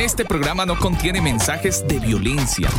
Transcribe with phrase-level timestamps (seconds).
[0.00, 2.70] Este programa no contiene mensajes de violencia.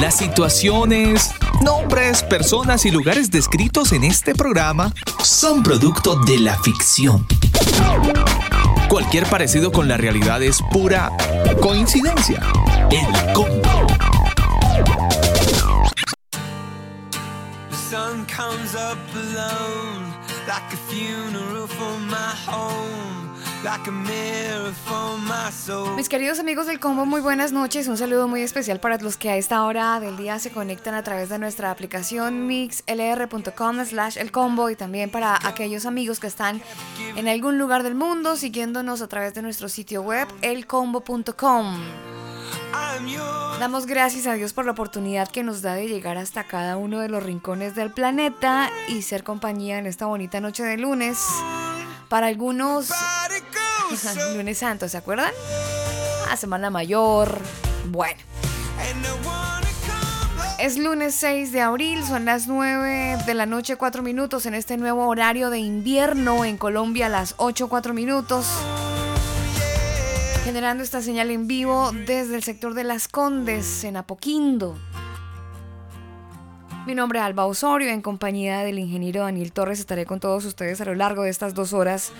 [0.00, 1.30] Las situaciones,
[1.62, 7.26] nombres, personas y lugares descritos en este programa son producto de la ficción.
[8.88, 11.12] Cualquier parecido con la realidad es pura
[11.60, 12.40] coincidencia.
[12.90, 13.86] El combo.
[18.34, 20.14] Comes up alone,
[20.46, 23.17] like a funeral for my home,
[25.96, 27.88] Mis queridos amigos del combo, muy buenas noches.
[27.88, 31.02] Un saludo muy especial para los que a esta hora del día se conectan a
[31.02, 36.62] través de nuestra aplicación mixlr.com slash el combo y también para aquellos amigos que están
[37.16, 41.78] en algún lugar del mundo siguiéndonos a través de nuestro sitio web elcombo.com.
[43.58, 47.00] Damos gracias a Dios por la oportunidad que nos da de llegar hasta cada uno
[47.00, 51.18] de los rincones del planeta y ser compañía en esta bonita noche de lunes.
[52.08, 52.90] Para algunos,
[54.34, 55.32] lunes santo, ¿se acuerdan?
[56.30, 57.38] Ah, Semana Mayor.
[57.86, 58.18] Bueno.
[60.58, 64.76] Es lunes 6 de abril, son las 9 de la noche 4 minutos en este
[64.76, 68.46] nuevo horario de invierno en Colombia las 8 4 minutos.
[70.44, 74.78] Generando esta señal en vivo desde el sector de Las Condes en Apoquindo.
[76.86, 80.80] Mi nombre es Alba Osorio, en compañía del ingeniero Daniel Torres estaré con todos ustedes
[80.80, 82.12] a lo largo de estas dos horas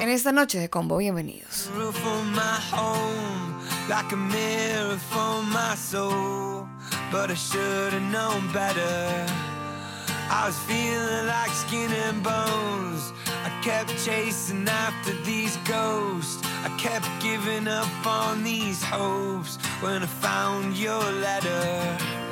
[0.00, 0.98] en esta noche de combo.
[0.98, 1.70] Bienvenidos.
[10.28, 13.12] I was feeling like skin and bones.
[13.44, 16.42] I kept chasing after these ghosts.
[16.64, 22.25] I kept giving up on these hopes when I found your letter.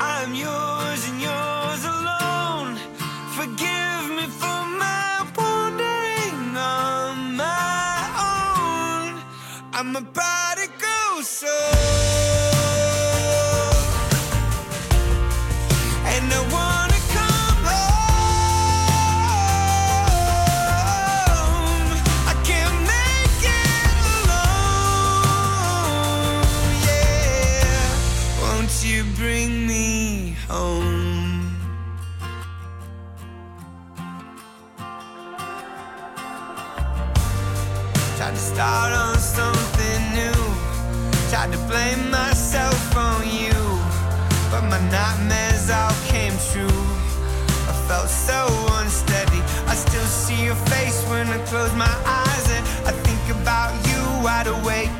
[0.00, 2.76] I'm yours and yours alone.
[3.36, 7.98] Forgive me for my wandering on my
[8.30, 9.22] own.
[9.72, 12.17] I'm a prodigal soul.
[38.58, 40.40] Start on something new.
[41.30, 43.54] Tried to blame myself on you.
[44.50, 46.82] But my nightmares all came true.
[47.70, 48.40] I felt so
[48.80, 49.40] unsteady.
[49.72, 52.46] I still see your face when I close my eyes.
[52.56, 54.97] And I think about you wide awake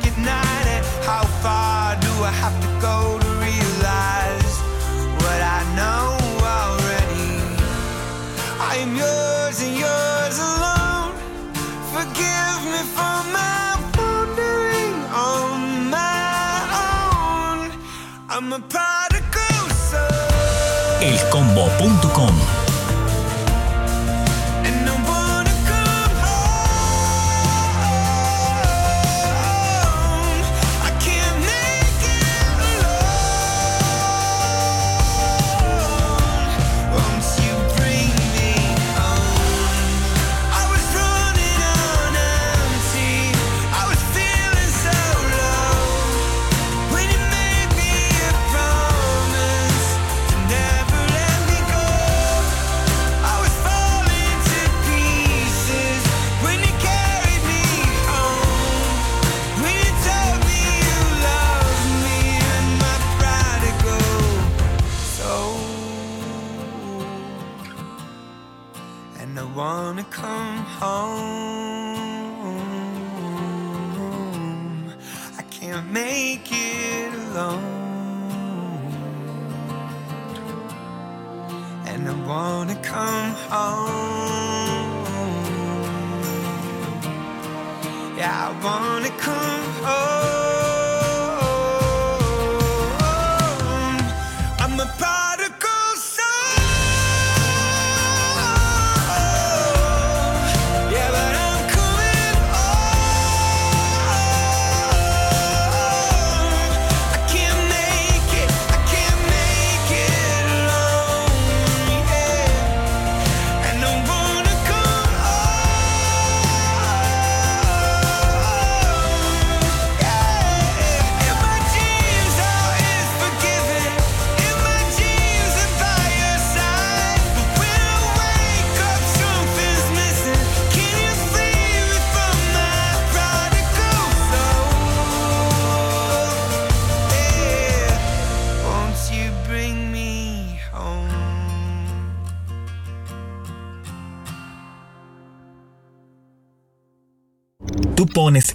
[21.01, 22.68] Elcombo.com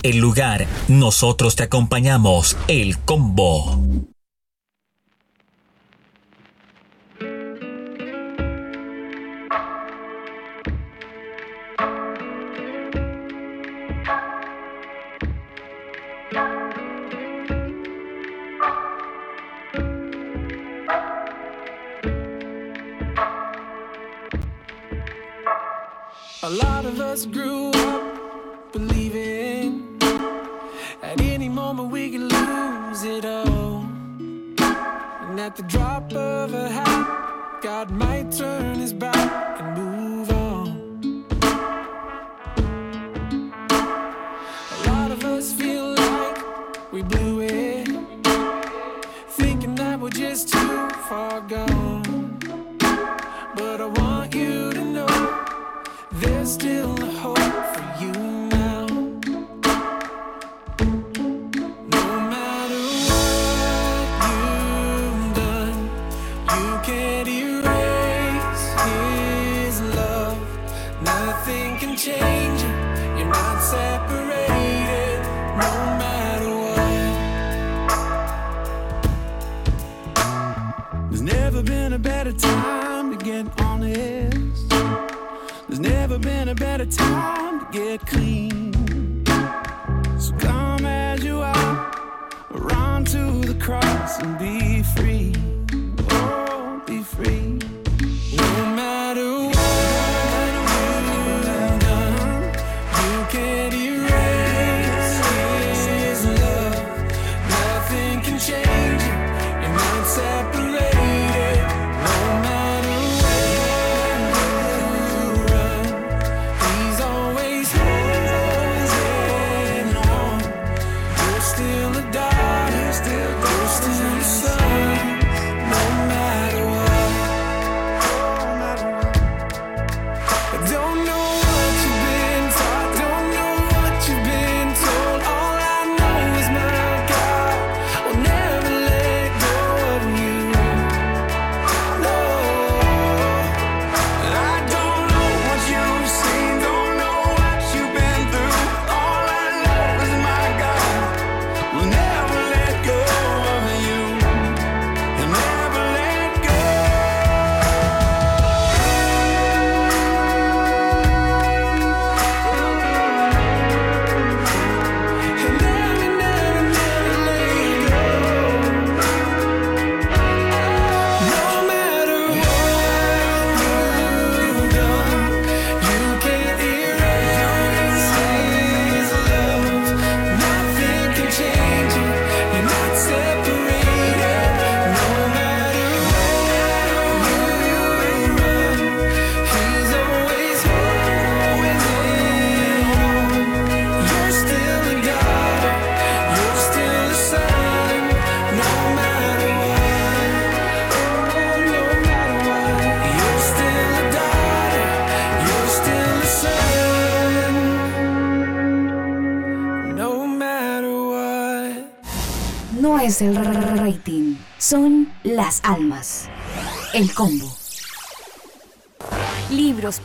[0.04, 2.58] el lugar, nosotros te acompañamos.
[2.68, 3.83] El combo.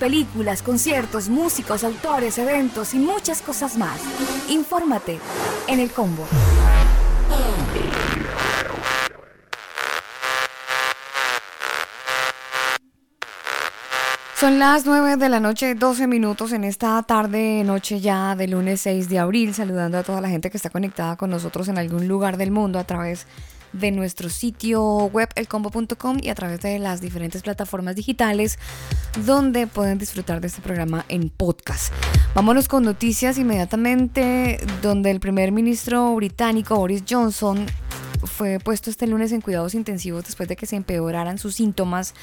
[0.09, 4.01] Películas, conciertos, músicos, autores, eventos y muchas cosas más.
[4.49, 5.19] Infórmate
[5.67, 6.27] en el combo.
[14.35, 18.81] Son las 9 de la noche, 12 minutos en esta tarde, noche ya de lunes
[18.81, 22.09] 6 de abril, saludando a toda la gente que está conectada con nosotros en algún
[22.09, 27.01] lugar del mundo a través de nuestro sitio web elcombo.com y a través de las
[27.01, 28.59] diferentes plataformas digitales
[29.25, 31.93] donde pueden disfrutar de este programa en podcast.
[32.35, 37.67] Vámonos con noticias inmediatamente donde el primer ministro británico Boris Johnson
[38.25, 42.15] fue puesto este lunes en cuidados intensivos después de que se empeoraran sus síntomas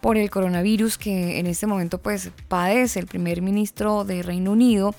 [0.00, 4.94] por el coronavirus que en este momento pues padece el primer ministro de Reino Unido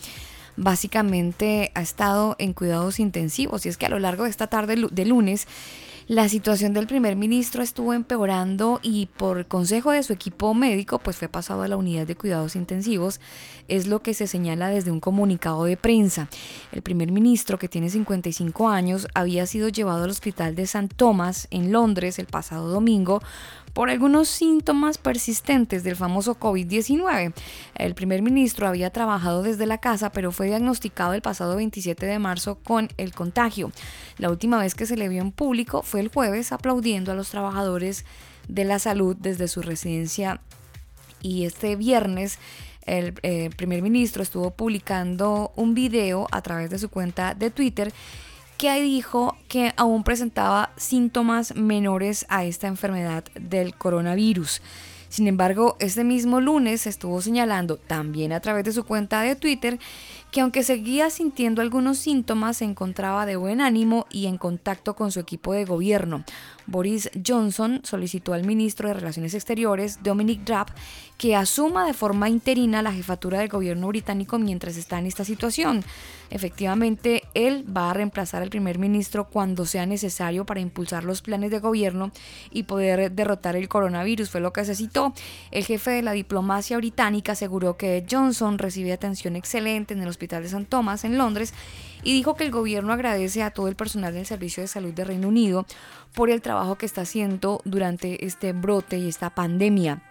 [0.58, 4.76] básicamente ha estado en cuidados intensivos y es que a lo largo de esta tarde
[4.92, 5.48] de lunes
[6.12, 11.16] la situación del primer ministro estuvo empeorando y por consejo de su equipo médico pues
[11.16, 13.22] fue pasado a la unidad de cuidados intensivos,
[13.70, 16.28] es lo que se señala desde un comunicado de prensa.
[16.74, 20.90] El primer ministro que tiene 55 años había sido llevado al hospital de St.
[20.98, 23.22] Thomas en Londres el pasado domingo
[23.74, 27.34] por algunos síntomas persistentes del famoso COVID-19.
[27.76, 32.20] El primer ministro había trabajado desde la casa, pero fue diagnosticado el pasado 27 de
[32.20, 33.72] marzo con el contagio.
[34.18, 37.30] La última vez que se le vio en público fue el jueves aplaudiendo a los
[37.30, 38.06] trabajadores
[38.48, 40.42] de la salud desde su residencia
[41.22, 42.40] y este viernes
[42.86, 47.94] el eh, primer ministro estuvo publicando un video a través de su cuenta de Twitter
[48.62, 54.62] que dijo que aún presentaba síntomas menores a esta enfermedad del coronavirus.
[55.10, 59.80] Sin embargo, este mismo lunes estuvo señalando también a través de su cuenta de Twitter
[60.32, 65.12] que aunque seguía sintiendo algunos síntomas, se encontraba de buen ánimo y en contacto con
[65.12, 66.24] su equipo de gobierno.
[66.68, 70.68] Boris Johnson solicitó al ministro de Relaciones Exteriores, Dominic Raab,
[71.22, 75.84] que asuma de forma interina la jefatura del gobierno británico mientras está en esta situación.
[76.32, 81.52] Efectivamente, él va a reemplazar al primer ministro cuando sea necesario para impulsar los planes
[81.52, 82.12] de gobierno
[82.50, 85.14] y poder derrotar el coronavirus, fue lo que se citó.
[85.52, 90.42] El jefe de la diplomacia británica aseguró que Johnson recibe atención excelente en el Hospital
[90.42, 90.66] de St.
[90.70, 91.54] Thomas en Londres
[92.02, 95.06] y dijo que el gobierno agradece a todo el personal del Servicio de Salud de
[95.06, 95.68] Reino Unido
[96.16, 100.02] por el trabajo que está haciendo durante este brote y esta pandemia.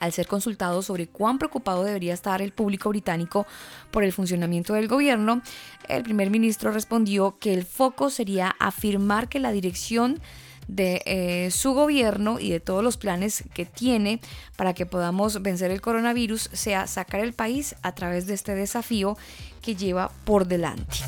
[0.00, 3.46] Al ser consultado sobre cuán preocupado debería estar el público británico
[3.90, 5.42] por el funcionamiento del gobierno,
[5.88, 10.20] el primer ministro respondió que el foco sería afirmar que la dirección
[10.68, 14.20] de eh, su gobierno y de todos los planes que tiene
[14.56, 19.16] para que podamos vencer el coronavirus sea sacar el país a través de este desafío
[19.62, 20.98] que lleva por delante.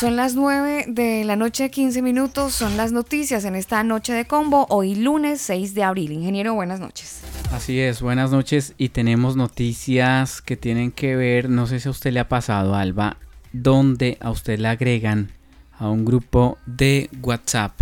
[0.00, 2.54] Son las 9 de la noche, 15 minutos.
[2.54, 6.12] Son las noticias en esta noche de combo, hoy lunes 6 de abril.
[6.12, 7.20] Ingeniero, buenas noches.
[7.52, 11.90] Así es, buenas noches y tenemos noticias que tienen que ver, no sé si a
[11.90, 13.18] usted le ha pasado, Alba,
[13.52, 15.32] donde a usted le agregan
[15.78, 17.78] a un grupo de WhatsApp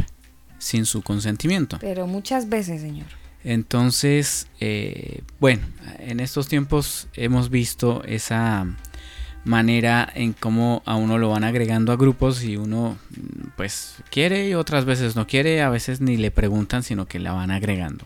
[0.58, 1.78] sin su consentimiento.
[1.80, 3.06] Pero muchas veces, señor.
[3.44, 5.62] Entonces, eh, bueno,
[6.00, 8.66] en estos tiempos hemos visto esa
[9.44, 12.98] manera en cómo a uno lo van agregando a grupos y uno
[13.56, 17.32] pues quiere y otras veces no quiere, a veces ni le preguntan sino que la
[17.32, 18.04] van agregando.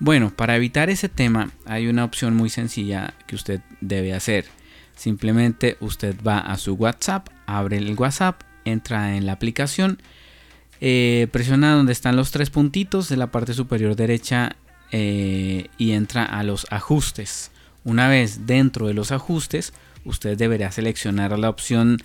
[0.00, 4.46] Bueno, para evitar ese tema hay una opción muy sencilla que usted debe hacer.
[4.96, 10.00] Simplemente usted va a su WhatsApp, abre el WhatsApp, entra en la aplicación,
[10.80, 14.56] eh, presiona donde están los tres puntitos de la parte superior derecha
[14.90, 17.50] eh, y entra a los ajustes.
[17.84, 19.72] Una vez dentro de los ajustes,
[20.04, 21.98] usted deberá seleccionar la opción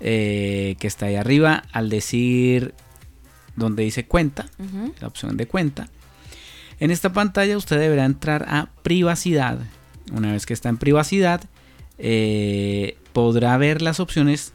[0.00, 2.74] eh, que está ahí arriba al decir
[3.56, 4.46] donde dice cuenta,
[5.00, 5.88] la opción de cuenta.
[6.78, 9.58] En esta pantalla usted deberá entrar a privacidad.
[10.12, 11.42] Una vez que está en privacidad,
[11.98, 14.52] eh, podrá ver las opciones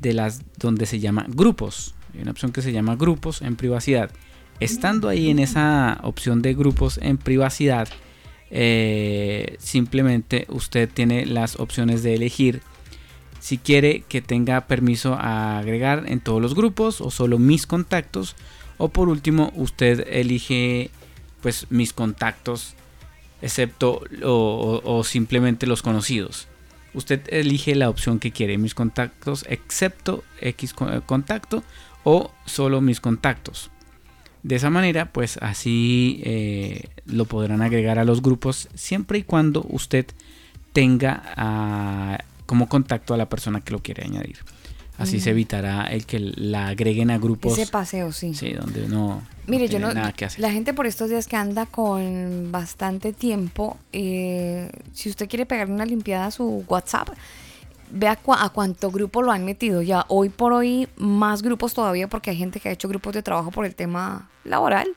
[0.00, 1.94] de las donde se llama grupos.
[2.14, 4.10] Hay una opción que se llama grupos en privacidad.
[4.60, 7.88] Estando ahí en esa opción de grupos en privacidad,
[8.50, 12.62] eh, simplemente usted tiene las opciones de elegir
[13.40, 18.36] si quiere que tenga permiso a agregar en todos los grupos o solo mis contactos
[18.78, 20.90] o por último usted elige
[21.42, 22.74] pues mis contactos
[23.42, 26.48] excepto o, simplemente los conocidos.
[26.94, 30.74] Usted elige la opción que quiere mis contactos excepto x
[31.06, 31.62] contacto
[32.02, 33.70] o solo mis contactos
[34.42, 39.66] de esa manera, pues así eh, lo podrán agregar a los grupos siempre y cuando
[39.68, 40.06] usted
[40.72, 44.38] tenga ah, como contacto a la persona que lo quiere añadir.
[44.98, 47.56] Así se evitará el que la agreguen a grupos.
[47.56, 48.34] Ese paseo, sí.
[48.34, 49.22] Sí, donde no.
[49.46, 49.94] Mire, yo no.
[49.94, 50.40] Nada que hacer.
[50.40, 55.70] La gente por estos días que anda con bastante tiempo, eh, si usted quiere pegar
[55.70, 57.10] una limpiada a su WhatsApp,
[57.90, 59.82] vea a cuánto grupo lo han metido.
[59.82, 63.22] Ya hoy por hoy más grupos todavía porque hay gente que ha hecho grupos de
[63.22, 64.88] trabajo por el tema laboral.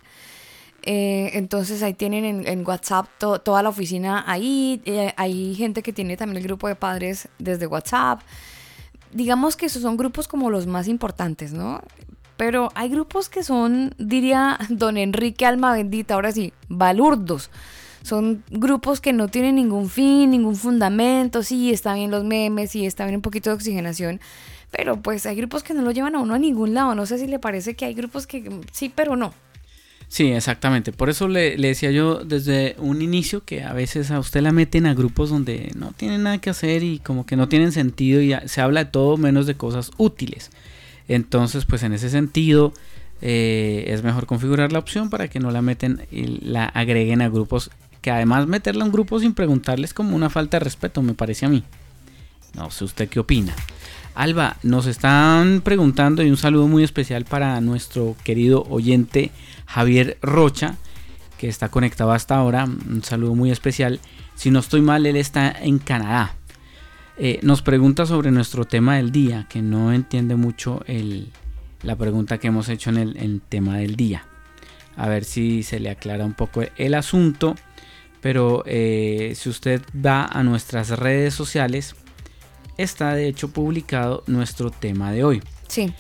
[0.84, 4.82] Eh, entonces ahí tienen en, WhatsApp toda la oficina ahí.
[4.86, 8.22] Eh, hay gente que tiene también el grupo de padres desde WhatsApp.
[9.12, 11.82] Digamos que esos son grupos como los más importantes, ¿no?
[12.38, 17.52] Pero hay grupos que son, diría don Enrique Alma Bendita, ahora sí, balurdos
[18.04, 22.86] son grupos que no tienen ningún fin, ningún fundamento, sí, está bien los memes, sí,
[22.86, 24.20] está bien un poquito de oxigenación,
[24.72, 27.18] pero pues hay grupos que no lo llevan a uno a ningún lado, no sé
[27.18, 29.34] si le parece que hay grupos que sí, pero no.
[30.08, 30.92] Sí, exactamente.
[30.92, 34.86] Por eso le, decía yo desde un inicio que a veces a usted la meten
[34.86, 38.36] a grupos donde no tienen nada que hacer y como que no tienen sentido y
[38.46, 40.52] se habla de todo menos de cosas útiles.
[41.08, 42.74] Entonces, pues en ese sentido,
[43.22, 47.30] eh, es mejor configurar la opción para que no la meten y la agreguen a
[47.30, 51.14] grupos que además meterla en un grupo sin preguntarles como una falta de respeto, me
[51.14, 51.64] parece a mí.
[52.56, 53.54] No sé usted qué opina.
[54.14, 59.32] Alba, nos están preguntando y un saludo muy especial para nuestro querido oyente
[59.66, 60.76] Javier Rocha,
[61.38, 62.66] que está conectado hasta ahora.
[62.66, 64.00] Un saludo muy especial.
[64.36, 66.36] Si no estoy mal, él está en Canadá.
[67.18, 70.84] Eh, nos pregunta sobre nuestro tema del día, que no entiende mucho
[71.84, 74.26] la pregunta que hemos hecho en el, tema del día.
[74.98, 77.56] A ver si se le aclara un poco el asunto.
[78.22, 81.96] Pero eh, si usted va a nuestras redes sociales,
[82.78, 85.44] está de hecho publicado nuestro tema de hoy.
[85.68, 85.94] Sí.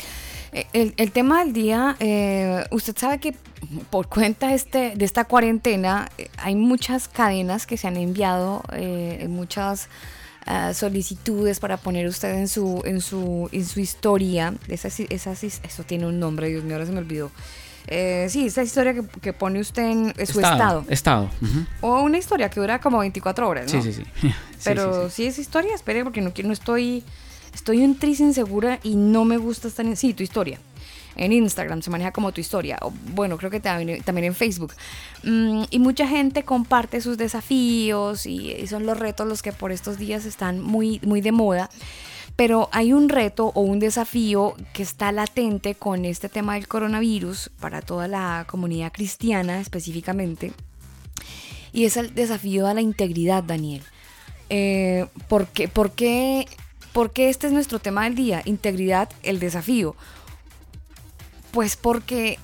[0.53, 1.95] Eh, el, tema del día,
[2.71, 3.35] usted sabe que
[3.89, 8.63] por cuenta este, de esta cuarentena hay muchas cadenas que se han enviado,
[9.27, 9.87] muchas
[10.47, 14.55] Ah, solicitudes para poner usted en su, en su, en su historia.
[14.67, 17.31] Esa, esa, eso tiene un nombre, Dios mío, ahora se me olvidó.
[17.87, 20.85] Eh, sí, esa historia que, pone usted en, su estado.
[20.87, 21.29] Estado.
[21.81, 23.81] O una historia que dura como 24 horas, ¿no?
[23.83, 24.31] Sí, sí, sí.
[24.63, 27.03] Pero sí, es historia, espere, porque no, no estoy.
[27.53, 29.97] Estoy un tris insegura y no me gusta estar en.
[29.97, 30.59] Sí, tu historia
[31.15, 34.73] en Instagram, se maneja como tu historia, o bueno, creo que también, también en Facebook.
[35.23, 39.97] Mm, y mucha gente comparte sus desafíos y, son los retos los que por estos
[39.97, 41.69] días están muy, muy de moda.
[42.35, 47.51] Pero hay un reto o un desafío que está latente con este tema del coronavirus
[47.59, 50.53] para toda la comunidad cristiana específicamente.
[51.73, 53.83] Y es el desafío a la integridad, Daniel.
[54.49, 56.47] Eh, ¿por, qué, por, qué,
[56.93, 58.41] ¿Por qué este es nuestro tema del día?
[58.45, 59.95] Integridad, el desafío.
[61.51, 62.39] Pues porque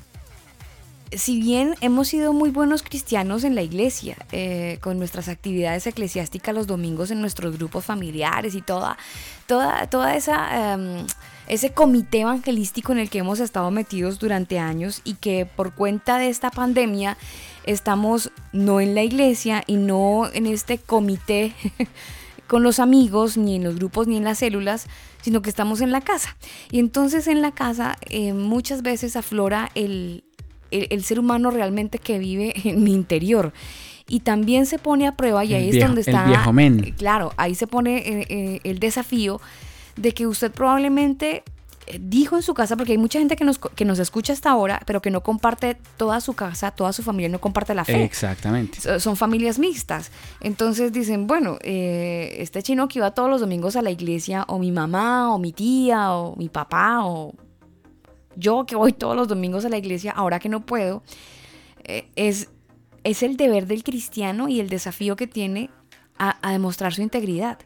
[1.15, 6.53] si bien hemos sido muy buenos cristianos en la iglesia, eh, con nuestras actividades eclesiásticas
[6.53, 8.97] los domingos en nuestros grupos familiares y toda,
[9.45, 10.73] toda, toda esa...
[10.73, 11.05] Em,
[11.47, 16.17] ese comité evangelístico en el que hemos estado metidos durante años y que por cuenta
[16.17, 17.17] de esta pandemia
[17.63, 21.53] estamos no en la iglesia y no en este comité
[22.47, 24.87] con los amigos, ni en los grupos, ni en las células,
[25.21, 26.35] sino que estamos en la casa.
[26.71, 30.23] Y entonces en la casa eh, muchas veces aflora el,
[31.03, 33.53] ser humano realmente que vive en mi interior.
[34.09, 36.23] Y también se pone a prueba, y ahí es donde está...
[36.23, 36.93] El viejo men.
[36.97, 39.41] Claro, ahí se pone eh, eh, el desafío
[39.97, 41.43] de que usted probablemente
[41.99, 44.81] dijo en su casa, porque hay mucha gente que nos, que nos escucha hasta ahora,
[44.85, 48.03] pero que no comparte toda su casa, toda su familia, no comparte la fe.
[48.03, 48.99] Exactamente.
[48.99, 50.11] Son familias mixtas.
[50.41, 54.59] Entonces dicen, bueno, eh, este chino que iba todos los domingos a la iglesia, o
[54.59, 57.33] mi mamá, o mi tía, o mi papá, o
[58.37, 61.03] yo que voy todos los domingos a la iglesia, ahora que no puedo,
[61.83, 62.49] eh, es,
[63.03, 65.69] es el deber del cristiano y el desafío que tiene
[66.19, 67.59] a demostrar su integridad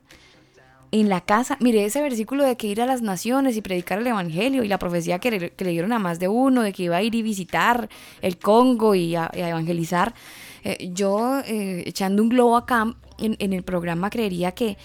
[0.92, 4.08] en la casa, mire ese versículo de que ir a las naciones y predicar el
[4.08, 7.02] evangelio y la profecía que le, dieron a más de uno, de que iba a
[7.02, 7.90] ir y visitar
[8.22, 10.14] el Congo y a, evangelizar.
[10.64, 14.78] Eh, yo, eh, echando un globo acá en, el programa, creería que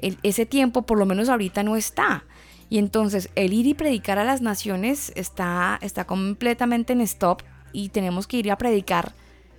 [0.00, 2.24] ese tiempo, por lo menos ahorita, no está.
[2.72, 7.42] Y entonces el ir y predicar a las naciones está, está completamente en stop
[7.74, 9.12] y tenemos que ir a predicar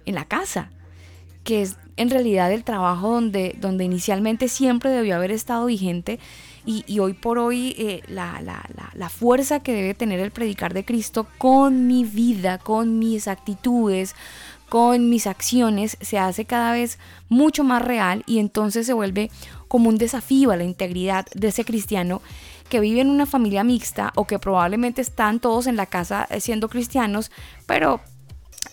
[0.07, 0.71] en la casa,
[1.43, 6.17] que es en realidad el trabajo donde, donde inicialmente siempre debió haber estado vigente
[6.65, 8.41] y, hoy por hoy eh, la,
[8.95, 14.15] la, fuerza que debe tener el predicar de Cristo con mi vida, con mis actitudes,
[14.69, 16.97] con mis acciones, se hace cada vez
[17.29, 19.29] mucho más real y entonces se vuelve
[19.67, 22.23] como un desafío a la integridad de ese cristiano
[22.69, 26.69] que vive en una familia mixta o que probablemente están todos en la casa siendo
[26.69, 27.31] cristianos,
[27.65, 28.01] pero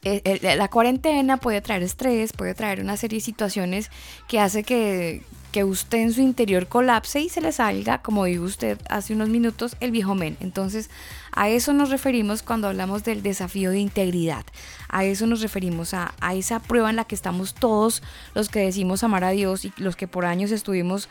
[0.02, 3.90] eh, eh, la cuarentena puede traer estrés, puede traer una serie de situaciones
[4.28, 5.22] que hace que,
[5.52, 9.28] que usted en su interior colapse y se le salga, como dijo usted hace unos
[9.28, 10.38] minutos, el viejo men.
[10.40, 10.88] Entonces,
[11.32, 14.44] a eso nos referimos cuando hablamos del desafío de integridad.
[14.90, 18.02] A eso nos referimos, a, a, esa prueba en la que estamos todos
[18.34, 21.08] los que decimos amar a Dios y los que por años estuvimos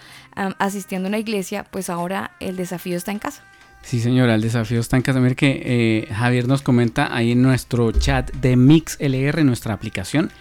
[0.57, 3.43] asistiendo a una iglesia, pues ahora el desafío está en casa.
[3.81, 5.19] Sí, señora, el desafío está en casa.
[5.19, 10.31] Mira que eh, Javier nos comenta ahí en nuestro chat de MixLR, nuestra aplicación.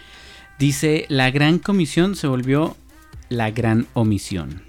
[0.57, 2.75] Dice, la gran comisión se volvió
[3.29, 4.68] la gran omisión.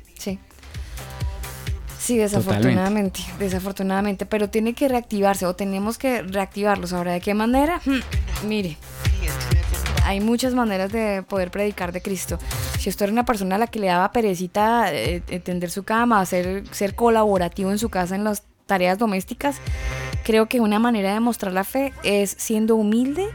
[2.11, 2.19] Sí.
[2.19, 6.93] Desafortunadamente, desafortunadamente, pero tiene que reactivarse o tenemos que reactivarlos.
[6.93, 7.81] Ahora, ¿de qué manera?
[7.85, 8.77] Hmm, mire,
[10.05, 12.41] hay muchas maneras de poder predicar de Cristo.
[12.81, 16.27] Si usted era una persona a la que le daba perecita eh, tender su cama,
[16.27, 19.59] ser, ser colaborativo en su casa en los tareas domésticas,
[20.25, 23.29] creo que una manera de mostrar la fe es siendo humilde,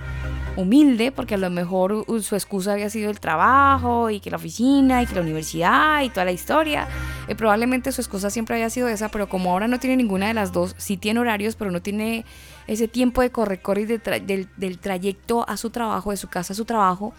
[0.57, 5.01] humilde, porque a lo mejor su excusa había sido el trabajo y que la oficina
[5.03, 6.87] y que la universidad y toda la historia.
[7.27, 10.33] Y probablemente su excusa siempre había sido esa, pero como ahora no tiene ninguna de
[10.33, 12.25] las dos, sí tiene horarios, pero no tiene
[12.67, 16.65] ese tiempo de correr y del, trayecto a su trabajo, de su casa a su
[16.65, 17.13] trabajo,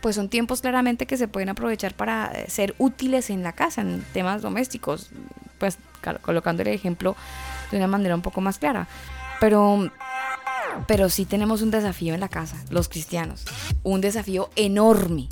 [0.00, 4.04] pues son tiempos claramente que se pueden aprovechar para ser útiles en la casa, en
[4.12, 5.10] temas domésticos,
[5.58, 5.78] pues
[6.22, 7.16] colocando el ejemplo
[7.70, 8.86] de una manera un poco más clara.
[9.40, 9.90] Pero,
[10.86, 13.44] pero sí tenemos un desafío en la casa, los cristianos.
[13.82, 15.28] Un desafío enorme.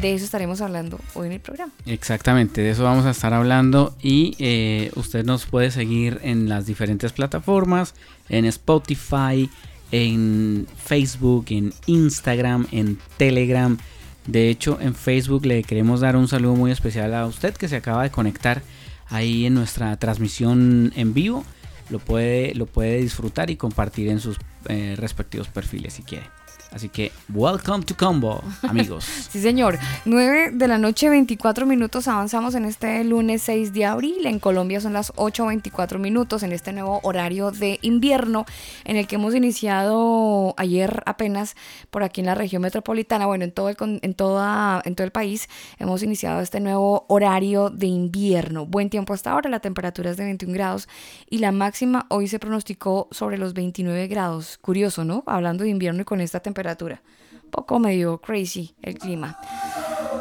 [0.00, 1.72] De eso estaremos hablando hoy en el programa.
[1.84, 6.66] Exactamente, de eso vamos a estar hablando y eh, usted nos puede seguir en las
[6.66, 7.94] diferentes plataformas,
[8.28, 9.50] en Spotify,
[9.92, 13.76] en Facebook, en Instagram, en Telegram.
[14.26, 17.76] De hecho, en Facebook le queremos dar un saludo muy especial a usted que se
[17.76, 18.62] acaba de conectar
[19.08, 21.44] ahí en nuestra transmisión en vivo.
[21.90, 26.26] Lo puede, lo puede disfrutar y compartir en sus eh, respectivos perfiles si quiere.
[26.72, 29.04] Así que, welcome to Combo, amigos.
[29.30, 29.76] sí, señor.
[30.04, 32.06] 9 de la noche, 24 minutos.
[32.06, 34.24] Avanzamos en este lunes 6 de abril.
[34.24, 38.46] En Colombia son las 8.24 minutos en este nuevo horario de invierno
[38.84, 41.56] en el que hemos iniciado ayer apenas
[41.90, 43.26] por aquí en la región metropolitana.
[43.26, 45.48] Bueno, en todo el, en toda, en todo el país
[45.80, 48.64] hemos iniciado este nuevo horario de invierno.
[48.66, 49.50] Buen tiempo hasta ahora.
[49.50, 50.88] La temperatura es de 21 grados
[51.28, 54.56] y la máxima hoy se pronosticó sobre los 29 grados.
[54.58, 55.24] Curioso, ¿no?
[55.26, 57.00] Hablando de invierno y con esta temperatura temperatura.
[57.50, 59.38] Poco medio crazy el clima.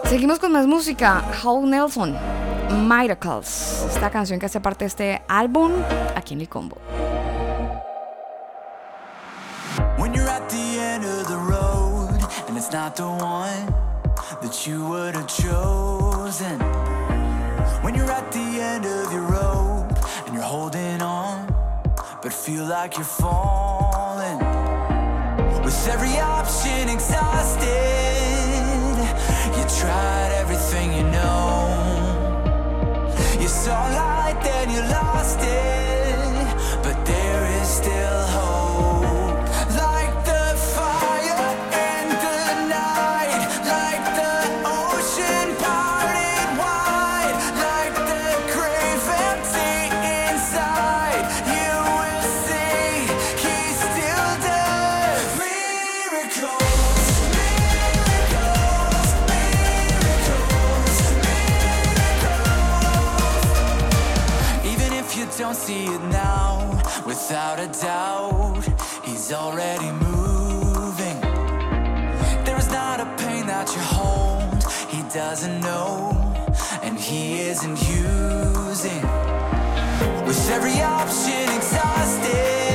[0.05, 1.21] Seguimos con más música.
[1.43, 2.15] Hall Nelson,
[2.87, 3.85] Miracles.
[3.89, 5.71] Esta canción que hace parte de este álbum
[6.15, 6.77] aquí en el combo.
[9.97, 12.09] When you're at the end of the road
[12.47, 13.67] and it's not the one
[14.41, 16.59] that you would have chosen.
[17.83, 19.91] When you're at the end of your rope
[20.25, 21.47] and you're holding on,
[22.23, 23.88] but feel like you're falling.
[25.89, 27.65] Every option exhausted,
[29.57, 31.65] you tried everything you know.
[33.41, 35.98] You saw light, then you lost it,
[65.39, 68.61] don't see it now, without a doubt,
[69.05, 71.19] he's already moving.
[72.43, 76.11] There's not a pain that you hold, he doesn't know,
[76.83, 79.01] and he isn't using.
[80.27, 82.68] With every option exhausted,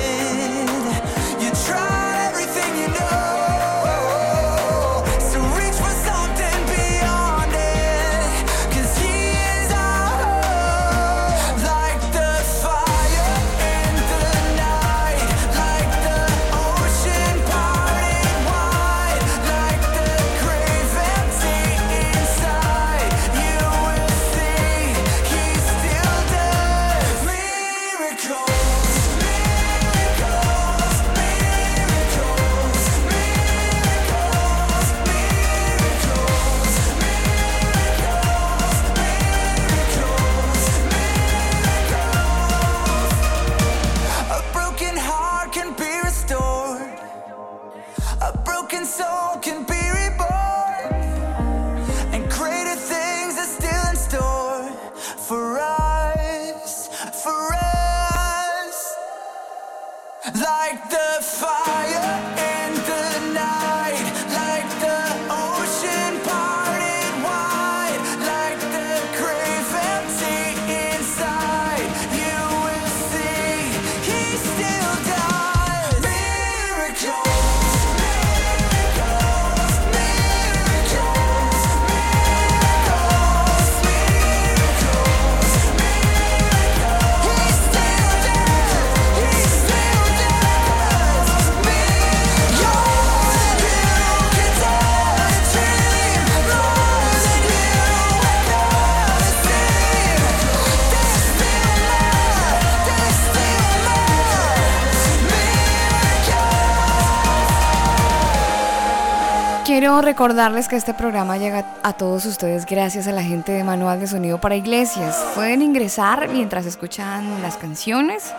[110.15, 114.07] recordarles que este programa llega a todos ustedes gracias a la gente de Manual de
[114.07, 115.33] Sonido para Iglesias.
[115.35, 118.33] Pueden ingresar mientras escuchan las canciones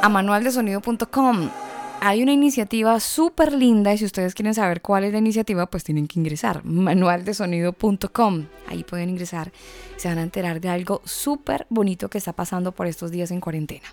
[0.00, 1.50] a manualdesonido.com.
[2.00, 5.82] Hay una iniciativa súper linda y si ustedes quieren saber cuál es la iniciativa, pues
[5.82, 6.64] tienen que ingresar.
[6.64, 8.44] Manualdesonido.com.
[8.68, 9.50] Ahí pueden ingresar
[9.96, 13.32] y se van a enterar de algo súper bonito que está pasando por estos días
[13.32, 13.88] en cuarentena.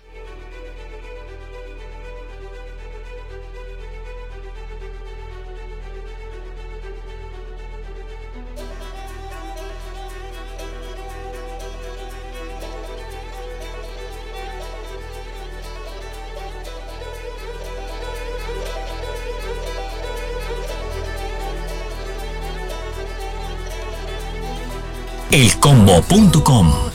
[25.32, 26.91] elcombo.com.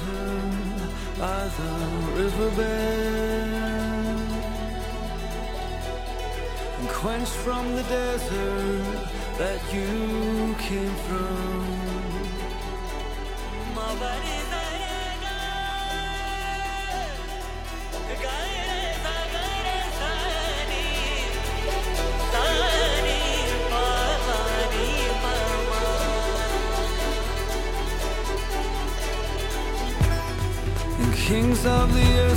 [31.27, 32.36] kings of the earth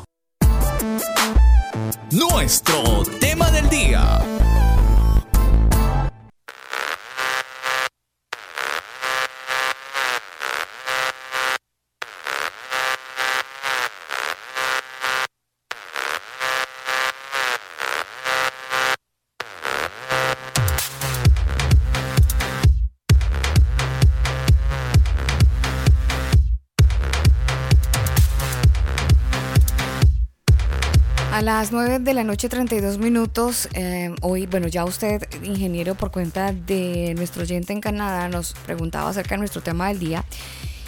[31.61, 36.53] Las 9 de la noche 32 minutos, eh, hoy, bueno, ya usted, ingeniero, por cuenta
[36.53, 40.25] de nuestro oyente en Canadá, nos preguntaba acerca de nuestro tema del día.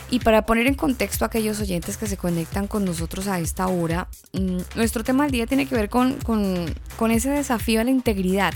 [0.09, 3.67] Y para poner en contexto a aquellos oyentes que se conectan con nosotros a esta
[3.67, 6.65] hora, mm, nuestro tema del día tiene que ver con, con,
[6.97, 8.55] con ese desafío a la integridad,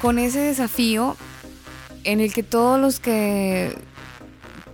[0.00, 1.16] con ese desafío
[2.04, 3.76] en el que todos los que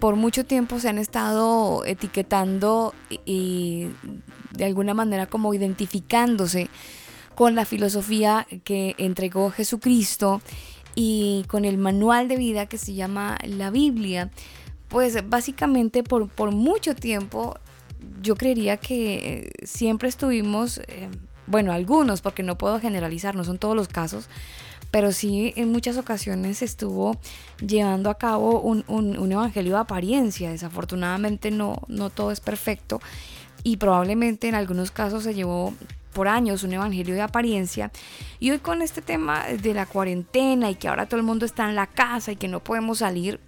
[0.00, 3.88] por mucho tiempo se han estado etiquetando y,
[4.52, 6.68] de alguna manera como identificándose
[7.34, 10.40] con la filosofía que entregó Jesucristo
[10.94, 14.30] y con el manual de vida que se llama la Biblia,
[14.88, 17.56] pues básicamente por, por mucho tiempo
[18.20, 21.08] yo creería que eh, siempre estuvimos, eh,
[21.46, 24.28] bueno, algunos, porque no puedo generalizar, no son todos los casos,
[24.90, 27.16] pero sí en muchas ocasiones estuvo
[27.64, 30.50] llevando a cabo un, un, evangelio de apariencia.
[30.50, 33.00] Desafortunadamente no, no todo es perfecto
[33.62, 35.74] y probablemente en algunos casos se llevó
[36.12, 37.92] por años un evangelio de apariencia
[38.40, 41.68] y hoy con este tema de la cuarentena y que ahora todo el mundo está
[41.68, 43.38] en la casa y que no podemos salir,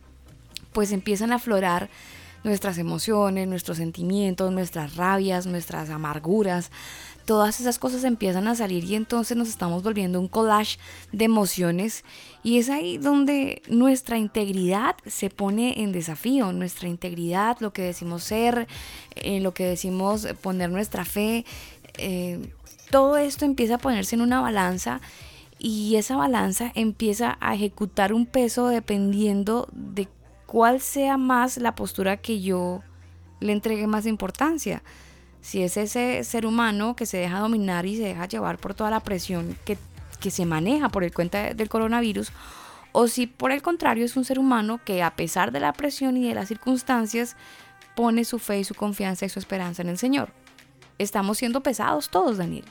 [0.72, 1.90] pues empiezan a aflorar
[2.44, 6.70] nuestras emociones, nuestros sentimientos, nuestras rabias, nuestras amarguras,
[7.24, 10.78] todas esas cosas empiezan a salir y entonces nos estamos volviendo un collage
[11.12, 12.04] de emociones
[12.42, 18.24] y es ahí donde nuestra integridad se pone en desafío, nuestra integridad, lo que decimos
[18.24, 18.66] ser,
[19.14, 21.44] eh, lo que decimos poner nuestra fe,
[21.98, 22.52] eh,
[22.90, 25.00] todo esto empieza a ponerse en una balanza
[25.58, 30.08] y esa balanza empieza a ejecutar un peso dependiendo de
[30.46, 32.82] cuál sea más la postura que yo
[33.40, 34.82] le entregue más importancia
[35.42, 38.90] si es ese ser humano que se deja dominar y se deja llevar por toda
[38.90, 39.76] la presión que,
[40.30, 42.30] se maneja por el cuenta del coronavirus,
[42.92, 46.16] o si por el contrario es un ser humano que a pesar de la presión
[46.16, 47.36] y de las circunstancias
[47.96, 50.30] pone su fe y su confianza y su esperanza en el Señor.
[50.98, 52.64] Estamos siendo pesados todos, Daniel.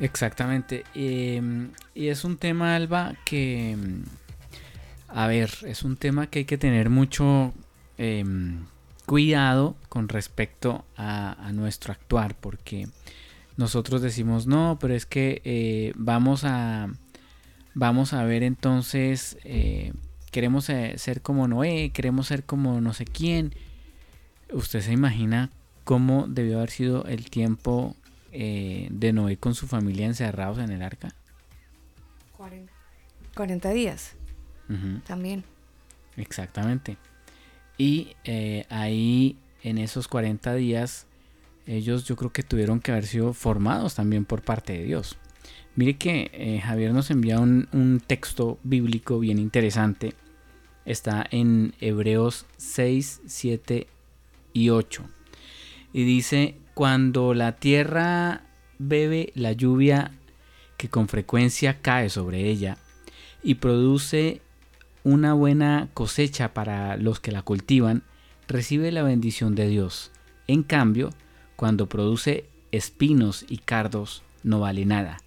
[0.00, 0.82] Exactamente.
[0.94, 3.76] Em, y es un tema, Alba, que,
[5.06, 7.52] a ver, es un tema que hay que tener mucho
[7.98, 8.64] em,
[9.10, 12.86] cuidado con respecto a, nuestro actuar, porque
[13.56, 16.86] nosotros decimos, no, pero es que eh, vamos a
[17.74, 19.92] vamos a ver entonces, eh,
[20.30, 23.52] queremos eh, ser como Noé, queremos ser como no sé quién.
[24.52, 25.50] ¿Usted se imagina
[25.82, 27.96] cómo debió haber sido el tiempo
[28.30, 31.16] de Noé con su familia encerrados en el arca?
[33.34, 34.14] 40, días.
[35.04, 35.42] También.
[36.16, 36.96] Exactamente.
[37.80, 41.06] Y eh, ahí en esos 40 días
[41.66, 45.16] ellos yo creo que tuvieron que haber sido formados también por parte de Dios.
[45.76, 50.12] Mire que eh, Javier nos envía un, texto bíblico bien interesante.
[50.84, 53.86] Está en Hebreos 6, 7
[54.52, 55.02] y 8.
[55.94, 58.42] Y dice, cuando la tierra
[58.78, 60.18] bebe la lluvia
[60.76, 62.76] que con frecuencia cae sobre ella
[63.42, 64.42] y produce
[65.04, 68.02] una buena cosecha para los que la cultivan,
[68.48, 70.10] recibe la bendición de Dios.
[70.46, 71.10] En cambio,
[71.56, 75.18] cuando produce espinos y cardos, no vale nada.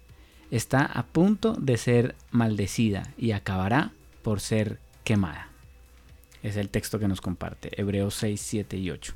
[0.50, 5.48] Está a punto de ser maldecida y acabará por ser quemada.
[6.42, 9.14] Es el texto que nos comparte, Hebreos 6, 7 y 8.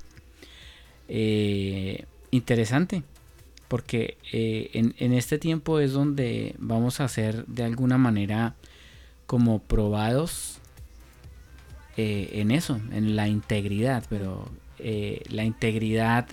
[1.08, 3.02] Eh, interesante,
[3.68, 8.54] porque eh, en, en, este tiempo es donde vamos a ser de alguna manera
[9.28, 10.58] como probados
[11.98, 16.26] eh, en eso, en la integridad, pero eh, la integridad,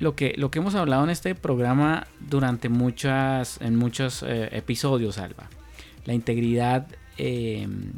[0.00, 5.18] lo que, lo que hemos hablado en este programa durante muchas, en muchos eh, episodios,
[5.18, 5.48] Alba,
[6.04, 6.88] la integridad
[7.18, 7.92] em,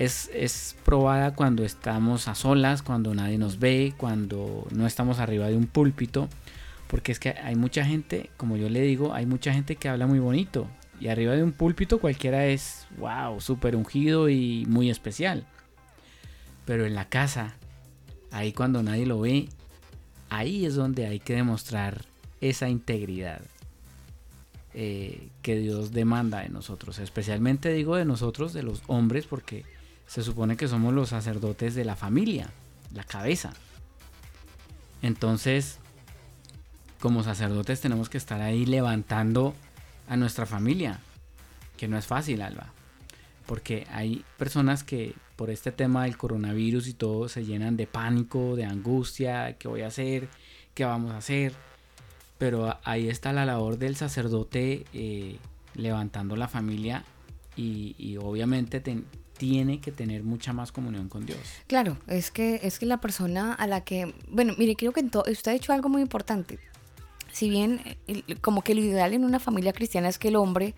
[0.00, 5.46] es, es probada cuando estamos a solas, cuando nadie nos ve, cuando no estamos arriba
[5.46, 6.28] de un púlpito,
[6.88, 10.08] porque es que hay mucha gente, como yo le digo, hay mucha gente que habla
[10.08, 10.66] muy bonito,
[11.00, 15.46] y arriba de un púlpito cualquiera es, wow, súper ungido y muy especial.
[16.66, 17.54] Pero en la casa,
[18.30, 19.48] ahí cuando nadie lo ve,
[20.28, 22.04] ahí es donde hay que demostrar
[22.42, 23.40] esa integridad
[24.74, 26.98] eh, que Dios demanda de nosotros.
[26.98, 29.64] Especialmente digo de nosotros, de los hombres, porque
[30.06, 32.50] se supone que somos los sacerdotes de la familia,
[32.92, 33.54] la cabeza.
[35.02, 35.78] Entonces,
[37.00, 39.54] como sacerdotes tenemos que estar ahí levantando
[40.10, 40.98] a nuestra familia,
[41.76, 42.72] que no es fácil, Alba,
[43.46, 48.56] porque hay personas que por este tema del coronavirus y todo se llenan de pánico,
[48.56, 50.28] de angustia, qué voy a hacer,
[50.74, 51.54] qué vamos a hacer,
[52.38, 55.38] pero ahí está la labor del sacerdote eh,
[55.74, 57.04] levantando la familia
[57.56, 58.82] y, obviamente
[59.36, 61.38] tiene que tener mucha más comunión con Dios.
[61.66, 65.50] Claro, es que es que la persona a la que, bueno, mire, creo que usted
[65.50, 66.58] ha dicho algo muy importante
[67.32, 67.80] si bien
[68.40, 70.74] como que lo ideal en una familia cristiana es que el hombre,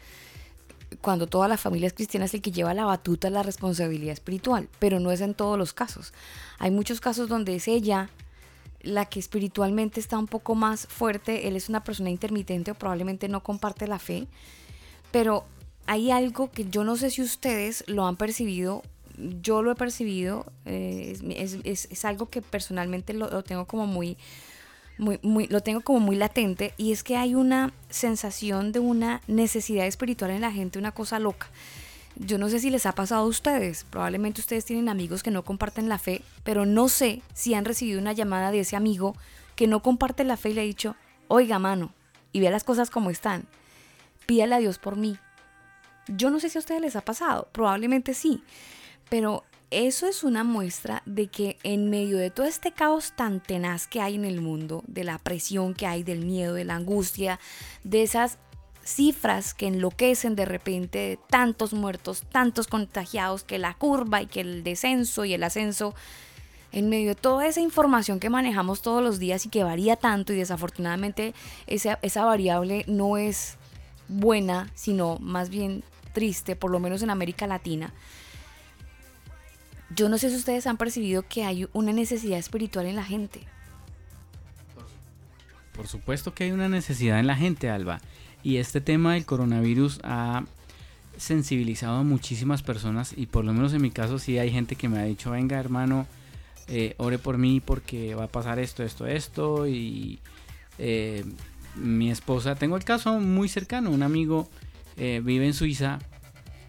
[1.01, 4.69] cuando toda la familia es cristiana, es el que lleva la batuta la responsabilidad espiritual,
[4.79, 6.13] pero no es en todos los casos.
[6.59, 8.11] Hay muchos casos donde es ella
[8.83, 13.29] la que espiritualmente está un poco más fuerte, él es una persona intermitente o probablemente
[13.29, 14.27] no comparte la fe,
[15.13, 15.45] pero
[15.87, 18.83] hay algo que yo no sé si ustedes lo han percibido,
[19.41, 21.17] yo lo he percibido, eh,
[21.65, 24.17] es, algo que personalmente lo tengo como muy
[24.99, 29.87] muy, lo tengo como muy latente y es que hay una sensación de una necesidad
[29.87, 31.49] espiritual en la gente, una cosa loca.
[32.17, 35.45] Yo no sé si les ha pasado a ustedes, probablemente ustedes tienen amigos que no
[35.45, 39.17] comparten la fe, pero no sé si han recibido una llamada de ese amigo
[39.57, 40.95] que no comparte la fe y le ha dicho,
[41.29, 41.93] oiga mano,
[42.33, 43.47] y vea las cosas como están,
[44.27, 45.17] pídale a Dios por mí.
[46.09, 48.43] Yo no sé si a ustedes les ha pasado, probablemente sí,
[49.09, 53.87] pero eso es una muestra de que en medio de todo este caos tan tenaz
[53.87, 57.41] que hay en el mundo, de la presión que hay, del miedo, de la angustia,
[57.83, 58.39] de esas
[58.85, 64.41] cifras que enloquecen de repente, de tantos muertos, tantos contagiados, que la curva y que
[64.43, 65.95] el descenso y el ascenso,
[66.71, 70.33] en medio de toda esa información que manejamos todos los días y que varía tanto
[70.33, 71.35] y desafortunadamente
[71.67, 73.57] esa, esa variable no es
[74.09, 77.93] buena, sino más bien triste, por lo menos en América Latina
[79.95, 83.41] yo no sé si ustedes han percibido que hay una necesidad espiritual en la gente.
[85.73, 88.01] Por supuesto que hay una necesidad en la gente, Alba.
[88.43, 90.45] Y este tema del coronavirus ha
[91.17, 94.89] sensibilizado a muchísimas personas y por lo menos en mi caso sí hay gente que
[94.89, 96.07] me ha dicho, venga hermano,
[96.69, 99.67] eh, ore por mí porque va a pasar esto, esto, esto.
[99.67, 100.19] Y
[100.79, 101.25] eh,
[101.77, 104.49] mi esposa, tengo el caso muy cercano, un amigo
[104.97, 105.99] eh, vive en Suiza,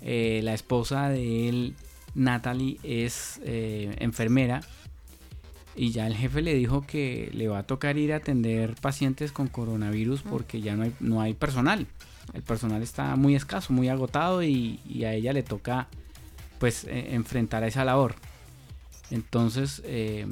[0.02, 1.76] la esposa de él
[2.16, 4.62] Natalie es eh, enfermera
[5.76, 9.32] y ya el jefe le dijo que le va a tocar ir a atender pacientes
[9.32, 11.88] con coronavirus porque ya no hay, no hay personal.
[12.34, 15.88] El personal está muy escaso, muy agotado y, a ella le toca
[16.60, 18.16] pues e, enfrentar esa labor.
[19.10, 20.28] Entonces, eh,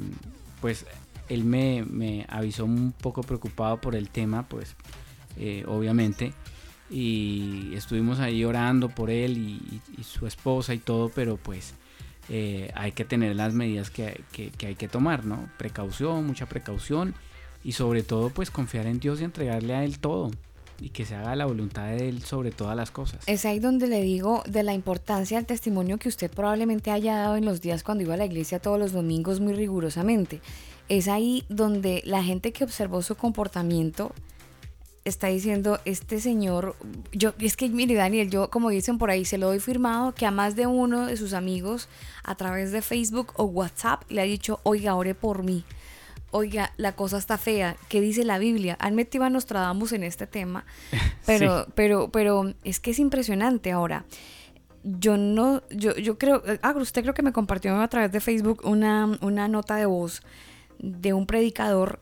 [0.60, 0.86] pues
[1.28, 4.76] él me, avisó un poco preocupado por el tema, pues
[5.36, 6.34] eh, obviamente
[6.92, 11.74] y estuvimos ahí orando por él y, su esposa y todo, pero pues
[12.28, 14.22] eh, hay que tener las medidas que,
[14.66, 15.48] hay que tomar, ¿no?
[15.58, 17.14] Precaución, mucha precaución
[17.64, 20.30] y sobre todo pues confiar en Dios y entregarle a Él todo
[20.80, 23.20] y que se haga la voluntad de Él sobre todas las cosas.
[23.26, 27.36] Es ahí donde le digo de la importancia del testimonio que usted probablemente haya dado
[27.36, 30.40] en los días cuando iba a la iglesia todos los domingos muy rigurosamente.
[30.88, 34.12] Es ahí donde la gente que observó su comportamiento
[35.04, 36.76] está diciendo este señor,
[37.12, 40.26] yo es que mire Daniel, yo como dicen por ahí, se lo doy firmado que
[40.26, 41.88] a más de uno de sus amigos
[42.22, 45.64] a través de Facebook o WhatsApp le ha dicho, oiga, ore por mí.
[46.34, 47.76] Oiga, la cosa está fea.
[47.90, 48.78] ¿Qué dice la Biblia?
[48.80, 50.64] Han metido a Nostradamus en este tema,
[51.26, 54.06] pero, pero, pero es que es impresionante ahora.
[54.84, 58.62] Yo no, yo, yo creo, ah, usted creo que me compartió a través de Facebook
[58.64, 60.22] una, una nota de voz
[60.78, 62.00] de un predicador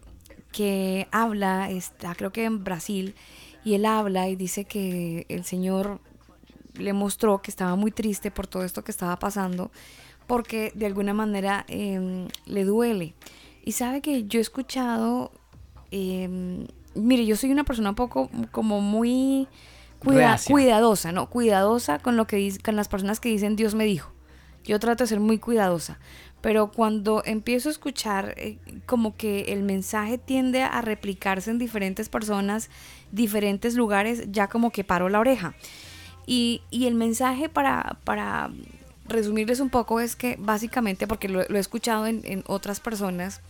[0.53, 3.15] que habla, está creo que en Brasil,
[3.65, 6.01] y él habla y dice que el Señor
[6.75, 9.71] le mostró que estaba muy triste por todo esto que estaba pasando,
[10.27, 13.15] porque de alguna manera em, le duele.
[13.65, 15.33] Y sabe que yo he escuchado,
[15.91, 19.49] em, mire, yo soy una persona un poco como muy
[19.99, 21.29] cuidadosa, ¿no?
[21.29, 24.13] Cuidadosa con lo que con las personas que dicen Dios me dijo.
[24.65, 25.99] Yo trato de ser muy cuidadosa
[26.41, 32.09] pero cuando empiezo a escuchar eh, como que el mensaje tiende a replicarse en diferentes
[32.09, 32.71] personas,
[33.13, 35.55] diferentes lugares, ya como que paro la oreja.
[36.27, 38.51] Y, el mensaje para, para
[39.07, 43.41] resumirles un poco es que básicamente, porque lo, he escuchado en, otras personas,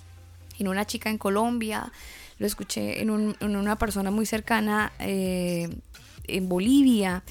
[0.59, 1.93] en una chica en Colombia,
[2.39, 5.69] lo escuché en, una persona muy cercana eh,
[6.27, 7.23] en Bolivia,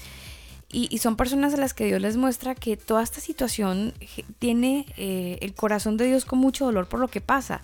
[0.72, 3.92] y, son personas a las que Dios les muestra que toda esta situación
[4.38, 7.60] tiene eh, el corazón de Dios con mucho dolor por lo que pasa.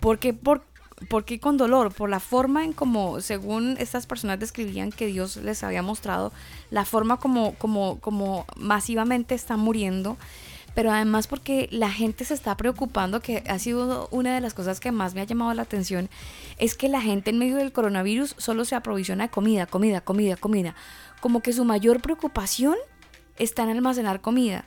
[0.00, 0.64] ¿Por qué, por,
[1.40, 1.94] con dolor?
[1.94, 6.30] Por la forma en como, según estas personas describían que Dios les había mostrado,
[6.70, 10.18] la forma como, como, como masivamente están muriendo
[10.74, 14.78] pero además porque la gente se está preocupando, que ha sido una de las cosas
[14.78, 16.08] que más me ha llamado la atención,
[16.58, 20.36] es que la gente en medio del coronavirus solo se aprovisiona de comida, comida, comida,
[20.36, 20.76] comida
[21.20, 22.76] como que su mayor preocupación
[23.38, 24.64] está en almacenar comida.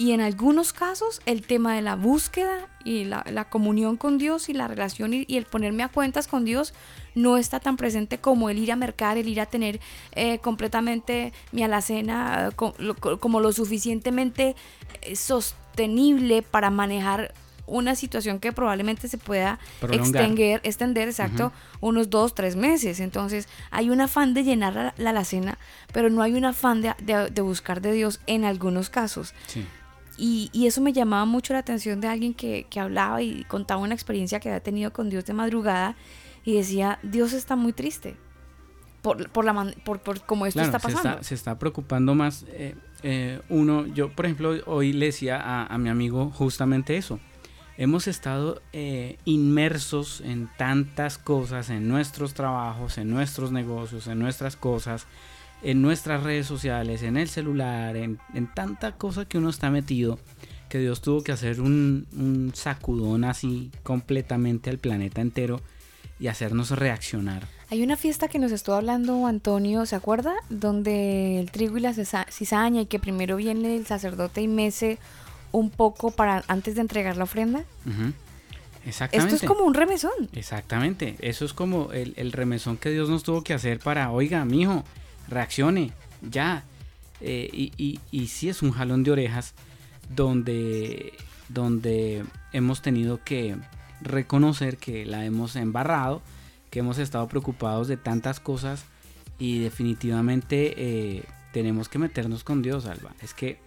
[0.00, 4.52] Y en algunos casos el tema de la búsqueda y la, comunión con Dios y
[4.52, 6.72] la relación y, el ponerme a cuentas con Dios
[7.16, 9.80] no está tan presente como el ir a mercar, el ir a tener
[10.12, 14.54] eh, completamente mi alacena como lo suficientemente
[15.02, 17.34] eh, sostenible para manejar
[17.68, 19.58] una situación que probablemente se pueda
[19.92, 23.00] extender, extender exacto, unos dos, tres meses.
[23.00, 25.58] Entonces hay un afán de llenar la, alacena,
[25.92, 29.34] pero no hay un afán de, buscar de Dios en algunos casos.
[30.16, 34.40] Y, eso me llamaba mucho la atención de alguien que, hablaba y contaba una experiencia
[34.40, 35.94] que había tenido con Dios de madrugada
[36.44, 38.16] y decía, Dios está muy triste
[39.02, 41.22] por, por, la, por, por cómo esto está pasando.
[41.22, 42.44] Se está, preocupando más.
[42.48, 47.20] Eh, eh, uno, yo por ejemplo hoy le decía a, a mi amigo justamente eso
[47.78, 54.56] hemos estado eh, inmersos en tantas cosas, en nuestros trabajos, en nuestros negocios, en nuestras
[54.56, 55.06] cosas,
[55.62, 60.18] en nuestras redes sociales, en el celular, en, en tanta cosa que uno está metido,
[60.68, 65.60] que Dios tuvo que hacer un, un sacudón así completamente al planeta entero
[66.20, 67.46] y hacernos reaccionar.
[67.70, 70.34] Hay una fiesta que nos estuvo hablando Antonio, ¿se acuerda?
[70.50, 74.98] Donde el trigo y la cizaña y que primero viene el sacerdote y mece
[75.52, 77.64] un poco para antes de entregar la ofrenda.
[78.84, 79.34] Exactamente.
[79.34, 80.28] Esto es como un remesón.
[80.32, 84.44] Exactamente, eso es como el, el remesón que Dios nos tuvo que hacer para, oiga,
[84.44, 84.84] mijo,
[85.28, 85.92] reaccione,
[86.22, 86.64] ya.
[87.20, 89.54] Eh, y, y, y sí es un jalón de orejas
[90.08, 91.12] donde,
[91.48, 93.56] donde hemos tenido que
[94.00, 96.22] reconocer que la hemos embarrado,
[96.70, 98.84] que hemos estado preocupados de tantas cosas
[99.38, 103.14] y definitivamente eh, tenemos que meternos con Dios, Alba.
[103.20, 103.58] Es que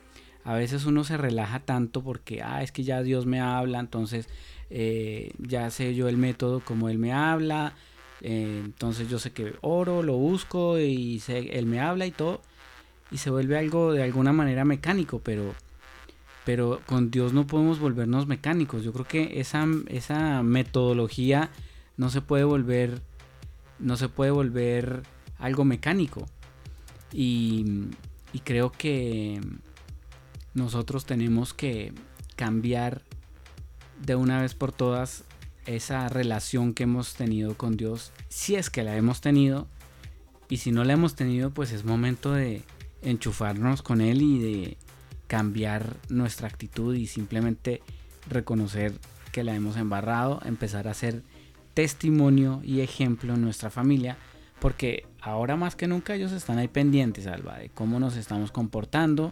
[0.44, 4.28] a veces uno se relaja tanto porque, ah, es que ya Dios me habla, entonces
[4.70, 7.74] eh, ya sé yo el método como Él me habla,
[8.22, 12.42] eh, entonces yo sé que oro, lo busco y sé, Él me habla y todo,
[13.12, 15.54] y se vuelve algo de alguna manera mecánico, pero,
[16.46, 18.84] pero con Dios no podemos volvernos mecánicos.
[18.84, 21.50] Yo creo que esa, esa metodología
[21.98, 23.02] no se puede volver,
[23.80, 25.04] no se puede volver
[25.38, 26.26] algo mecánico.
[27.12, 27.90] Y,
[28.32, 29.42] y creo que
[30.54, 31.94] nosotros tenemos que
[32.36, 33.04] cambiar
[34.02, 35.24] de una vez por todas
[35.66, 39.68] esa relación que hemos tenido con Dios, si es que la hemos tenido,
[40.50, 42.64] y si no la hemos tenido, pues es momento de
[43.04, 44.78] enchufarnos con Él y de
[45.28, 47.82] cambiar nuestra actitud y simplemente
[48.28, 48.94] reconocer
[49.32, 51.24] que la hemos embarrado, empezar a ser
[51.74, 54.18] testimonio y ejemplo en nuestra familia,
[54.60, 59.32] porque ahora más que nunca ellos están ahí pendientes, Alba, de cómo nos estamos comportando.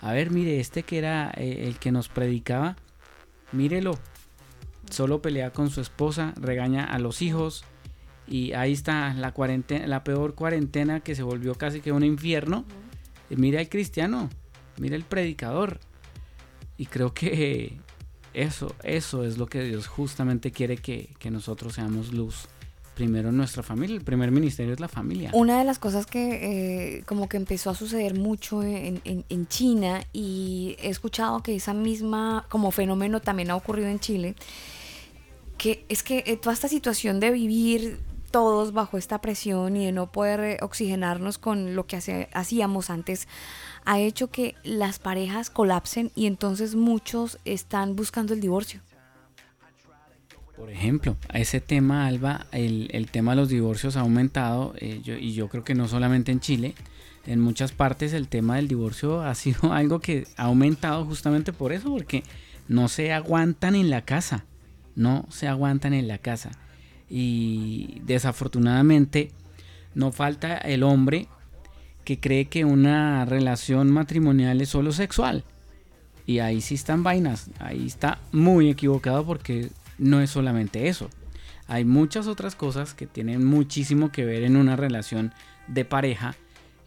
[0.00, 2.76] A ver, mire, este que era eh, el que nos predicaba,
[3.52, 3.98] mírelo,
[4.90, 7.64] solo pelea con su esposa, regaña a los hijos
[8.26, 12.64] y ahí está la cuarentena, la peor cuarentena que se volvió casi que un infierno.
[13.30, 14.30] Y mira el cristiano,
[14.78, 15.80] mira el predicador.
[16.76, 17.78] Y creo que
[18.34, 22.48] eso, eso es lo que Dios justamente quiere que, que nosotros seamos luz.
[22.96, 25.30] Primero nuestra familia, el primer ministerio es la familia.
[25.34, 30.76] Una de las cosas que eh, como que empezó a suceder mucho en China y
[30.80, 34.34] he escuchado que esa misma como fenómeno también ha ocurrido en Chile,
[35.58, 37.98] que es que eh, toda esta situación de vivir
[38.30, 42.88] todos bajo esta presión y de no poder eh, oxigenarnos con lo que hace- hacíamos
[42.90, 43.28] antes
[43.84, 48.80] ha hecho que las parejas colapsen y entonces muchos están buscando el divorcio.
[50.56, 55.16] Por ejemplo, a ese tema, Alba, el, tema de los divorcios ha aumentado eh, yo-
[55.16, 56.74] y yo creo que no solamente en Chile,
[57.26, 61.72] en muchas partes el tema del divorcio ha sido algo que ha aumentado justamente por
[61.72, 62.22] eso, porque
[62.68, 64.44] no se aguantan en la casa,
[64.94, 66.52] no se aguantan en la casa.
[67.10, 69.30] Y desafortunadamente
[69.94, 71.28] no falta el hombre
[72.04, 75.44] que cree que una relación matrimonial es solo sexual.
[76.24, 79.68] Y ahí sí están vainas, ahí está muy equivocado porque
[79.98, 81.10] no es solamente eso.
[81.68, 85.32] Hay muchas otras cosas que tienen muchísimo que ver en una relación
[85.66, 86.36] de pareja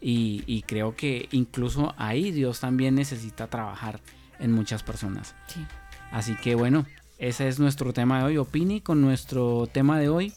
[0.00, 4.00] y, y creo que incluso ahí Dios también necesita trabajar
[4.38, 5.34] en muchas personas.
[5.46, 5.60] Sí.
[6.10, 6.86] Así que bueno,
[7.18, 8.38] ese es nuestro tema de hoy.
[8.38, 10.32] Opine con nuestro tema de hoy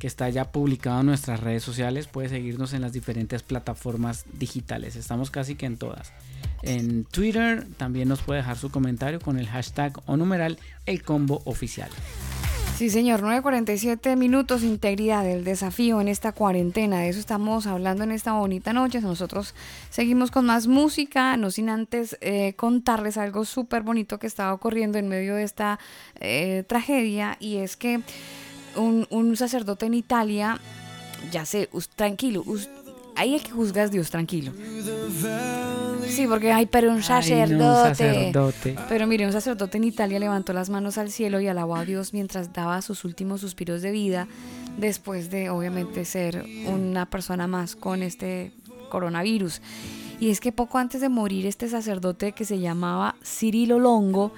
[0.00, 2.08] que está ya publicado en nuestras redes sociales.
[2.08, 4.96] Puede seguirnos en las diferentes plataformas digitales.
[4.96, 6.12] Estamos casi que en todas.
[6.62, 11.42] En Twitter también nos puede dejar su comentario con el hashtag o numeral el combo
[11.44, 11.90] oficial.
[12.80, 17.00] Sí, señor, 9.47 minutos, integridad del desafío en esta cuarentena.
[17.00, 19.02] De eso estamos hablando en esta bonita noche.
[19.02, 19.54] Nosotros
[19.90, 24.96] seguimos con más música, no sin antes eh, contarles algo súper bonito que estaba ocurriendo
[24.96, 25.78] en medio de esta
[26.20, 27.36] eh, tragedia.
[27.38, 28.00] Y es que
[28.76, 30.58] un, un sacerdote en Italia,
[31.30, 32.68] ya sé, us- tranquilo, us-
[33.16, 34.52] ahí el que juzga es Dios, tranquilo.
[36.08, 38.76] Sí, porque hay, pero un Ay, no, sacerdote.
[38.88, 42.12] Pero mire, un sacerdote en Italia levantó las manos al cielo y alabó a Dios
[42.12, 44.26] mientras daba sus últimos suspiros de vida,
[44.78, 48.52] después de obviamente ser una persona más con este
[48.88, 49.60] coronavirus.
[50.20, 54.32] Y es que poco antes de morir este sacerdote que se llamaba Cirilo Longo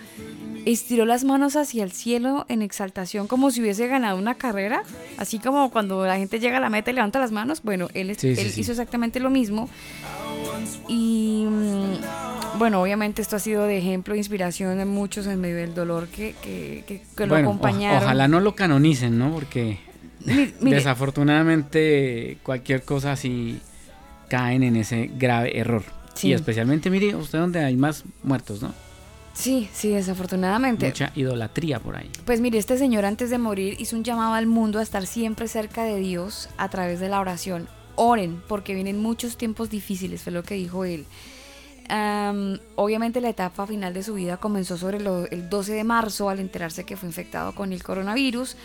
[0.65, 4.85] estiró las manos hacia el cielo en exaltación como si hubiese ganado una carrera,
[5.19, 7.63] así como cuando la gente llega a la meta y levanta las manos.
[7.65, 8.61] Bueno, él, Sí, él sí.
[8.61, 9.69] hizo exactamente lo mismo.
[10.89, 15.57] Y mm, bueno, obviamente esto ha sido de ejemplo, de inspiración en muchos en medio
[15.57, 18.05] del dolor que, que, que- que lo o- acompañaron.
[18.05, 19.33] ojalá no lo canonicen, ¿no?
[19.33, 19.79] Porque
[20.61, 23.59] mire, desafortunadamente cualquier cosa así
[24.33, 25.83] caen en ese grave error.
[26.15, 26.29] Sí.
[26.29, 28.73] Y especialmente, mire, usted donde hay más muertos, ¿no?
[29.35, 30.87] sí, sí, desafortunadamente.
[30.87, 32.11] Mucha idolatría por ahí.
[32.25, 35.49] Pues mire, este señor antes de morir hizo un llamado al mundo a estar siempre
[35.49, 37.69] cerca de Dios a través de la oración.
[37.95, 41.05] oren porque vienen muchos tiempos difíciles, fue lo que dijo él.
[41.89, 46.39] Am, obviamente la etapa final de su vida comenzó sobre el 12 de marzo al
[46.39, 48.57] enterarse que fue infectado con el coronavirus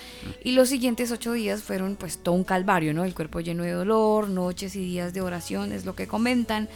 [0.43, 3.03] y los siguientes ocho días fueron pues todo un calvario, ¿no?
[3.03, 6.69] El cuerpo lleno de dolor, noches y días de oración es lo que comentan,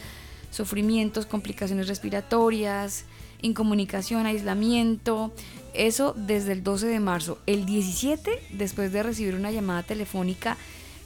[0.50, 3.04] sufrimientos, complicaciones respiratorias,
[3.40, 5.32] incomunicación, aislamiento,
[5.74, 7.38] eso desde el 12 de marzo.
[7.46, 10.56] El 17, después de recibir una llamada telefónica,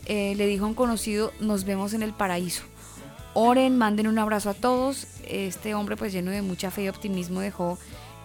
[0.07, 2.63] eh, le dijo a un conocido, nos vemos en el paraíso.
[3.39, 5.07] Oren, manden un abrazo a todos.
[5.29, 7.77] Este hombre pues lleno de mucha fe y optimismo dejó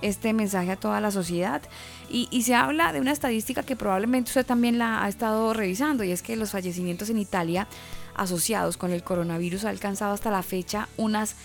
[0.02, 1.62] este mensaje a toda la sociedad.
[2.10, 6.12] Y, se habla de una estadística que probablemente usted también la ha estado revisando y
[6.12, 7.68] es que los fallecimientos en Italia
[8.16, 11.36] asociados con el coronavirus ha alcanzado hasta la fecha unas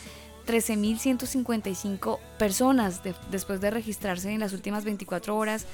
[0.47, 5.67] 13.155 personas de- después de registrarse en las últimas 24 horas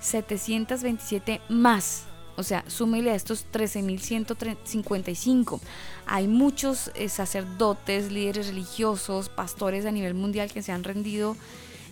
[0.00, 2.07] 727 más.
[2.38, 5.60] O sea, súmele a estos 13.155.
[6.06, 11.36] Hay muchos eh, sacerdotes, líderes religiosos, pastores a nivel mundial que se han rendido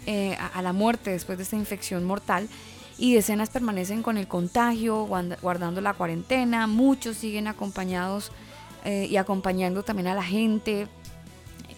[0.06, 2.48] eh, a, la muerte después de esta infección mortal
[2.96, 6.68] y decenas permanecen con el contagio, guarda- guardando la cuarentena.
[6.68, 8.30] Muchos siguen acompañados
[8.84, 10.86] eh, y acompañando también a la gente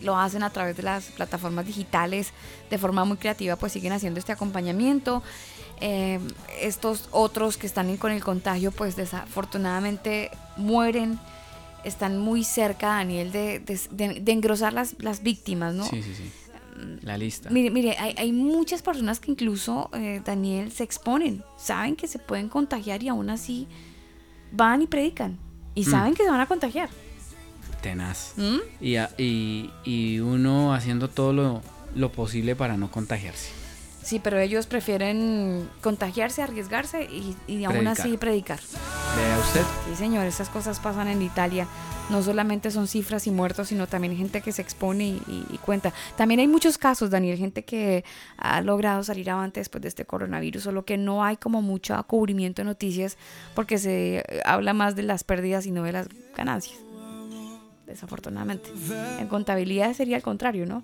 [0.03, 2.33] lo hacen a través de las plataformas digitales
[2.71, 5.25] de forma muy creativa, pues siguen haciendo este acompañamiento.
[5.81, 6.18] Eh,
[6.61, 11.18] estos otros que están con el contagio, pues desafortunadamente mueren,
[11.85, 15.85] están muy cerca, Daniel, de, de, de- de engrosar las, las víctimas, ¿no?
[15.85, 16.31] Sí, sí, sí.
[17.03, 17.51] La lista.
[17.51, 22.18] Mire, mire, hay, hay muchas personas que incluso, eh, Daniel, se exponen, saben que se
[22.20, 23.66] pueden contagiar y aún así
[24.53, 25.39] van y predican.
[25.74, 25.91] Y Mm.
[25.91, 26.89] saben que se van a contagiar.
[27.83, 28.33] Tenaz.
[28.37, 28.59] ¿Mm?
[28.81, 31.62] Y, y, y uno haciendo todo lo,
[31.95, 33.51] lo posible para no contagiarse.
[34.09, 38.01] Sí, pero ellos prefieren contagiarse, arriesgarse y, y aún Predicar.
[38.07, 38.59] así predicar.
[39.19, 39.61] Vea usted.
[39.87, 41.67] Sí, señor, esas cosas pasan en Italia.
[42.09, 45.59] No solamente son cifras y muertos, sino también gente que se expone y, y- y
[45.59, 45.93] cuenta.
[46.17, 48.03] También hay muchos casos, Daniel, gente que
[48.39, 52.63] ha logrado salir avante después de este coronavirus, solo que no hay como mucho cubrimiento
[52.63, 53.19] de noticias
[53.55, 56.79] porque se eh, habla más de las pérdidas y no de las ganancias.
[57.87, 58.71] Desafortunadamente.
[59.19, 60.83] En contabilidad sería el contrario, ¿no?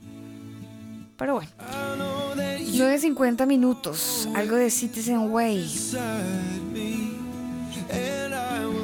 [1.17, 1.51] Pero bueno.
[1.59, 4.29] 9.50 minutos.
[4.35, 5.65] Algo de Citizen Way.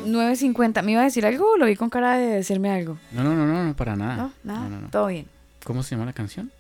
[0.07, 0.83] 9.50.
[0.83, 2.99] ¿Me iba a decir algo o lo vi con cara de decirme algo?
[3.12, 4.16] No, no, no, no, no, para nada.
[4.16, 4.33] ¿No?
[4.45, 4.61] Nada.
[4.61, 4.89] No, no, no.
[4.91, 5.26] Todo bien.
[5.64, 6.51] ¿Cómo se llama la canción?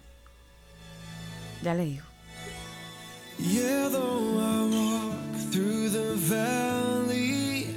[1.62, 2.04] Ya le digo.
[3.38, 7.74] Yeah, though I walk through the valley,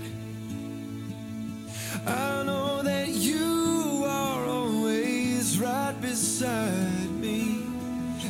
[2.05, 7.12] I know that you are always right beside me,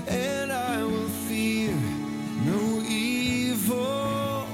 [0.07, 1.71] and I will fear
[2.45, 4.45] no evil.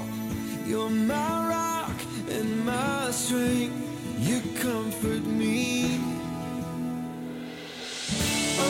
[0.66, 1.96] You're my rock
[2.28, 3.76] and my strength,
[4.18, 6.00] you comfort me.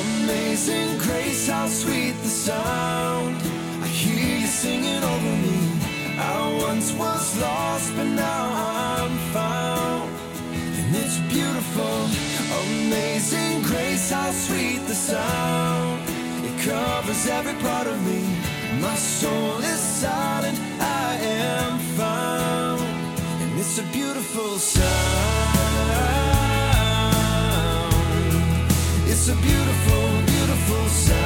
[0.01, 3.37] Amazing grace, how sweet the sound.
[3.83, 5.59] I hear you singing over me.
[6.19, 8.45] I once was lost, but now
[9.01, 10.11] I'm found.
[10.79, 12.09] And it's beautiful.
[12.63, 16.10] Amazing grace, how sweet the sound.
[16.71, 18.21] Covers every part of me.
[18.81, 22.81] My soul is silent, I am found.
[23.43, 24.87] And it's a beautiful sound.
[29.09, 31.20] It's a beautiful, beautiful sound.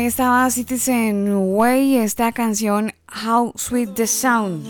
[0.00, 4.66] Ahí estaba Citizen Way, esta canción How Sweet the Sound.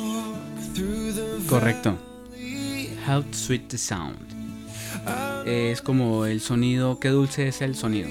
[1.49, 1.97] Correcto.
[3.09, 4.19] How sweet the sound.
[5.47, 8.09] Es como el sonido, qué dulce es el sonido.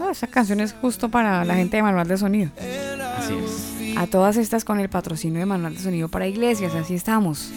[0.00, 2.50] No, esa canción es justo para la gente de Manual de Sonido.
[3.16, 3.96] Así es.
[3.96, 7.52] A todas estas con el patrocinio de Manual de Sonido para Iglesias, así estamos.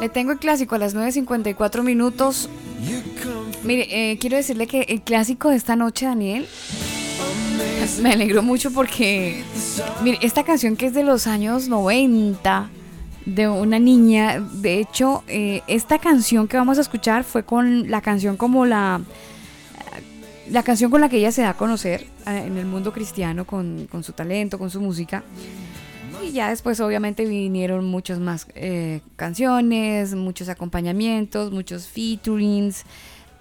[0.00, 2.48] Le tengo el clásico a las 9.54 minutos.
[3.64, 6.48] Mire, eh, quiero decirle que el clásico de esta noche, Daniel,
[8.02, 9.42] me alegró mucho porque,
[10.02, 12.70] mire, esta canción que es de los años 90,
[13.24, 18.00] de una niña, de hecho, eh, esta canción que vamos a escuchar fue con la
[18.00, 19.00] canción como la
[20.50, 23.44] la canción con la que ella se da a conocer eh, en el mundo cristiano
[23.44, 25.22] con, con, su talento, con su música.
[26.24, 32.84] Y ya después obviamente vinieron muchas más eh, canciones, muchos acompañamientos, muchos featurings,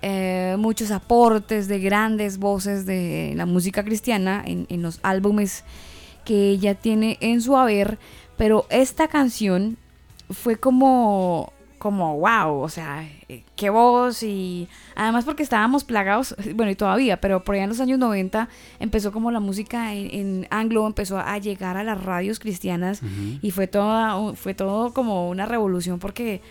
[0.02, 5.64] eh, muchos aportes de grandes voces de la música cristiana en, en los álbumes
[6.26, 7.98] que ella tiene en su haber.
[8.38, 9.78] Pero esta canción
[10.30, 13.08] fue como como wow, o sea,
[13.56, 17.80] qué voz y además porque estábamos plagados, bueno y todavía, pero por allá en los
[17.80, 22.40] años 90 empezó como la música en, en anglo, empezó a llegar a las radios
[22.40, 23.40] cristianas uh -huh.
[23.42, 26.42] y fue todo, fue todo como una revolución porque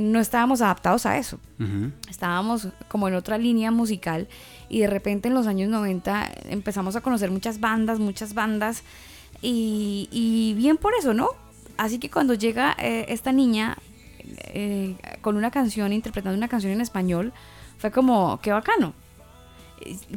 [0.00, 1.92] no estábamos adaptados a eso, uh -huh.
[2.10, 4.28] estábamos como en otra línea musical
[4.68, 8.82] y de repente en los años 90 empezamos a conocer muchas bandas, muchas bandas
[9.42, 11.28] y, y bien por eso, ¿no?
[11.76, 13.76] Así que cuando llega eh, esta niña
[14.38, 17.32] eh, con una canción, interpretando una canción en español,
[17.78, 18.94] fue como, qué bacano.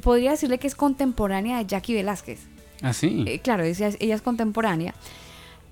[0.02, 2.40] Podría decirle que es contemporánea de Jackie Velázquez.
[2.82, 3.26] Ah, sí.
[3.28, 4.96] Eh, claro, ella, ella, es contemporánea.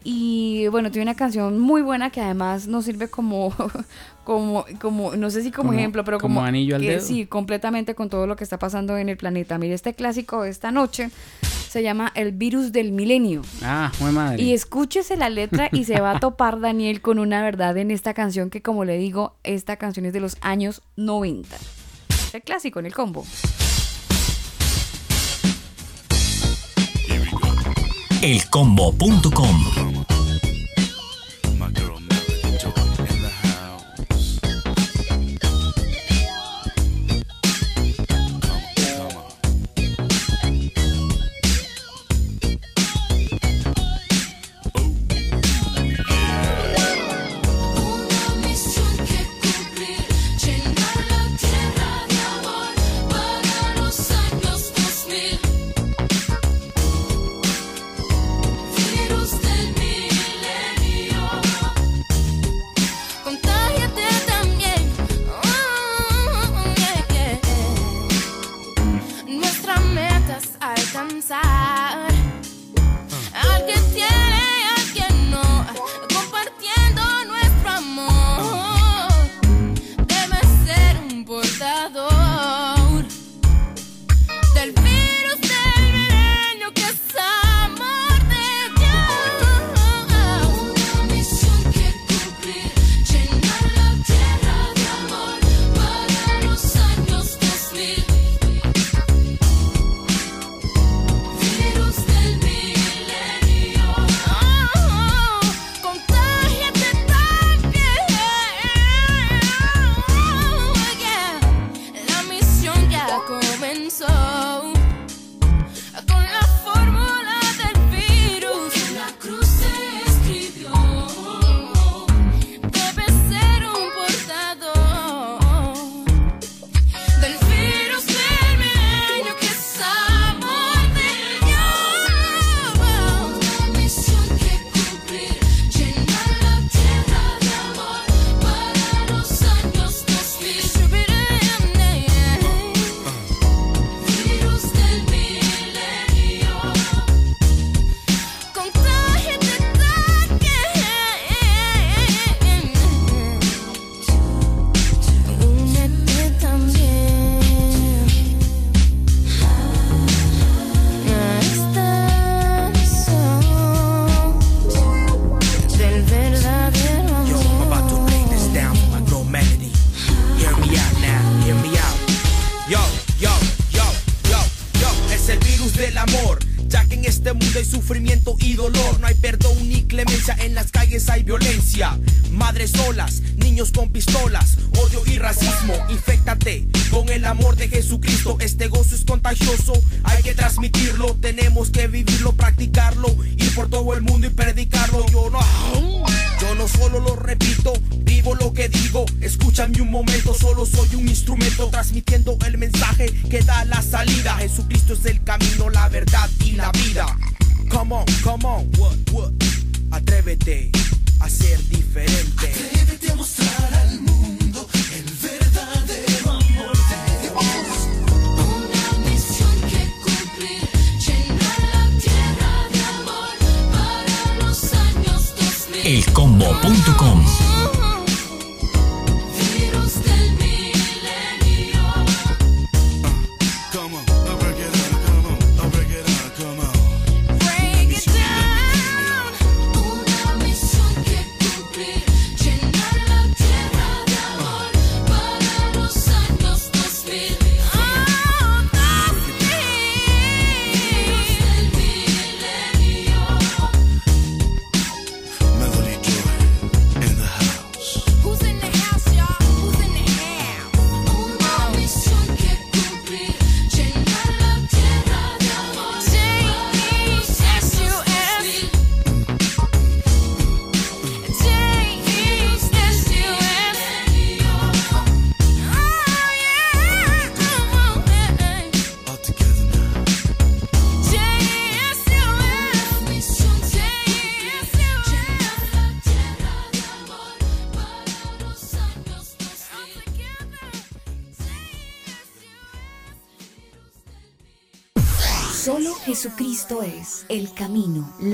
[0.09, 3.53] Y bueno, tiene una canción muy buena que además nos sirve como,
[4.23, 7.01] como, como no sé si como, como ejemplo, pero como, como anillo al que, dedo.
[7.01, 9.57] Sí, completamente con todo lo que está pasando en el planeta.
[9.57, 11.09] Mire, este clásico de esta noche
[11.41, 13.41] se llama El virus del milenio.
[13.61, 14.41] Ah, muy madre.
[14.41, 18.13] Y escúchese la letra y se va a topar Daniel con una verdad en esta
[18.13, 21.53] canción que como le digo, esta canción es de los años 90.
[22.31, 23.25] El clásico en el combo.
[28.21, 29.87] elcombo.com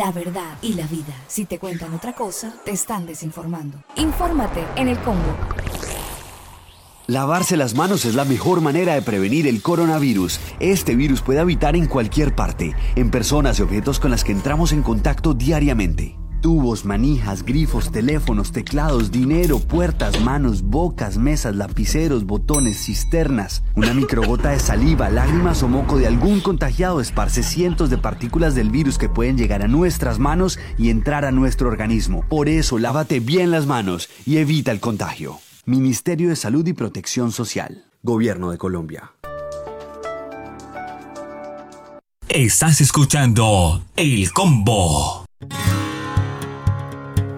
[0.03, 1.15] la verdad y la vida.
[1.27, 3.77] Si te cuentan otra cosa, te están desinformando.
[3.95, 5.37] Infórmate en el Congo.
[7.07, 10.41] Lavarse las manos es la mejor manera de prevenir el coronavirus.
[10.59, 14.73] Este virus puede habitar en cualquier parte, en personas y objetos con las que entramos
[14.73, 16.17] en contacto diariamente.
[16.43, 23.63] Tubos, manijas, grifos, teléfonos, teclados, dinero, puertas, manos, bocas, mesas, lapiceros, botones, cisternas.
[23.75, 28.71] Una microgota de saliva, lágrimas o moco de algún contagiado esparce cientos de partículas del
[28.71, 32.25] virus que pueden llegar a nuestras manos y entrar a nuestro organismo.
[32.27, 35.39] Por eso, lávate bien las manos y evita el contagio.
[35.65, 37.85] Ministerio de Salud y Protección Social.
[38.01, 39.13] Gobierno de Colombia.
[42.27, 45.23] Estás escuchando El Combo.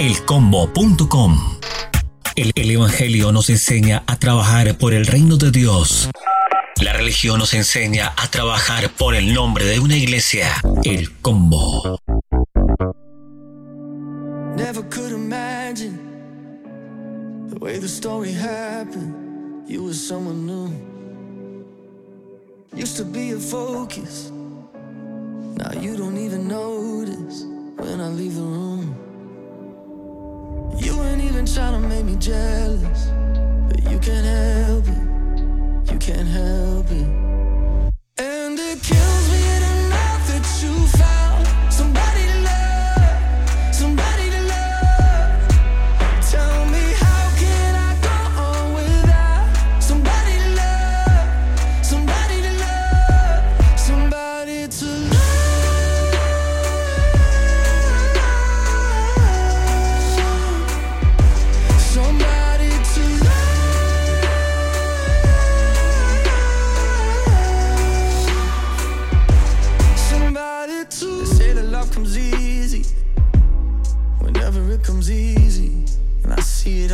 [0.00, 1.58] Elcombo.com.
[2.34, 6.08] El, el Evangelio nos enseña a trabajar por el reino de Dios.
[6.80, 10.48] La religión nos enseña a trabajar por el nombre de una iglesia.
[10.84, 11.98] El Combo.
[14.56, 15.98] Never could imagine
[17.50, 19.68] the way the story happened.
[19.68, 20.72] You were someone new.
[22.74, 24.32] Used to be a focus.
[25.58, 27.44] Now you don't even notice
[27.76, 28.99] when I leave the room.
[30.82, 33.10] You ain't even trying to make me jealous,
[33.68, 35.92] but you can't help it.
[35.92, 37.08] You can't help it.
[38.18, 41.09] And it kills me to know that you found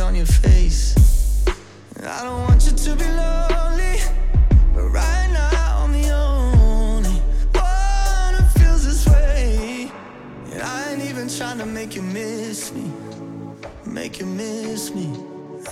[0.07, 0.95] on your face.
[2.01, 3.99] I don't want you to be lonely,
[4.73, 7.19] but right now I'm the only
[7.51, 9.91] one who feels this way.
[10.53, 12.89] And I ain't even trying to make you miss me,
[13.85, 15.07] make you miss me.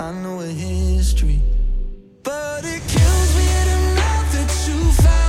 [0.02, 1.40] I know a history,
[2.22, 5.25] but it kills me to know that you found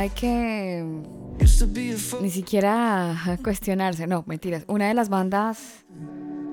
[0.00, 0.84] hay que
[2.20, 4.06] ni siquiera cuestionarse.
[4.06, 4.64] No, mentiras.
[4.66, 5.58] Una de las bandas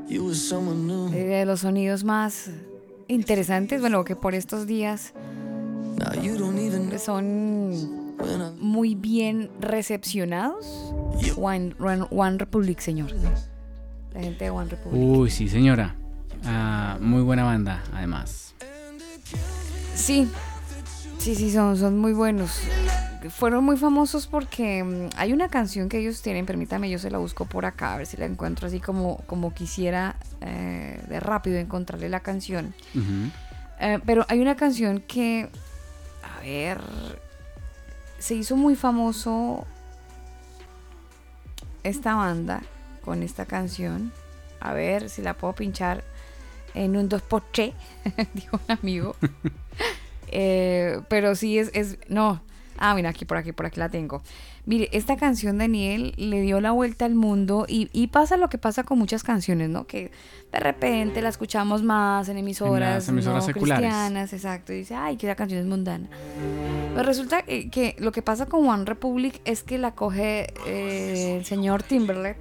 [0.07, 2.49] de los sonidos más
[3.07, 5.13] interesantes, bueno, que por estos días
[6.99, 8.07] son
[8.59, 10.65] muy bien recepcionados.
[11.37, 13.11] One, One- One Republic, señor.
[14.13, 15.01] La gente de One Republic.
[15.01, 15.95] Uy, sí, señora.
[16.45, 18.53] Ah, muy buena banda, además.
[19.95, 20.27] Sí,
[21.17, 22.59] sí, sí, son, son muy buenos.
[23.29, 27.17] Fueron muy famosos porque mm, hay una canción que ellos tienen, permítame, yo se la
[27.17, 31.57] busco por acá, a ver si la encuentro así como, como quisiera eh, de rápido
[31.57, 32.73] encontrarle la canción.
[33.79, 35.49] Eh, pero hay una canción que,
[36.23, 36.79] a ver,
[38.19, 39.65] se hizo muy famoso
[41.83, 42.61] esta banda
[43.03, 44.11] con esta canción.
[44.59, 46.03] A ver si la puedo pinchar
[46.73, 47.73] en un 2 por 3
[48.33, 49.15] dijo un amigo.
[50.29, 52.41] Eh, pero sí es, es, no.
[52.77, 54.21] Ah, mira, aquí por aquí, por aquí la tengo.
[54.65, 58.57] Mire, esta canción Daniel le dio la vuelta al mundo y, y pasa lo que
[58.57, 59.87] pasa con muchas canciones, ¿no?
[59.87, 60.11] Que
[60.51, 63.87] de repente la escuchamos más en emisoras, emisoras no seculares.
[63.87, 64.73] cristianas, exacto.
[64.73, 66.07] Y dice, ay, que la canción es mundana.
[66.93, 71.37] Pero resulta que, que lo que pasa con One Republic es que la coge eh,
[71.37, 72.39] el señor Timberlake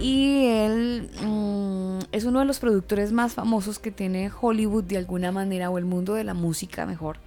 [0.00, 5.30] y él mm, es uno de los productores más famosos que tiene Hollywood de alguna
[5.30, 7.18] manera o el mundo de la música mejor.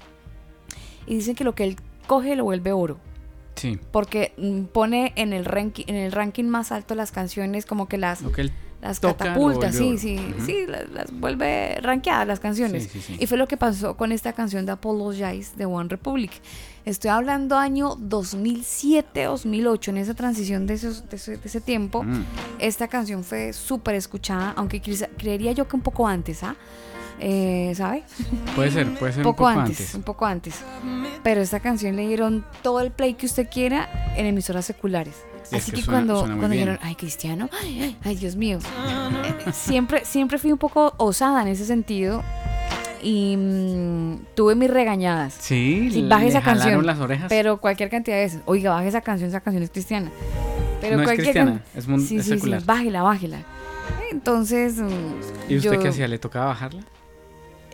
[1.08, 1.76] Y dicen que lo que él
[2.08, 2.98] coge lo vuelve oro.
[3.56, 3.80] Sí.
[3.92, 7.98] Porque mm, pone en el, ranking, en el ranking más alto las canciones como que
[7.98, 8.50] las, que
[8.82, 10.46] las catapulta, sí, sí, Ujú.
[10.46, 12.84] sí, las, las vuelve rankeadas las canciones.
[12.84, 13.18] Sí, sí, sí.
[13.20, 16.32] Y fue lo que pasó con esta canción de Apologize de One Republic.
[16.84, 22.04] Estoy hablando año 2007-2008, en esa transición de, esos- de ese, de ese tiempo.
[22.04, 22.24] Mm.
[22.60, 26.56] Esta canción fue súper escuchada, aunque creería yo que un poco antes, ¿ah?
[26.56, 26.93] Eh,
[27.76, 28.04] ¿Sabe?
[28.56, 29.96] Puede ser, puede ser un un poco, antes, antes.
[29.96, 30.56] un poco antes.
[31.24, 35.16] Pero esta canción le dieron todo el play que usted quiera en emisoras seculares.
[35.46, 37.50] Es Así que que, suena- cuando, suena cuando dijeron, ay, Cristiano,
[38.04, 38.60] ay, Dios mío.
[39.46, 42.24] Eh, siempre, siempre fui un poco osada en ese sentido
[43.02, 45.34] y mm, tuve mis regañadas.
[45.40, 46.86] Sí, Sí, baje le esa canción.
[46.86, 47.28] las orejas.
[47.30, 48.42] Pero cualquier cantidad de veces.
[48.46, 50.12] Oiga, baje esa canción, esa canción es cristiana.
[50.82, 52.64] Pero No es cualquier cristiana, can- es sí, es sí, sí, secular.
[52.66, 53.38] bájela, bájela.
[54.12, 54.76] Entonces.
[54.78, 54.88] mm,
[55.50, 56.08] ¿Y usted yo qué hacía?
[56.08, 56.82] ¿Le tocaba bajarla?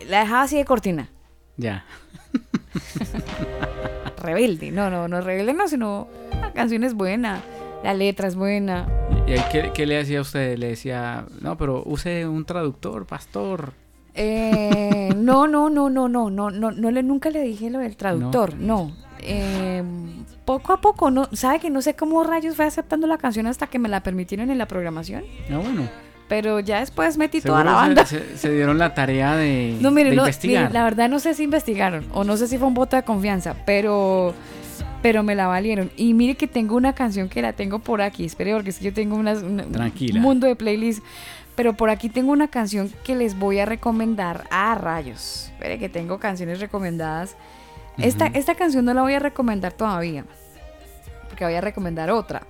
[0.08, 1.08] La dejaba así de cortina.
[1.56, 1.84] Ya.
[4.18, 4.70] Rebelde.
[4.70, 6.08] No, no, no rebelde, no, sino
[6.40, 7.42] la canción es buena.
[7.82, 8.86] La letra es buena.
[9.26, 10.58] ¿Y qué, qué le hacía a usted?
[10.58, 13.72] Le decía, no, pero use un traductor, pastor.
[14.14, 17.96] Eh, no, no, no, no, no, no, no, no le, nunca le dije lo del
[17.96, 18.92] traductor, no.
[19.20, 19.82] Eh,
[20.44, 23.68] poco a poco, no, sabe que no sé cómo rayos fue aceptando la canción hasta
[23.68, 25.88] que me la permitieron en la programación, Ah, bueno.
[26.30, 28.06] Pero ya después metí toda Seguro la se- banda.
[28.06, 30.62] Se, se dieron la tarea de, No, mire, de no, investigar.
[30.68, 33.02] mire, la verdad no sé si investigaron o no sé si fue un voto de
[33.02, 34.32] confianza, pero
[35.02, 35.90] pero me la valieron.
[35.96, 38.84] Y mire que tengo una canción que la tengo por aquí, espere porque es que
[38.84, 41.02] yo tengo unas- una- un mundo de playlist,
[41.56, 45.48] pero por aquí tengo una canción que les voy a recomendar a rayos.
[45.54, 47.34] Espere que tengo canciones recomendadas.
[47.98, 48.38] Esta, Ujú.
[48.38, 50.24] esta canción no la voy a recomendar todavía,
[51.28, 52.42] porque voy a recomendar otra.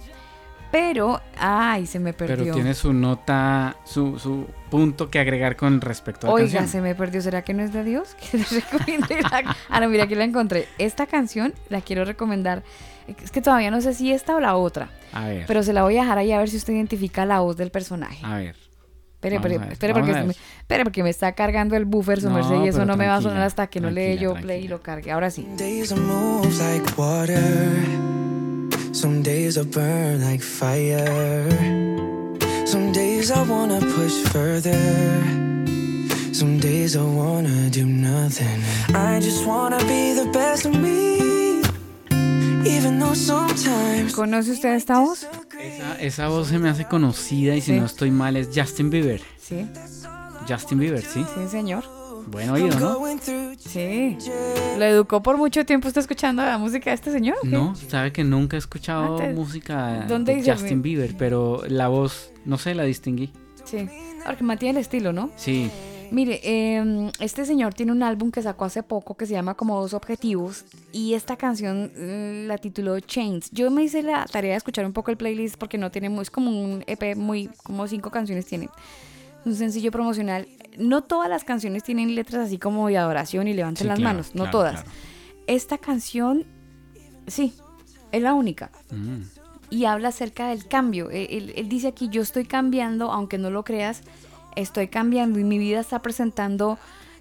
[0.70, 2.36] Pero, ay, se me perdió.
[2.36, 6.68] Pero tiene su nota, su, su punto que agregar con respecto a la Oiga, canción.
[6.68, 7.20] se me perdió.
[7.22, 8.14] ¿Será que no es de Dios?
[8.30, 10.68] Que les recomiende la- Ah, no, mira, aquí la encontré.
[10.78, 12.62] Esta canción la quiero recomendar.
[13.22, 14.88] Es que todavía no sé si esta o la otra.
[15.12, 15.44] A ver.
[15.48, 17.70] Pero se la voy a dejar ahí a ver si usted identifica la voz del
[17.72, 18.24] personaje.
[18.24, 18.56] A ver.
[19.22, 20.36] Espere, espere, espere, porque, me, ver.
[20.60, 23.16] espere, porque me está cargando el buffer, su No, merced, y eso no me va
[23.16, 25.10] a sonar hasta que no le dé yo tranquila, play y lo cargue.
[25.12, 25.46] Ahora sí.
[29.00, 31.48] Some days I burn like fire.
[32.66, 34.78] Some days I wanna push further.
[36.32, 38.60] Some days I wanna do nothing.
[38.94, 41.62] I just wanna be the best of me.
[42.66, 44.12] Even though sometimes.
[44.14, 45.26] ¿Conoce usted esta voz?
[45.58, 47.78] Esa, esa voz se me hace conocida y si Sí.
[47.80, 49.20] no estoy mal es Justin Bieber.
[49.38, 49.66] Sí,
[50.48, 51.24] Justin Bieber, ¿sí?
[51.34, 51.84] sí, señor.
[52.28, 52.98] Buen oído, ¿no?
[53.58, 54.16] Sí.
[54.78, 57.36] ¿Lo educó por mucho tiempo usted escuchando la música de este señor?
[57.44, 60.52] No, sabe que nunca he escuchado Antes- música ¿Dónde de?
[60.52, 63.32] Justin Bieber, pero la voz, no sé, la distinguí.
[63.64, 63.88] Sí.
[64.26, 65.30] Porque mantiene el estilo, ¿no?
[65.36, 65.70] Sí,
[66.12, 69.80] Mire, eh, este señor tiene un álbum que sacó hace poco que se llama como
[69.80, 73.48] Dos Objetivos y esta canción eh, la tituló Chains.
[73.52, 76.22] Yo me hice la tarea de escuchar un poco el playlist porque no tiene muy,
[76.22, 78.68] es como un EP muy, como cinco canciones tiene.
[79.44, 80.46] Un sencillo promocional.
[80.78, 84.14] No todas las canciones tienen letras así como de adoración y levanten Sí, las claro,
[84.14, 84.72] manos, no claro, todas.
[84.82, 84.90] claro.
[85.46, 86.44] Esta canción,
[87.26, 87.54] sí,
[88.12, 89.22] es la única Mm.
[89.70, 91.10] y habla acerca del cambio.
[91.10, 94.02] Él, él- él dice aquí, yo estoy cambiando, aunque no lo creas,
[94.56, 96.78] estoy cambiando y mi vida está presentando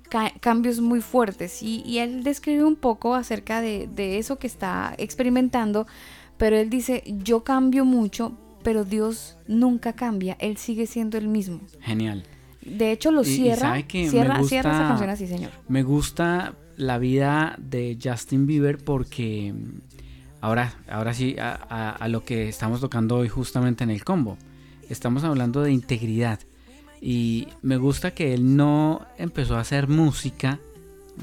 [0.09, 4.47] ca- cambios muy fuertes y, y él describe un poco acerca de, de eso que
[4.47, 5.85] está experimentando,
[6.37, 8.33] pero él dice, yo cambio mucho,
[8.63, 11.61] pero Dios nunca cambia, Él sigue siendo el mismo.
[11.81, 12.23] Genial.
[12.61, 15.51] De hecho, lo Y- y cierra, cierra, gusta- cierra esa canción así, señor.
[15.67, 19.79] Me gusta la vida de Justin Bieber porque mm,
[20.41, 24.37] ahora, ahora sí a, a- a lo que estamos tocando hoy justamente en el combo.
[24.89, 26.39] Estamos hablando de integridad.
[27.01, 30.59] Y me gusta que él no empezó a hacer música,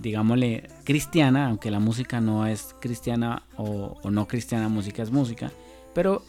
[0.01, 5.53] digámosle, cristiana, aunque la música no es cristiana o, o no cristiana, música es música,
[5.97, 6.23] pero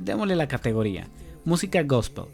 [0.00, 1.08] démosle la categoría,
[1.44, 2.26] música gospel.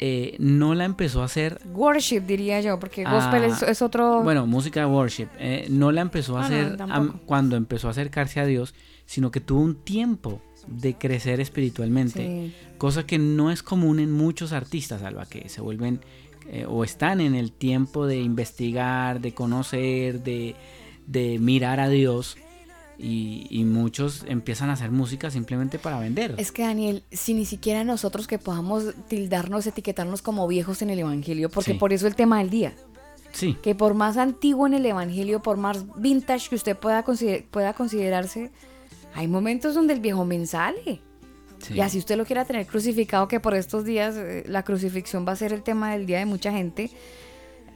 [0.00, 4.22] Eh, no la empezó a hacer Worship, diría yo, porque gospel Ah, es, es otro...
[4.22, 5.26] bueno, música worship.
[5.40, 8.74] eh, no la empezó a Ah, no, hacer cuando empezó a acercarse a Dios,
[9.06, 12.20] sino que tuvo un tiempo de crecer espiritualmente.
[12.20, 12.54] Sí.
[12.78, 15.98] Cosa que no es común en muchos artistas, Alba, que se vuelven
[16.48, 20.54] eh, o están en el tiempo de investigar, de conocer, de,
[21.08, 22.36] de mirar a Dios.
[23.00, 26.34] Y, y muchos empiezan a hacer música simplemente para vender.
[26.36, 30.98] Es que Daniel, si ni siquiera nosotros que podamos tildarnos, etiquetarnos como viejos en el
[30.98, 31.78] Evangelio, porque Sí.
[31.78, 32.74] por eso el tema del día,
[33.32, 37.44] Sí, que por más antiguo en el Evangelio, por más vintage que usted pueda, consider-
[37.48, 38.50] pueda considerarse,
[39.14, 41.00] hay momentos donde el viejo men sale.
[41.60, 41.74] sí.
[41.74, 45.32] Y así usted lo quiera tener crucificado, que por estos días eh, la crucifixión va
[45.32, 46.90] a ser el tema del día de mucha gente,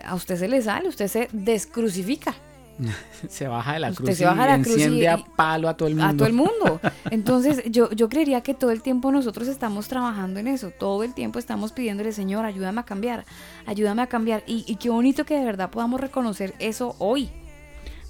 [0.04, 2.34] a usted se le sale, usted se descrucifica.
[3.28, 5.18] se baja de la Usted cruz se baja de y la cruz y- enciende a
[5.18, 6.08] palo a todo el mundo.
[6.10, 6.80] A todo el mundo.
[7.10, 10.70] Entonces, yo, yo creería que todo el tiempo nosotros estamos trabajando en eso.
[10.70, 13.24] Todo el tiempo estamos pidiéndole, Señor, ayúdame a cambiar,
[13.66, 14.42] ayúdame a cambiar.
[14.46, 17.30] Y, y qué bonito que de verdad podamos reconocer eso hoy.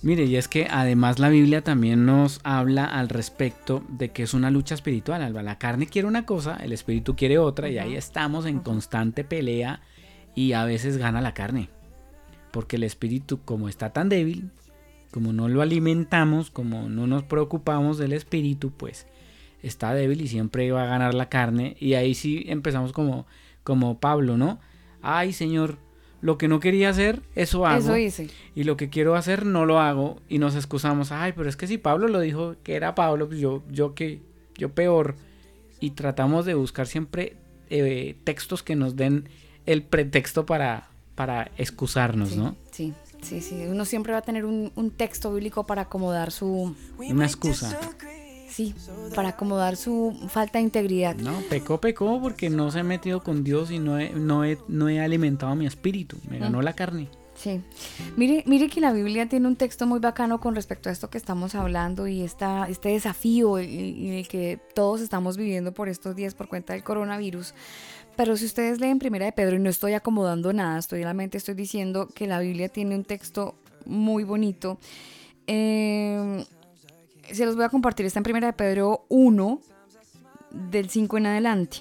[0.04, 4.34] Mire, y es que además la Biblia también nos habla al respecto de que es
[4.34, 5.22] una lucha espiritual.
[5.22, 5.44] Alba.
[5.44, 9.80] La carne quiere una cosa, el espíritu quiere otra, y ahí estamos en constante pelea
[10.34, 11.68] y a veces gana la carne.
[12.50, 14.50] Porque el espíritu, como está tan débil,
[15.12, 19.06] como no lo alimentamos, como no nos preocupamos del espíritu, pues
[19.62, 21.76] está débil y siempre va a ganar la carne.
[21.78, 23.26] Y ahí sí empezamos como,
[23.62, 24.58] como Pablo, ¿no?
[25.02, 25.78] Ay, Señor,
[26.20, 28.28] lo que no quería hacer, eso hago Eso hice.
[28.54, 31.66] y lo que quiero hacer no lo hago y nos excusamos, ay, pero es que
[31.66, 34.20] si Pablo lo dijo que era Pablo, pues yo, yo que,
[34.56, 35.14] yo peor.
[35.80, 37.36] Y tratamos de buscar siempre
[37.70, 39.28] eh, textos que nos den
[39.66, 42.56] el pretexto para, para excusarnos, Sí, ¿no?
[42.70, 43.64] sí, sí, sí.
[43.68, 46.74] Uno siempre va a tener un, un texto bíblico para acomodar su...
[46.98, 47.78] Una excusa.
[48.48, 48.74] Sí,
[49.14, 51.16] para acomodar su falta de integridad.
[51.16, 54.58] No, pecó, pecó porque no se ha metido con Dios y no he, no he,
[54.68, 56.18] no he alimentado mi espíritu.
[56.28, 56.62] Me ganó Mm.
[56.62, 57.08] la carne.
[57.34, 57.62] Sí.
[58.18, 61.16] Mire, mire que la Biblia tiene un texto muy bacano con respecto a esto que
[61.16, 66.14] estamos hablando y esta, este desafío en en el que todos estamos viviendo por estos
[66.14, 67.54] días por cuenta del coronavirus.
[68.16, 72.08] Pero si ustedes leen Primera de Pedro, y no estoy acomodando nada, estoy estoy diciendo
[72.14, 73.56] que la Biblia tiene un texto
[73.86, 74.78] muy bonito.
[75.46, 76.44] Eh,
[77.30, 79.60] se los voy a compartir, está en Primera de Pedro 1,
[80.50, 81.78] del 5 en adelante.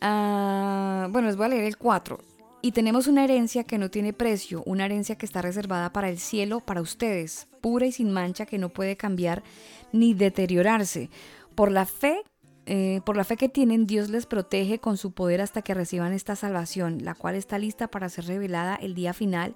[0.00, 2.18] Ah, bueno, les voy a leer el 4.
[2.62, 6.18] Y tenemos una herencia que no tiene precio, una herencia que está reservada para el
[6.18, 9.44] cielo, para ustedes, pura y sin mancha, que no puede cambiar
[9.92, 11.10] ni deteriorarse.
[11.54, 12.22] Por la fe,
[12.66, 16.12] eh, por la fe que tienen, Dios les protege con su poder hasta que reciban
[16.12, 19.54] esta salvación, la cual está lista para ser revelada el día final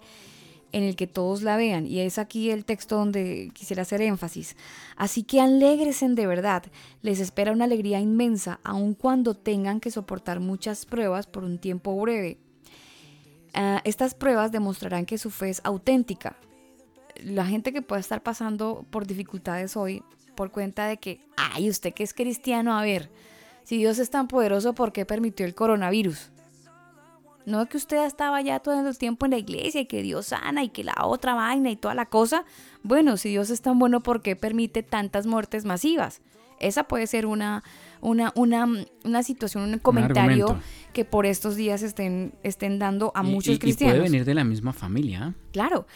[0.72, 1.86] en el que todos la vean.
[1.86, 4.56] Y es aquí el texto donde quisiera hacer énfasis.
[4.96, 6.64] Así que alegresen de verdad.
[7.02, 11.98] Les espera una alegría inmensa, aun cuando tengan que soportar muchas pruebas por un tiempo
[12.00, 12.38] breve.
[13.54, 16.36] Ah, estas pruebas demostrarán que su fe es auténtica.
[17.24, 20.02] La gente que pueda estar pasando por dificultades hoy,
[20.40, 23.10] por cuenta de que, ay, usted que es cristiano, a ver,
[23.62, 26.30] si Dios es tan poderoso, ¿por qué permitió el coronavirus?
[27.44, 30.64] No que usted estaba ya todo el tiempo en la iglesia y que Dios sana
[30.64, 32.46] y que la otra vaina y toda la cosa.
[32.82, 36.22] Bueno, si Dios es tan bueno, ¿por qué permite tantas muertes masivas?
[36.58, 37.62] Esa puede ser una,
[38.00, 38.66] una, una,
[39.04, 40.58] una situación, un comentario
[40.92, 43.94] que por estos días estén, estén dando a Y- muchos y- cristianos.
[43.94, 45.34] Y puede venir de la misma familia.
[45.52, 45.86] Claro,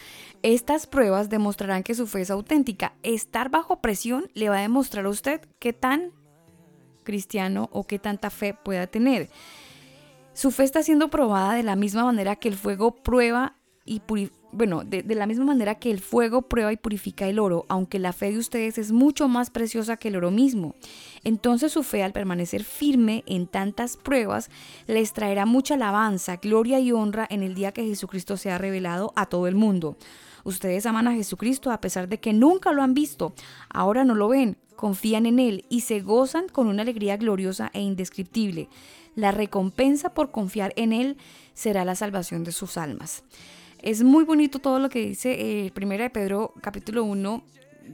[0.41, 2.93] estas pruebas demostrarán que su fe es auténtica.
[3.03, 6.11] Estar bajo presión le va a demostrar a usted qué tan
[7.03, 9.29] cristiano o qué tanta fe pueda tener.
[10.33, 13.55] Su fe está siendo probada de la misma manera que el fuego prueba
[13.85, 17.65] y puri- bueno, de, la misma manera que el fuego prueba y purifica el oro,
[17.67, 20.75] aunque la fe de ustedes es mucho más preciosa que el oro mismo.
[21.23, 24.49] Entonces su fe al permanecer firme en tantas pruebas
[24.87, 29.25] les traerá mucha alabanza, gloria y honra en el día que Jesucristo sea revelado a
[29.25, 29.97] todo el mundo.
[30.43, 33.33] Ustedes aman a Jesucristo a pesar de que nunca lo han visto,
[33.69, 37.81] ahora no lo ven, confían en Él y se gozan con una alegría gloriosa e
[37.81, 38.69] indescriptible.
[39.15, 41.17] La recompensa por confiar en Él
[41.53, 43.23] será la salvación de sus almas.
[43.85, 47.43] Es muy bonito todo lo que dice eh, Primera de Pedro capítulo 1.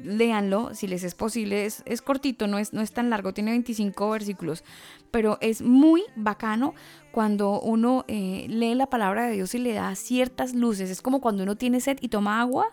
[0.06, 1.66] Léanlo si les es posible.
[1.66, 4.64] Es, es cortito, no es, no es tan largo, tiene 25 versículos.
[5.12, 6.76] Pero es muy bacano
[7.12, 10.90] cuando uno eh, lee la palabra de Dios y le da ciertas luces.
[10.90, 12.68] Es como cuando uno tiene sed y toma agua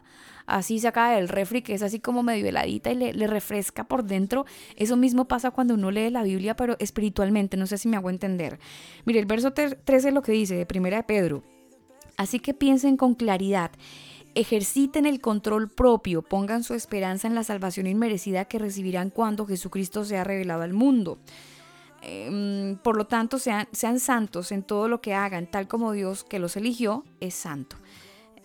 [0.46, 4.04] así saca del refri, que es así como medio heladita y le, le, refresca por
[4.04, 4.46] dentro.
[4.76, 8.10] Eso mismo pasa cuando uno lee la Biblia, pero espiritualmente, no sé si me hago
[8.10, 8.60] entender.
[9.04, 11.57] Mire, el verso 13 es lo que dice de Primera de Pedro.
[12.18, 13.70] Así que piensen con claridad.
[14.34, 20.04] Ejerciten el control propio, pongan su esperanza en la salvación inmerecida que recibirán cuando Jesucristo
[20.04, 21.18] sea revelado al mundo.
[22.02, 26.24] Eh, por lo tanto, sean, sean santos en todo lo que hagan, tal como Dios
[26.24, 27.76] que los eligió es santo.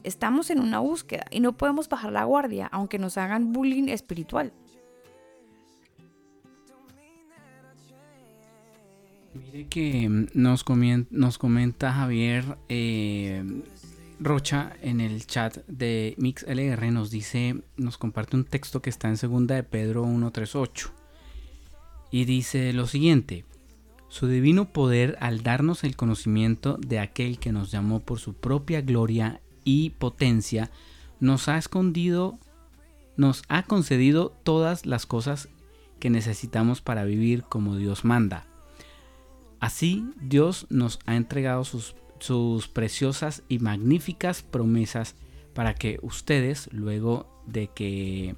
[0.04, 4.54] Estamos en una búsqueda y no podemos bajar la guardia aunque nos hagan bullying espiritual.
[9.34, 10.65] Mire que mm, nos,
[11.10, 13.43] nos comenta Javier eh,
[14.19, 19.18] Rocha en el chat de MixLR, nos dice, nos comparte un texto que está en
[19.18, 20.91] segunda de Pedro 1.38
[22.11, 23.43] y dice lo siguiente,
[24.07, 28.81] su divino poder al darnos el conocimiento de aquel que nos llamó por su propia
[28.81, 30.69] gloria y potencia,
[31.19, 32.38] nos ha escondido,
[33.18, 35.49] nos ha concedido todas las cosas
[35.99, 38.45] que necesitamos para vivir como Dios manda.
[39.64, 41.95] Así Dios nos ha entregado sus,
[42.73, 45.15] preciosas y magníficas promesas
[45.53, 48.35] para que ustedes, luego de que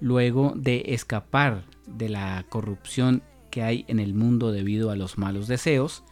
[0.00, 3.22] luego de escapar de la corrupción
[3.52, 6.02] que hay en el mundo debido a los malos deseos,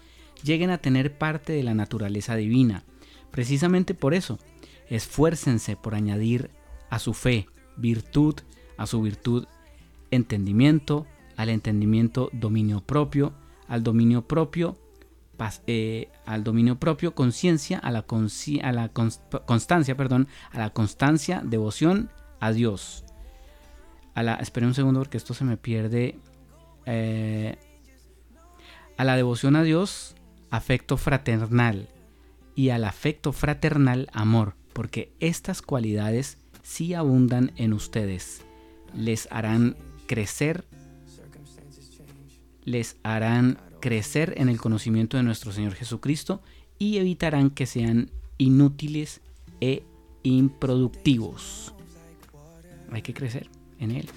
[0.44, 2.84] lleguen a tener parte de la naturaleza divina.
[3.32, 4.38] Precisamente por eso,
[4.88, 6.52] esfuércense por añadir
[6.90, 8.36] a su fe virtud,
[8.76, 9.46] a su virtud
[10.12, 13.34] entendimiento, al entendimiento dominio propio,
[13.68, 14.76] al dominio propio
[15.38, 18.02] pas- eh, al dominio propio conciencia, a la,
[19.46, 23.04] constancia, perdón, a la constancia, devoción a Dios.
[24.14, 26.18] A la, espere un segundo porque esto se me pierde.
[26.86, 27.56] eh,
[28.96, 30.16] a la devoción a Dios,
[30.50, 31.88] afecto fraternal.
[32.56, 34.56] Y al afecto fraternal, amor.
[34.72, 38.42] Porque estas cualidades sí abundan en ustedes.
[38.94, 39.76] Les harán
[40.08, 40.64] crecer.
[42.68, 46.42] Les harán crecer en el conocimiento de nuestro Señor Jesucristo
[46.78, 49.22] y evitarán que sean inútiles
[49.62, 49.84] e
[50.22, 51.72] improductivos.
[52.90, 53.48] Hay que crecer
[53.80, 54.10] en Él.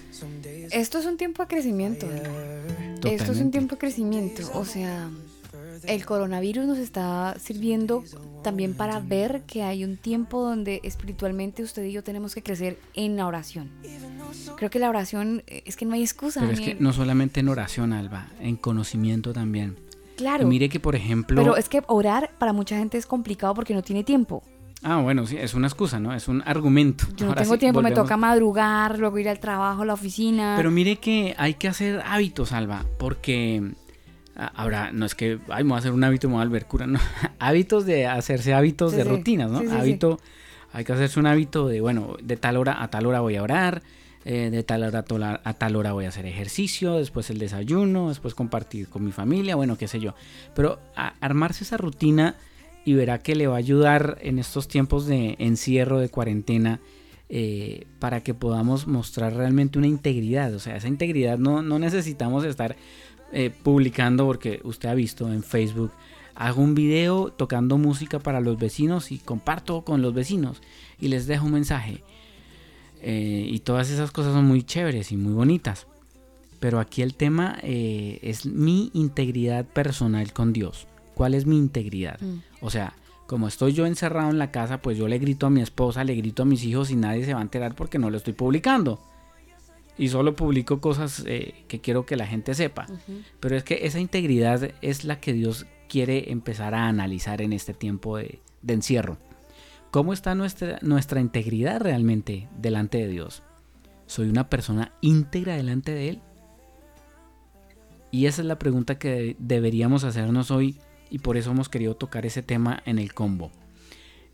[0.71, 2.09] Esto es un tiempo de crecimiento.
[3.05, 4.51] Esto es un tiempo de crecimiento.
[4.53, 5.09] O sea,
[5.83, 8.03] el coronavirus nos está sirviendo
[8.43, 12.79] también para ver que hay un tiempo donde espiritualmente usted y yo tenemos que crecer
[12.93, 13.69] en la oración.
[14.57, 16.41] Creo que la oración eh, es que no hay excusa.
[16.41, 19.77] Pero es que no solamente en oración, Alba, en conocimiento también.
[20.17, 20.43] Claro.
[20.43, 21.41] Y mire que, por ejemplo...
[21.41, 24.43] Pero es que orar para mucha gente es complicado porque no tiene tiempo.
[24.83, 26.13] Ah, bueno, sí, es una excusa, ¿no?
[26.13, 27.05] Es un argumento.
[27.15, 29.93] Yo no Ahora tengo sí, tiempo, me toca madrugar, luego ir al trabajo, a la
[29.93, 30.55] oficina.
[30.57, 33.73] Pero mire que hay que hacer hábitos, Alba, porque
[34.47, 36.87] ahora no es que, ay, me voy a hacer un hábito, me voy a cura,
[36.87, 36.99] no.
[37.39, 39.09] hábitos de hacerse hábitos Sí, de sí.
[39.09, 39.59] rutinas, ¿no?
[39.59, 39.67] Sí.
[39.71, 40.19] Hábito,
[40.73, 43.43] hay que hacerse un hábito de, bueno, de tal hora a tal hora voy a
[43.43, 43.81] orar,
[44.23, 47.29] eh, de tal hora a tal hora- a tal hora voy a hacer ejercicio, después
[47.29, 50.13] el desayuno, después compartir con mi familia, bueno, qué sé yo.
[50.55, 52.35] Pero a- armarse esa rutina
[52.85, 56.79] y verá que le va a ayudar en estos tiempos de encierro, de cuarentena,
[57.33, 60.53] eh, para que podamos mostrar realmente una integridad.
[60.53, 62.75] O sea, esa integridad no, no necesitamos estar
[63.31, 65.91] eh, publicando porque usted ha visto en Facebook.
[66.35, 70.61] Hago un video tocando música para los vecinos y comparto con los vecinos
[70.99, 72.03] y les dejo un mensaje.
[73.01, 75.87] Eh, y todas esas cosas son muy chéveres y muy bonitas.
[76.59, 80.87] Pero aquí el tema eh, es mi integridad personal con Dios.
[81.15, 82.19] ¿Cuál es mi integridad?
[82.21, 82.39] Mm.
[82.61, 82.93] O sea,
[83.27, 86.15] como estoy yo encerrado en la casa, pues yo le grito a mi esposa, le
[86.15, 88.99] grito a mis hijos y nadie se va a enterar porque no lo estoy publicando.
[89.97, 92.87] Y solo publico cosas eh, que quiero que la gente sepa.
[93.39, 97.73] Pero es que esa integridad es la que Dios quiere empezar a analizar en este
[97.73, 99.17] tiempo de, de encierro.
[99.91, 103.43] ¿Cómo está nuestra, nuestra integridad realmente delante de Dios?
[104.07, 106.21] ¿Soy una persona íntegra delante de Él?
[108.09, 110.77] Y esa es la pregunta que de- deberíamos hacernos hoy
[111.09, 113.51] y por eso hemos querido tocar ese tema en el combo.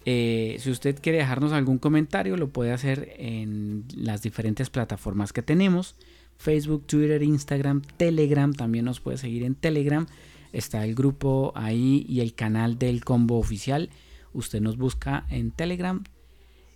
[0.09, 5.41] Eh, si usted quiere dejarnos algún comentario, lo puede hacer en las diferentes plataformas que
[5.41, 5.97] tenemos.
[6.37, 8.53] Facebook, Twitter, Instagram, Telegram.
[8.53, 10.07] También nos puede seguir en Telegram.
[10.53, 13.89] Está el grupo ahí y el canal del combo oficial.
[14.31, 16.01] Usted nos busca en Telegram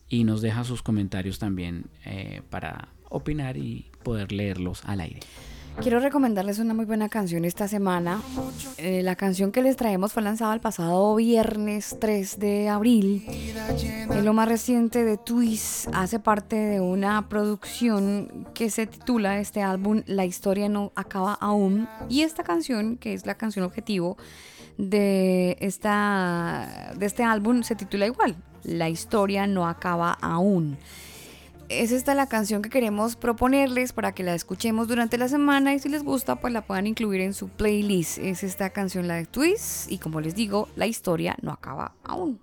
[0.10, 5.22] y nos deja sus comentarios también eh, para opinar y poder leerlos al aire.
[5.80, 8.22] Quiero recomendarles una muy buena canción esta semana.
[8.78, 13.26] Eh, la canción que les traemos fue lanzada el pasado viernes 3 de abril.
[13.28, 15.88] Es lo más reciente de Twist.
[15.94, 21.88] Hace parte de una producción que se titula este álbum La historia no acaba aún.
[22.10, 24.18] Y esta canción, que es la canción objetivo
[24.78, 28.36] de, esta, de este álbum, se titula igual.
[28.64, 30.78] La historia no acaba aún
[31.80, 35.80] es esta la canción que queremos proponerles para que la escuchemos durante la semana y
[35.80, 38.18] si les gusta pues la puedan incluir en su playlist.
[38.18, 42.40] Es esta canción la de Twist y como les digo, la historia no acaba aún.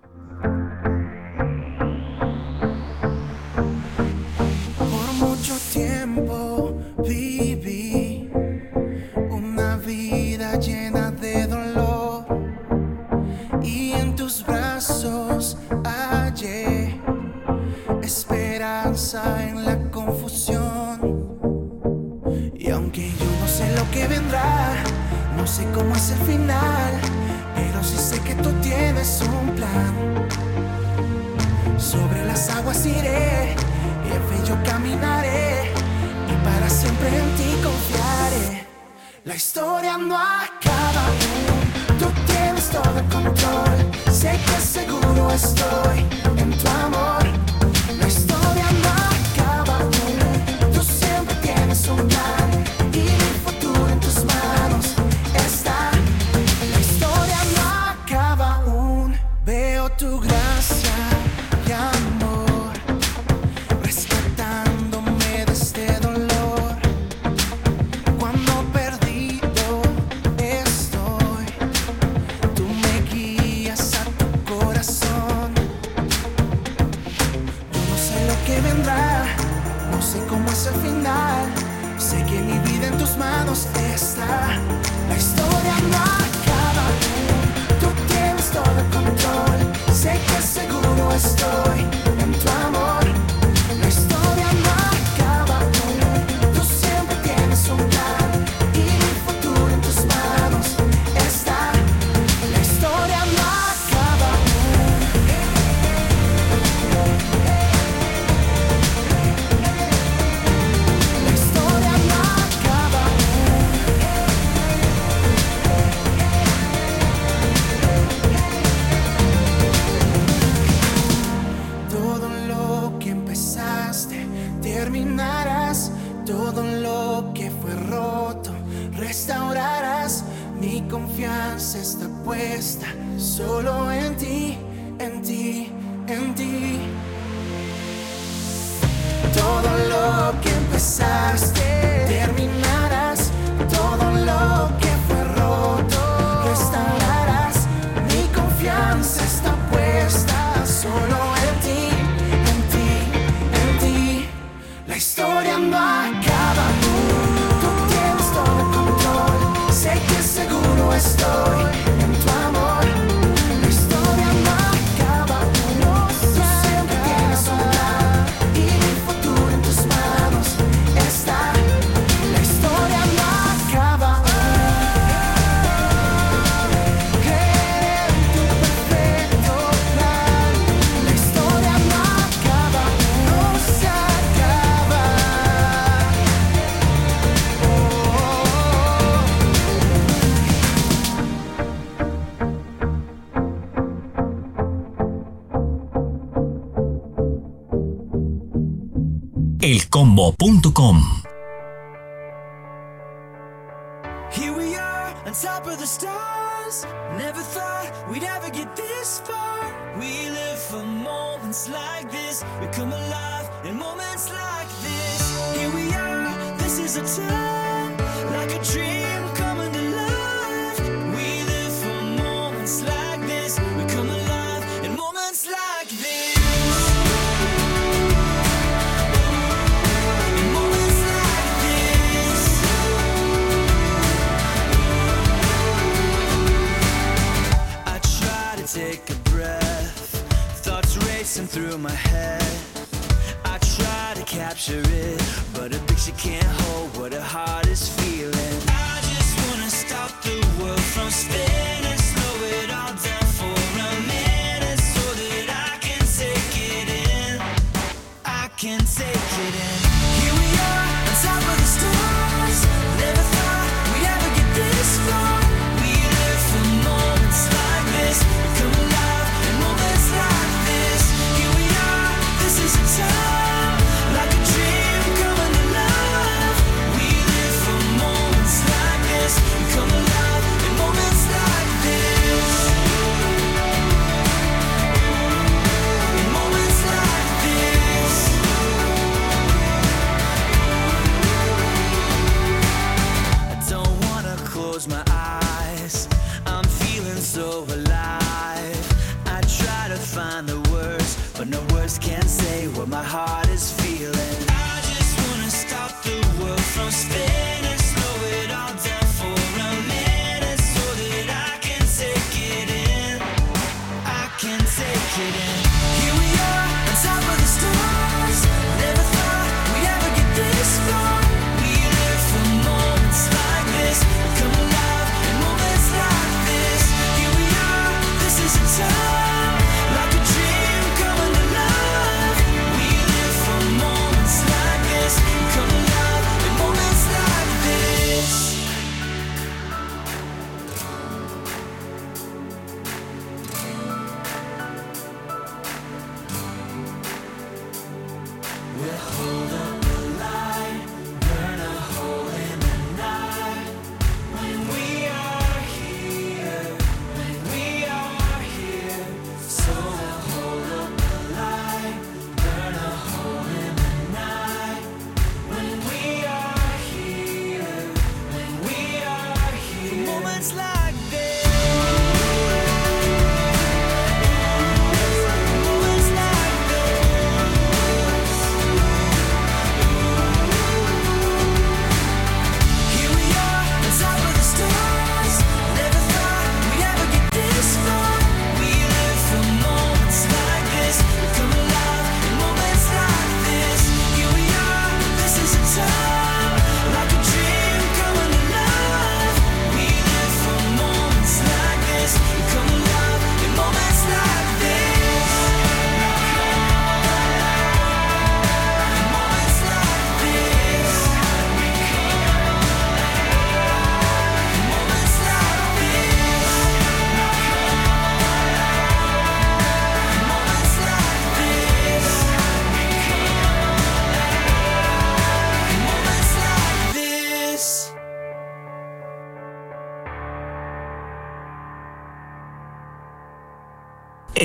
[200.09, 201.18] combo.com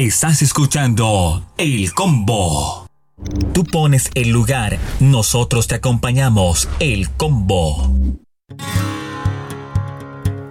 [0.05, 2.87] Estás escuchando El Combo.
[3.55, 7.89] Tú pones el lugar, nosotros te acompañamos, El Combo.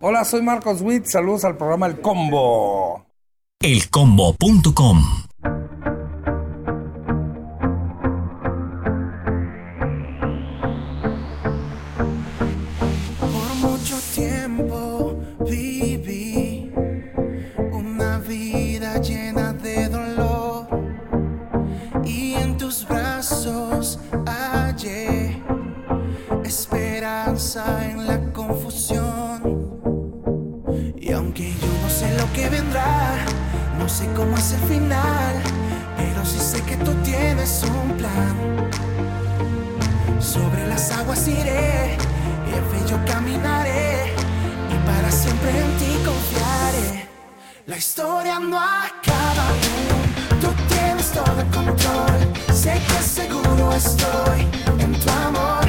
[0.00, 1.06] Hola, soy Marcos Witt.
[1.06, 3.06] Saludos al programa El Combo.
[3.60, 5.24] Elcombo.com
[40.20, 44.12] Sobre las aguas iré, es bello caminaré
[44.70, 47.08] y para siempre en ti confiaré.
[47.66, 52.54] La historia no acaba aún, tú tienes todo el control.
[52.54, 54.48] Sé que seguro estoy
[54.78, 55.63] en tu amor.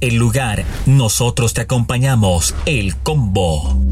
[0.00, 2.54] el lugar, nosotros te acompañamos.
[2.66, 3.83] El combo.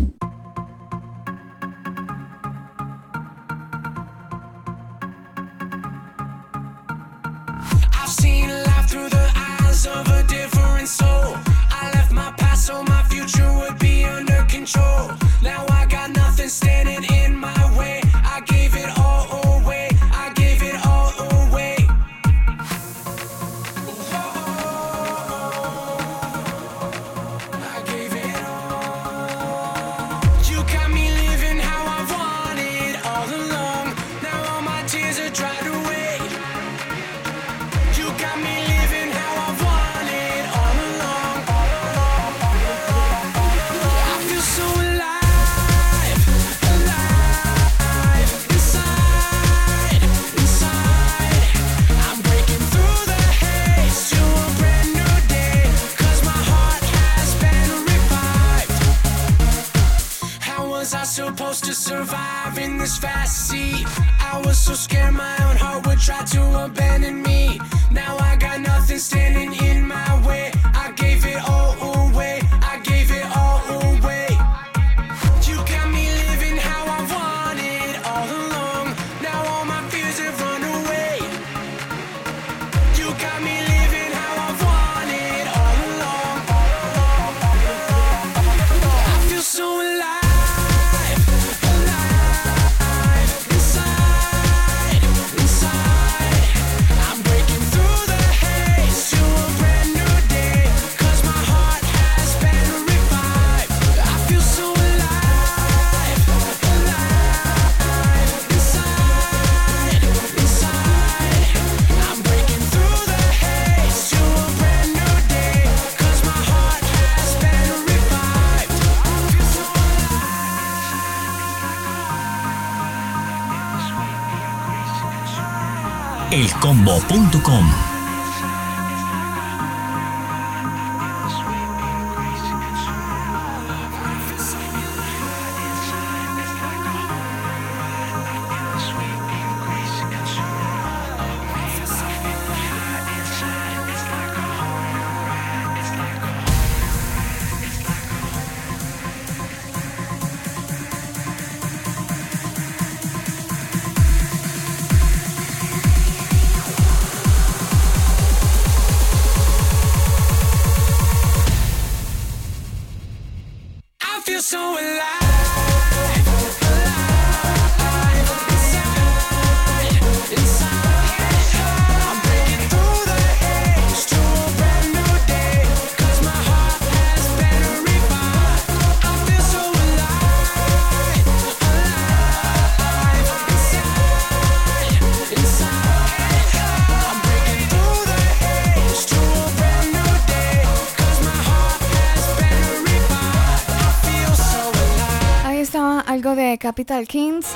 [196.62, 197.52] Capital Kings.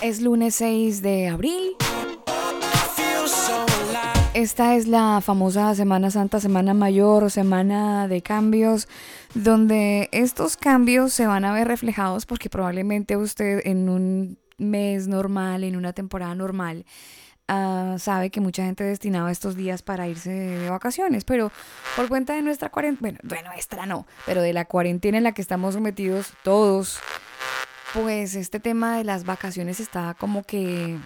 [0.00, 1.76] Es lunes 6 de abril.
[4.32, 8.86] Esta es la famosa Semana Santa, Semana Mayor, Semana de Cambios,
[9.34, 15.64] donde estos cambios se van a ver reflejados porque probablemente usted en un mes normal,
[15.64, 16.86] en una temporada normal,
[17.48, 21.50] ah, sabe que mucha gente destinaba estos días para irse de, vacaciones, pero
[21.96, 25.32] por cuenta de nuestra cuarentena, bueno, de nuestra no, pero de la cuarentena en la
[25.32, 27.00] que estamos sometidos todos,
[28.02, 30.96] pues este tema de las vacaciones está como que,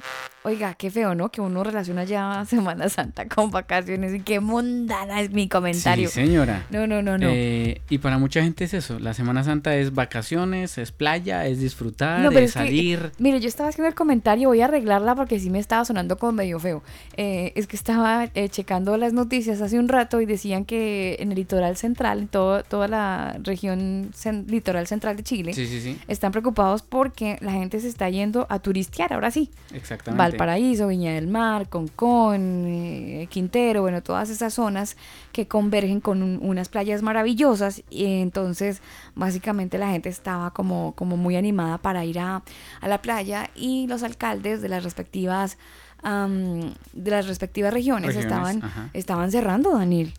[0.42, 1.30] oiga, qué feo, ¿no?
[1.30, 6.08] Que uno relaciona ya Semana Santa con vacaciones y qué mundana es mi comentario.
[6.08, 6.66] Sí, señora.
[6.70, 7.28] No, no, no, no.
[7.30, 8.98] Eh, y para mucha gente es eso.
[8.98, 13.12] La Semana Santa es vacaciones, es playa, es disfrutar, No, pero es es que, salir.
[13.18, 16.32] mire, yo estaba haciendo el comentario, voy a arreglarla porque sí me estaba sonando como
[16.32, 16.82] medio feo.
[17.16, 21.30] Eh, es que estaba eh, checando las noticias hace un rato y decían que en
[21.30, 25.80] el litoral central, en todo, toda la región cen- litoral central de Chile, Sí, sí,
[25.80, 25.98] sí.
[26.08, 29.50] están preocupados porque la gente se está yendo a turistear, ahora sí.
[29.72, 30.18] Exactamente.
[30.22, 34.96] Valparaíso, Viña del Mar, Concón, eh, Quintero, bueno, todas esas zonas
[35.32, 38.82] que convergen con un- unas playas maravillosas y entonces
[39.14, 42.42] básicamente la gente estaba como, como muy animada para ir a,
[42.80, 45.58] a la playa y los alcaldes de las respectivas
[46.02, 48.90] am, de las respectivas regiones, Regiones, estaban ajá.
[48.94, 50.12] estaban cerrando, Daniel.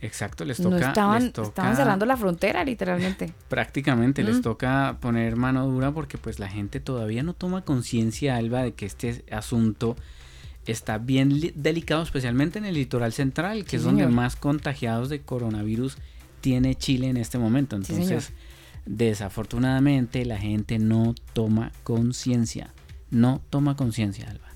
[0.00, 0.68] Exacto, les toca.
[0.70, 3.32] no estaban, les toca- estaban cerrando la frontera literalmente.
[3.48, 8.62] Prácticamente les toca poner mano dura porque pues la gente todavía no toma conciencia, Alba,
[8.62, 9.96] de que este asunto
[10.66, 15.08] está bien li- delicado, especialmente en el litoral central, que Sí, es donde más contagiados
[15.08, 15.96] de coronavirus
[16.42, 17.76] tiene Chile en este momento.
[17.82, 18.32] Sí, Entonces,
[18.86, 22.72] desafortunadamente la gente no toma conciencia.
[23.10, 24.47] No toma conciencia, Alba.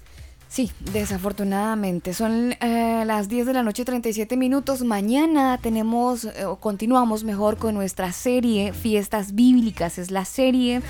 [0.53, 2.13] Sí, desafortunadamente.
[2.13, 4.83] Son eh, las 10 de la noche 37 minutos.
[4.83, 9.97] Mañana tenemos, eh, o continuamos mejor con nuestra serie Fiestas Bíblicas.
[9.97, 10.83] Es la serie,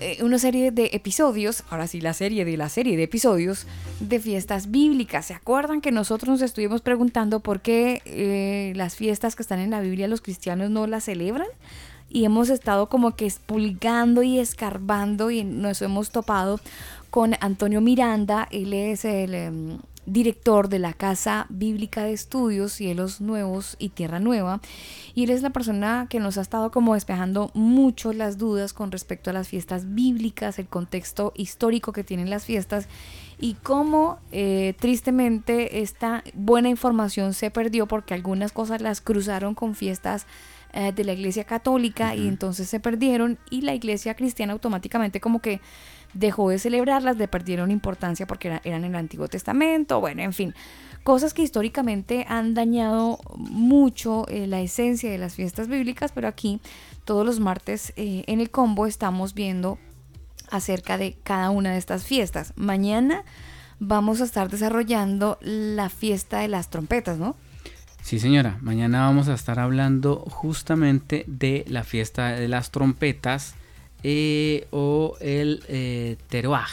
[0.00, 3.66] eh, una serie de episodios, ahora sí, la serie de la serie de episodios
[4.00, 5.26] de fiestas bíblicas.
[5.26, 9.72] ¿Se acuerdan que nosotros nos estuvimos preguntando por qué eh, las fiestas que están en
[9.72, 11.48] la Biblia los cristianos no las celebran?
[12.08, 16.60] y hemos estado como que expulgando y escarbando y nos hemos topado
[17.16, 23.22] con Antonio Miranda, él es el em, director de la Casa Bíblica de Estudios Cielos
[23.22, 24.60] Nuevos y Tierra Nueva.
[25.14, 28.92] Y él es la persona que nos ha estado como despejando mucho las dudas con
[28.92, 32.86] respecto a las fiestas bíblicas, el contexto histórico que tienen las fiestas
[33.40, 39.74] y cómo eh, tristemente esta buena información se perdió porque algunas cosas las cruzaron con
[39.74, 40.26] fiestas
[40.74, 45.40] eh, de la iglesia católica y entonces se perdieron y la iglesia cristiana automáticamente como
[45.40, 45.62] que
[46.18, 50.32] dejó de celebrarlas, le perdieron importancia porque era- eran en el Antiguo Testamento, bueno, en
[50.32, 50.54] fin,
[51.02, 56.60] cosas que históricamente han dañado mucho eh, la esencia de las fiestas bíblicas, pero aquí
[57.04, 59.78] todos los martes eh, en el combo estamos viendo
[60.50, 62.52] acerca de cada una de estas fiestas.
[62.56, 63.24] Mañana
[63.78, 67.36] vamos a estar desarrollando la fiesta de las trompetas, ¿no?
[68.02, 68.56] Sí, señora.
[68.62, 73.54] Mañana vamos a estar hablando justamente de la fiesta de las trompetas
[74.08, 76.70] eh, o el eh, Teruaj.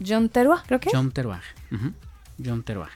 [0.00, 0.88] John Teruah, creo que.
[0.90, 1.42] John Teruaj.
[2.42, 2.88] John Teruaj.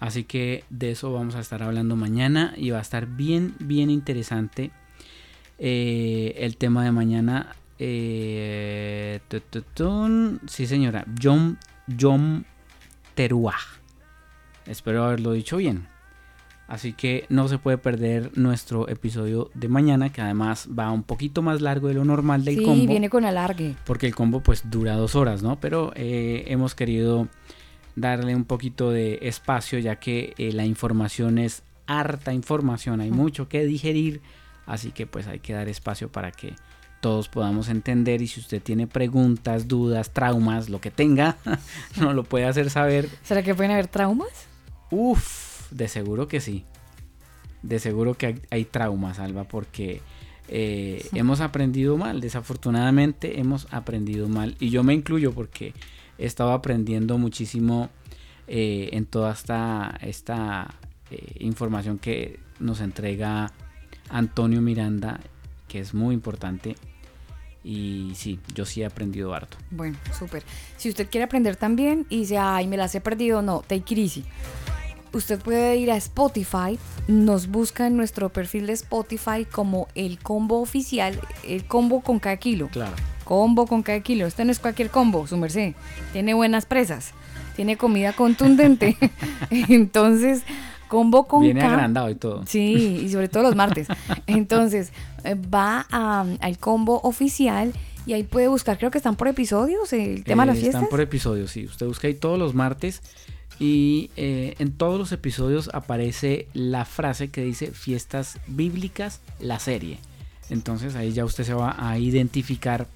[0.00, 3.90] Así que de eso vamos a estar hablando mañana y va a estar bien, bien
[3.90, 4.72] interesante
[5.60, 7.54] eh, el tema de mañana.
[7.78, 9.20] Eh,
[10.48, 11.06] sí, señora.
[11.22, 11.58] John,
[12.00, 12.44] John
[13.14, 13.78] Teruaj.
[14.66, 15.86] Espero haberlo dicho bien.
[16.68, 21.40] Así que no se puede perder nuestro episodio de mañana, que además va un poquito
[21.40, 22.86] más largo de lo normal del sí, combo.
[22.86, 23.76] viene con alargue.
[23.84, 25.60] Porque el combo pues dura dos horas, ¿no?
[25.60, 27.28] Pero eh, hemos querido
[27.94, 33.48] darle un poquito de espacio ya que eh, la información es harta información, hay mucho
[33.48, 34.20] que digerir,
[34.66, 36.54] así que pues hay que dar espacio para que
[37.00, 41.36] todos podamos entender y si usted tiene preguntas, dudas, traumas, lo que tenga,
[42.00, 43.08] no lo puede hacer saber.
[43.22, 44.48] ¿Será que pueden haber traumas?
[44.90, 46.64] Uf, de seguro que sí.
[47.62, 50.00] De seguro que hay, hay traumas, Alba, porque
[50.48, 52.20] eh, hemos aprendido mal.
[52.20, 54.56] Desafortunadamente hemos aprendido mal.
[54.60, 55.74] Y yo me incluyo porque
[56.18, 57.90] he estado aprendiendo muchísimo
[58.46, 60.74] eh, en toda esta, esta
[61.10, 63.52] eh, información que nos entrega
[64.08, 65.20] Antonio Miranda,
[65.68, 66.76] que es muy importante.
[67.64, 69.56] Y sí, yo sí he aprendido harto.
[69.72, 70.44] Bueno, súper.
[70.76, 73.98] Si usted quiere aprender también y dice, ay, me las he perdido, no, take it
[73.98, 74.24] easy.
[75.16, 76.78] Usted puede ir a Spotify,
[77.08, 82.36] nos busca en nuestro perfil de Spotify como el combo oficial, el combo con cada
[82.36, 82.68] kilo.
[82.68, 82.92] Claro.
[83.24, 84.26] Combo con cada kilo.
[84.26, 85.74] Este no es cualquier combo, su merced.
[86.12, 87.12] Tiene buenas presas,
[87.56, 88.96] tiene comida contundente.
[89.50, 90.42] Entonces,
[90.88, 92.44] combo con Viene K- agrandado y todo.
[92.46, 93.88] Sí, y sobre todo los martes.
[94.26, 94.92] Entonces,
[95.24, 97.72] eh, va a- al combo oficial
[98.04, 100.82] y ahí puede buscar, creo que están por episodios, el tema de las Eh, fiestas.
[100.82, 101.64] Están por episodios, sí.
[101.64, 103.02] Usted busca ahí todos los martes
[103.58, 109.98] y eh, en todos los episodios aparece la frase que dice fiestas bíblicas, la serie.
[110.50, 112.86] Entonces ahí ya usted se va a identificar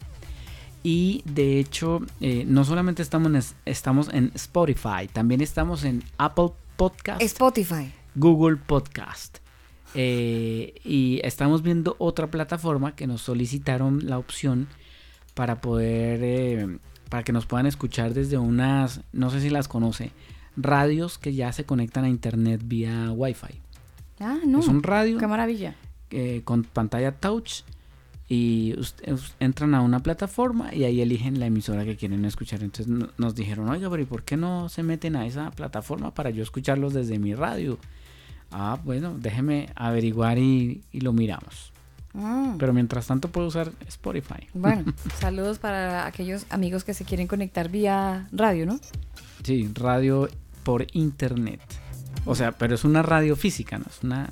[0.82, 6.52] Y de hecho, eh, no solamente estamos en, estamos en Spotify, también estamos en Apple
[6.76, 7.92] Podcast, Spotify.
[8.14, 9.38] Google Podcast.
[9.94, 14.68] Eh, y estamos viendo otra plataforma que nos solicitaron la opción
[15.34, 16.78] para poder,
[17.08, 20.12] para que nos puedan escuchar desde unas, no sé si las conoce,
[20.56, 23.60] radios que ya se conectan a internet vía Wi-Fi.
[24.20, 24.58] Ah, no.
[24.60, 25.74] Es un radio Qué maravilla.
[26.10, 27.62] eh, con pantalla touch
[28.28, 28.74] y
[29.40, 32.62] entran a una plataforma y ahí eligen la emisora que quieren escuchar.
[32.62, 36.12] Entonces no- nos dijeron, oiga, pero ¿y por qué no se meten a esa plataforma
[36.14, 37.78] para yo escucharlos desde mi radio?
[38.52, 41.72] Ah, bueno, déjeme averiguar y, y lo miramos.
[42.12, 42.56] Mm.
[42.58, 44.48] Pero mientras tanto puedo usar Spotify.
[44.54, 48.80] Bueno, saludos para aquellos amigos que se quieren conectar vía radio, ¿no?
[49.44, 50.28] Sí, radio
[50.64, 51.60] por internet.
[52.26, 53.84] O sea, pero es una radio física, ¿no?
[53.88, 54.30] Es una,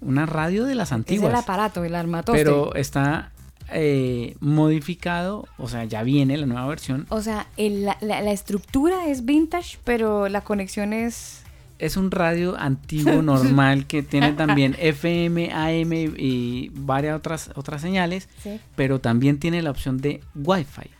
[0.00, 1.30] una radio de las Es antiguas.
[1.32, 2.38] el aparato, el armatoste.
[2.44, 3.32] Pero está
[3.72, 7.06] eh, modificado, o sea, ya viene la nueva versión.
[7.08, 11.42] O sea, el- la, la- la estructura es vintage, pero la conexión es...
[11.78, 18.28] Es un radio antiguo normal que tiene también FM, AM y varias otras, otras señales,
[18.42, 18.60] Sí.
[18.76, 20.90] pero también tiene la opción de Wi-Fi.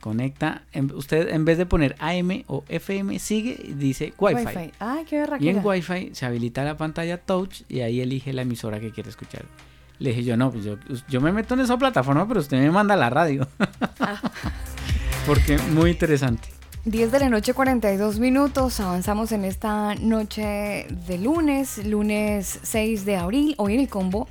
[0.00, 4.46] Conecta, en- usted en vez de poner AM o FM sigue y dice Wi-Fi.
[4.46, 4.72] Wi-Fi.
[4.78, 8.80] Ay, qué Y en Wi-Fi se habilita la pantalla touch y ahí elige la emisora
[8.80, 9.44] que quiere escuchar.
[9.98, 10.76] Le dije yo, no, pues yo,
[11.10, 13.46] yo me meto en esa plataforma, pero usted me manda la radio.
[15.26, 16.48] Porque muy interesante.
[16.86, 18.80] 10 de la noche, 42 minutos.
[18.80, 23.54] Avanzamos en esta noche de lunes, lunes 6 de abril.
[23.58, 24.28] Hoy en el combo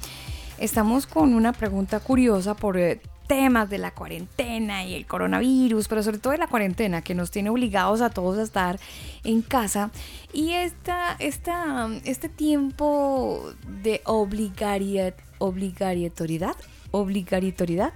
[0.58, 6.02] estamos con una pregunta curiosa por eh, temas de la cuarentena y el coronavirus, pero
[6.02, 8.80] sobre todo de la cuarentena que nos tiene obligados a todos a estar
[9.24, 9.92] en casa.
[10.34, 13.54] Y esta, esta, este tiempo
[13.84, 16.56] de obligaria, obligatoriedad,
[16.90, 17.94] obligatoriedad,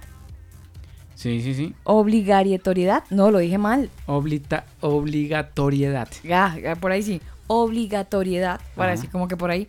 [1.14, 1.74] Sí, sí, sí.
[1.84, 3.88] obligatoriedad, no, lo dije mal.
[4.06, 6.08] Oblita- obligatoriedad.
[6.22, 7.20] Ya, ya, por ahí sí.
[7.46, 8.96] Obligatoriedad, para Ajá.
[8.96, 9.66] decir como que por ahí.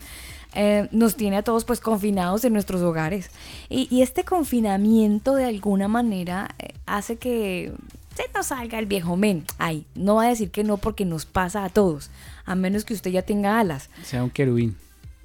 [0.57, 3.29] eh, nos tiene a todos pues confinados en nuestros hogares.
[3.69, 7.73] Y, y este confinamiento de alguna manera eh, hace que
[8.15, 9.43] se nos salga el viejo men.
[9.57, 12.09] Ay, no va a decir que no porque nos pasa a todos.
[12.45, 13.89] A menos que usted ya tenga alas.
[14.03, 14.77] Sea un querubín.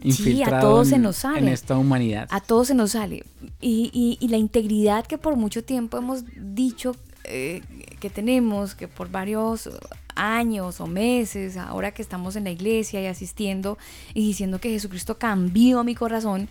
[0.08, 1.38] Sí, a todos se nos sale.
[1.40, 2.26] En esta humanidad.
[2.30, 3.24] A todos se nos sale.
[3.60, 7.62] Y, y- y la integridad que por mucho tiempo hemos dicho eh,
[8.00, 9.68] que tenemos, que por varios
[10.14, 13.78] años o meses, ahora que estamos en la iglesia y asistiendo
[14.14, 16.48] y diciendo que Jesucristo cambió mi corazón,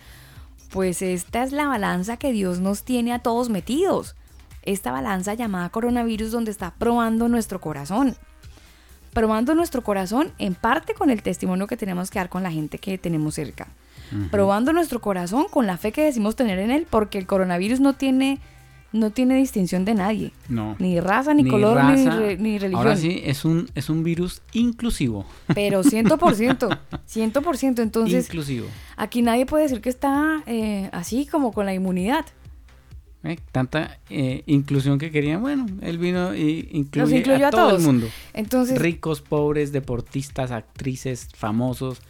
[0.70, 4.14] pues esta es la balanza que Dios nos tiene a todos metidos.
[4.62, 8.16] Esta balanza llamada coronavirus donde está probando nuestro corazón
[9.12, 12.78] probando nuestro corazón en parte con el testimonio que tenemos que dar con la gente
[12.78, 13.68] que tenemos cerca.
[14.32, 17.92] Probando nuestro corazón con la fe que decimos tener en él, porque el coronavirus no
[17.92, 18.40] tiene,
[18.92, 20.32] no tiene distinción de nadie.
[20.48, 20.74] No.
[20.80, 22.18] Ni raza, ni, color, ni, raza.
[22.18, 22.80] re- ni religión.
[22.84, 25.26] Ahora sí, es un, es un virus inclusivo.
[25.54, 26.76] Pero 100%,
[27.08, 27.78] 100%.
[27.82, 28.66] Entonces, inclusivo.
[28.96, 32.24] aquí nadie puede decir que está eh, así como con la inmunidad.
[33.24, 33.38] ¿Eh?
[33.52, 35.40] Tanta eh, inclusión que querían.
[35.42, 37.80] Bueno, él vino y incluye a, a todo todos.
[37.80, 38.06] el mundo.
[38.32, 42.00] Entonces, Ricos, pobres, deportistas, actrices, famosos,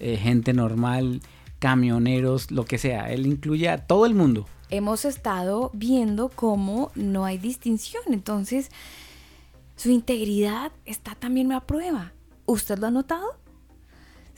[0.00, 1.20] eh, gente normal,
[1.58, 3.10] camioneros, lo que sea.
[3.12, 4.46] Él incluye a todo el mundo.
[4.70, 8.02] hemos estado viendo cómo no hay distinción.
[8.08, 8.70] Entonces,
[9.76, 12.12] su integridad está también a prueba.
[12.46, 13.37] ¿Usted lo ha notado?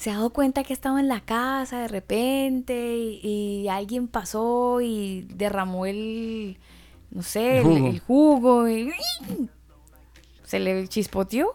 [0.01, 4.81] ¿Se ha dado cuenta que estaba en la casa de repente y, y alguien pasó
[4.81, 6.56] y derramó el,
[7.10, 7.86] no sé, El el, jugo.
[7.86, 8.90] el jugo y
[10.43, 11.52] se le chispoteó?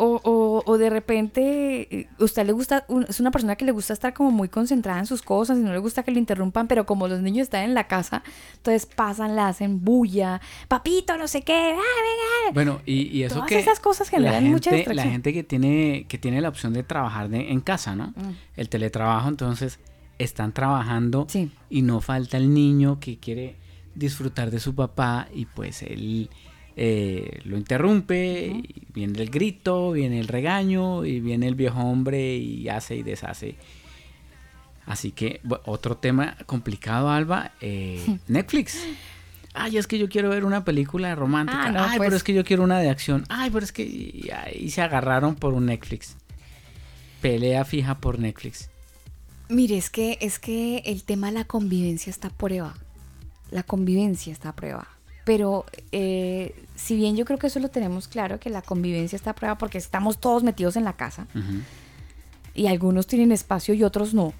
[0.00, 3.92] O, o- o de repente, eh, usted le gusta, es una persona que le gusta
[3.92, 6.86] estar como muy concentrada en sus cosas y no le gusta que lo interrumpan, pero
[6.86, 8.22] como los niños están en la casa,
[8.56, 12.54] entonces pasan, la hacen bulla, papito, no sé qué, ah, venga.
[12.54, 15.06] Bueno, y, y eso Todas que esas cosas la generan mucha gente- distracción.
[15.06, 18.08] La gente que tiene, que tiene la opción de trabajar de- en casa, ¿no?
[18.08, 18.34] Mm.
[18.56, 19.78] El teletrabajo, entonces
[20.18, 21.26] están trabajando
[21.70, 23.56] y no falta el niño que quiere
[23.94, 26.30] disfrutar de su papá y pues él
[26.80, 32.36] eh, lo interrumpe, y viene el grito, viene el regaño y viene el viejo hombre
[32.36, 33.56] y hace y deshace.
[34.86, 38.78] Así que otro tema complicado, Alba, eh, Netflix.
[39.54, 41.64] Ay, es que yo quiero ver una película romántica.
[41.64, 42.06] Ah, no, Ay, pues.
[42.06, 43.24] pero es que yo quiero una de acción.
[43.28, 46.16] Ay, pero es que y se agarraron por un Netflix.
[47.20, 48.70] Pelea fija por Netflix.
[49.48, 52.74] Mire, es que, es que el tema de la convivencia está a prueba.
[53.50, 54.86] La convivencia está a prueba.
[55.24, 59.30] Pero eh, si bien yo creo que eso lo tenemos claro, que la convivencia está
[59.30, 61.26] a prueba porque estamos todos metidos en la casa
[62.54, 64.32] y algunos tienen espacio y otros no.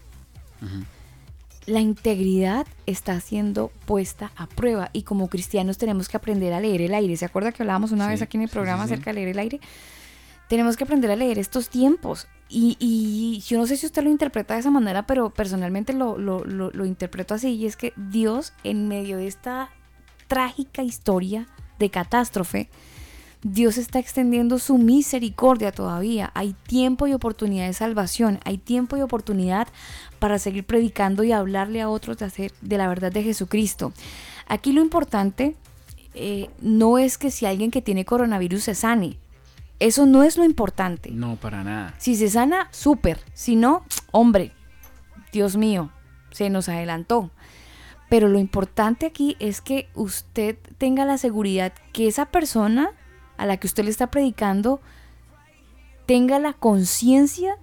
[1.66, 6.80] la integridad está siendo puesta a prueba y como cristianos tenemos que aprender a leer
[6.80, 7.16] el aire.
[7.16, 8.94] ¿Se acuerda que hablábamos una Sí, vez aquí en el programa sí, sí.
[8.94, 9.60] acerca de leer el aire?
[10.48, 12.26] Tenemos que aprender a leer estos tiempos.
[12.48, 16.16] Y, y yo no sé si usted lo interpreta de esa manera, pero personalmente lo,
[16.16, 17.50] lo, lo, lo interpreto así.
[17.56, 19.68] Y es que Dios, en medio de esta
[20.26, 21.46] trágica historia
[21.78, 22.68] de catástrofe,
[23.42, 26.32] Dios está extendiendo su misericordia todavía.
[26.34, 28.40] Hay tiempo y oportunidad de salvación.
[28.44, 29.68] Hay tiempo y oportunidad
[30.18, 33.92] para seguir predicando y hablarle a otros de, hacer, de la verdad de Jesucristo.
[34.48, 35.54] Aquí lo importante
[36.14, 39.18] eh, no es que si alguien que tiene coronavirus se sane.
[39.78, 41.12] Eso no es lo importante.
[41.12, 41.94] No, para nada.
[41.98, 43.20] Si se sana, súper.
[43.34, 44.50] Si no, hombre,
[45.32, 45.92] Dios mío,
[46.32, 47.30] se nos adelantó.
[48.08, 52.90] Pero lo importante aquí es que usted tenga la seguridad que esa persona
[53.36, 54.80] a la que usted le está predicando
[56.06, 57.56] tenga la conciencia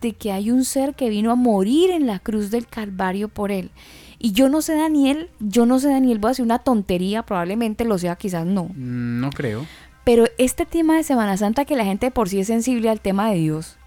[0.00, 3.52] de que hay un ser que vino a morir en la cruz del Calvario por
[3.52, 3.70] él.
[4.18, 7.84] Y yo no sé, Daniel, yo no sé, Daniel, voy a decir una tontería, probablemente
[7.84, 8.64] lo sea, quizás no.
[8.64, 9.66] Mm, No creo.
[10.04, 13.00] Pero este tema de Semana Santa, que la gente de por sí es sensible al
[13.00, 13.78] tema de Dios,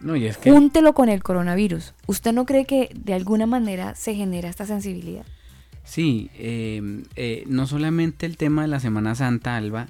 [0.00, 1.94] No, y es que júntelo con el coronavirus.
[2.06, 5.24] ¿Usted no cree que de alguna manera se genera esta sensibilidad?
[5.84, 9.86] sí, eh, eh, no solamente el tema de la Semana Santa, Alba,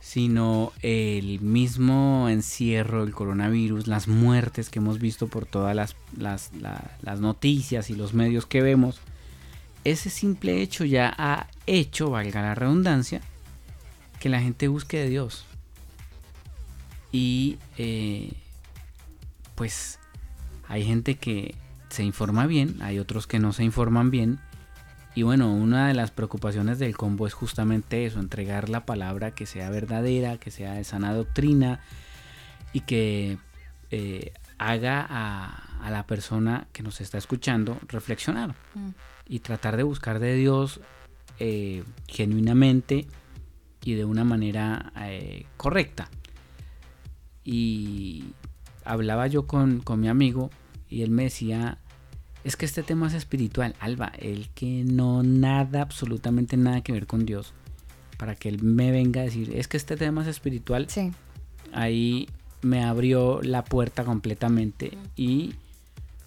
[0.00, 6.50] sino el mismo encierro del coronavirus, las muertes que hemos visto por todas las, las,
[6.60, 9.00] la- las noticias y los medios que vemos.
[9.84, 13.20] Ese simple hecho ya ha hecho, valga la redundancia,
[14.18, 15.44] que la gente busque de Dios.
[17.12, 18.32] Y eh,
[19.58, 19.98] pues
[20.68, 21.56] hay gente que
[21.88, 24.38] se informa bien, hay otros que no se informan bien.
[25.16, 29.46] Y bueno, una de las preocupaciones del combo es justamente eso, entregar la palabra que
[29.46, 31.80] sea verdadera, que sea de sana doctrina
[32.72, 33.38] y que
[33.90, 38.54] eh, haga a, a la persona que nos está escuchando reflexionar
[39.26, 40.80] y tratar de buscar de Dios
[41.40, 43.08] eh, genuinamente
[43.82, 46.08] y de una manera eh, correcta.
[47.42, 48.34] Y
[48.88, 50.50] hablaba yo con, con mi amigo
[50.88, 51.78] y él me decía,
[52.44, 57.06] es que este tema es espiritual, Alba, el que no nada, absolutamente nada que ver
[57.06, 57.52] con Dios,
[58.16, 61.12] para que él me venga a decir, es que este tema es espiritual, Sí.
[61.72, 62.28] ahí
[62.62, 65.54] me abrió la puerta completamente y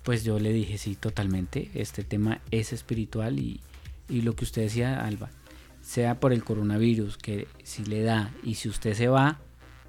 [0.03, 3.59] pues yo le dije, sí, totalmente, este tema es espiritual y,
[4.09, 5.29] y lo que usted decía, Alba,
[5.81, 9.39] sea por el coronavirus, que si le da y si usted se va,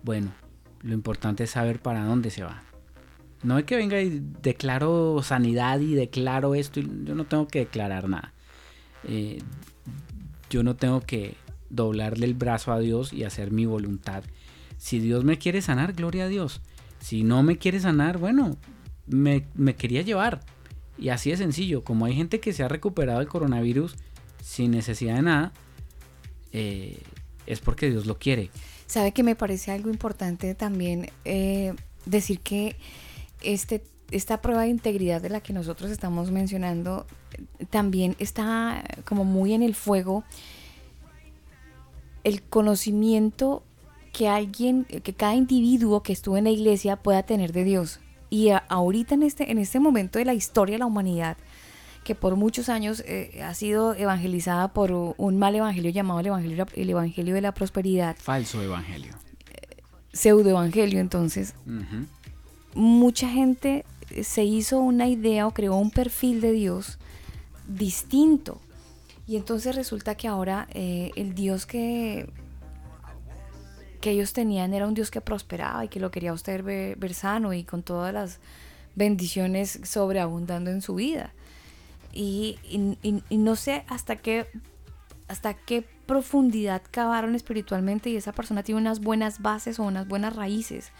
[0.02, 0.32] bueno,
[0.82, 2.62] lo importante es saber para dónde se va.
[3.42, 8.08] No es que venga y declaro sanidad y declaro esto, yo no tengo que declarar
[8.08, 8.32] nada.
[9.04, 9.40] Eh,
[10.48, 11.34] yo no tengo que
[11.70, 14.22] doblarle el brazo a Dios y hacer mi voluntad.
[14.76, 16.60] Si Dios me quiere sanar, gloria a Dios.
[17.00, 18.56] Si no me quiere sanar, bueno,
[19.06, 20.40] me, me quería llevar.
[20.98, 23.96] Y así de sencillo, como hay gente que se ha recuperado del coronavirus
[24.42, 25.52] sin necesidad de nada,
[26.52, 27.02] eh,
[27.46, 28.50] es porque Dios lo quiere.
[28.92, 31.72] ¿Sabe que me parece algo importante también eh,
[32.04, 32.76] decir que
[33.40, 37.06] este, esta prueba de integridad de la que nosotros estamos mencionando
[37.58, 40.24] eh, también está como muy en el fuego
[42.22, 43.62] el conocimiento
[44.12, 47.98] que alguien, que cada individuo que estuvo en la iglesia pueda tener de Dios.
[48.28, 51.38] Y ahorita en este, en este momento de la historia de la humanidad,
[52.04, 56.66] que por muchos años eh, ha sido evangelizada por un mal evangelio llamado el evangelio,
[56.74, 59.14] el evangelio de la prosperidad, Falso evangelio.
[60.12, 62.06] pseudoevangelio entonces, Ujú.
[62.74, 63.84] mucha gente
[64.22, 66.98] se hizo una idea o creó un perfil de Dios
[67.68, 68.60] distinto.
[69.26, 72.28] Y entonces resulta que ahora eh, el Dios que,
[74.00, 77.14] que ellos tenían era un Dios que prosperaba y que lo quería usted ver, ver
[77.14, 78.40] sano y con todas las
[78.96, 81.32] bendiciones sobreabundando en su vida.
[82.12, 82.58] Y,
[83.30, 84.46] no sé hasta qué
[85.28, 90.36] hasta qué profundidad cavaron espiritualmente y esa persona tiene unas buenas bases o unas buenas
[90.36, 90.92] raíces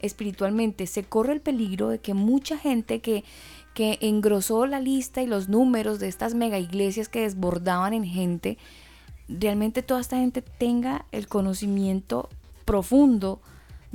[0.00, 0.88] espiritualmente.
[0.88, 3.22] Se corre el peligro de que mucha gente que,
[3.74, 8.58] que engrosó la lista y los números de estas mega iglesias que desbordaban en gente,
[9.28, 12.28] realmente toda esta gente tenga el conocimiento
[12.64, 13.40] profundo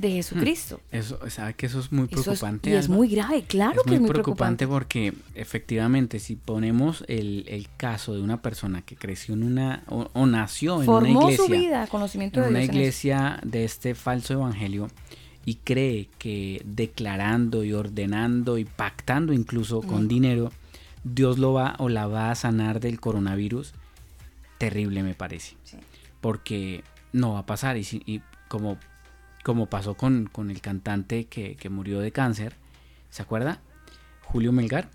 [0.02, 0.82] de Jesucristo.
[0.92, 2.70] Eso, sabe que eso es muy Eso es- preocupante.
[2.70, 2.96] y es Alba?
[2.96, 4.68] muy grave, claro que es muy preocupante.
[4.68, 10.10] porque efectivamente si ponemos el, el caso de una persona que creció en una o,
[10.14, 12.80] o nació en una iglesia, su vida, conocimiento en de una Dios en eso.
[12.80, 14.88] iglesia de este falso evangelio
[15.46, 20.08] y cree que declarando y ordenando y pactando incluso con Mm.
[20.08, 20.52] dinero
[21.04, 23.74] Dios lo va o la va a sanar del coronavirus,
[24.60, 25.56] terrible me parece.
[26.22, 26.84] Porque
[27.14, 28.78] no va a pasar y, si- y como,
[29.44, 32.56] como pasó con, con el cantante que, que murió de cáncer,
[33.10, 33.62] ¿se acuerda?
[34.24, 34.90] Julio Melgar.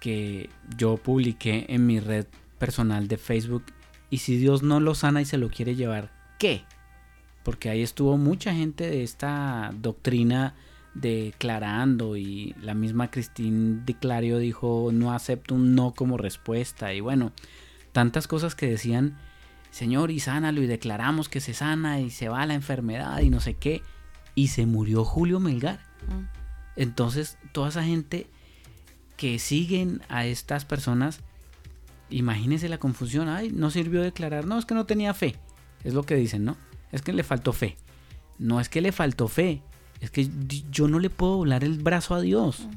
[0.00, 2.26] Que yo publiqué en mi red
[2.58, 3.64] personal de Facebook.
[4.10, 6.62] Y si Dios no lo sana y se lo quiere llevar, ¿qué?
[7.42, 10.54] Porque ahí estuvo mucha gente de esta doctrina
[10.94, 17.00] declarando y la misma Christine de Clario dijo no acepto un no como respuesta y
[17.00, 17.32] bueno,
[17.92, 19.16] tantas cosas que decían,
[19.70, 23.40] Señor, y sánalo y declaramos que se sana y se va la enfermedad y no
[23.40, 23.82] sé qué,
[24.34, 25.80] y se murió Julio Melgar.
[26.76, 28.26] Entonces, toda esa gente
[29.16, 31.20] que siguen a estas personas,
[32.08, 35.36] imagínense la confusión, ay, no sirvió declarar, no, es que no tenía fe,
[35.84, 36.56] es lo que dicen, ¿no?
[36.92, 37.76] Es que le faltó fe.
[38.38, 39.62] No es que le faltó fe,
[40.00, 40.28] es que
[40.70, 42.68] yo no le puedo doblar el brazo a Dios.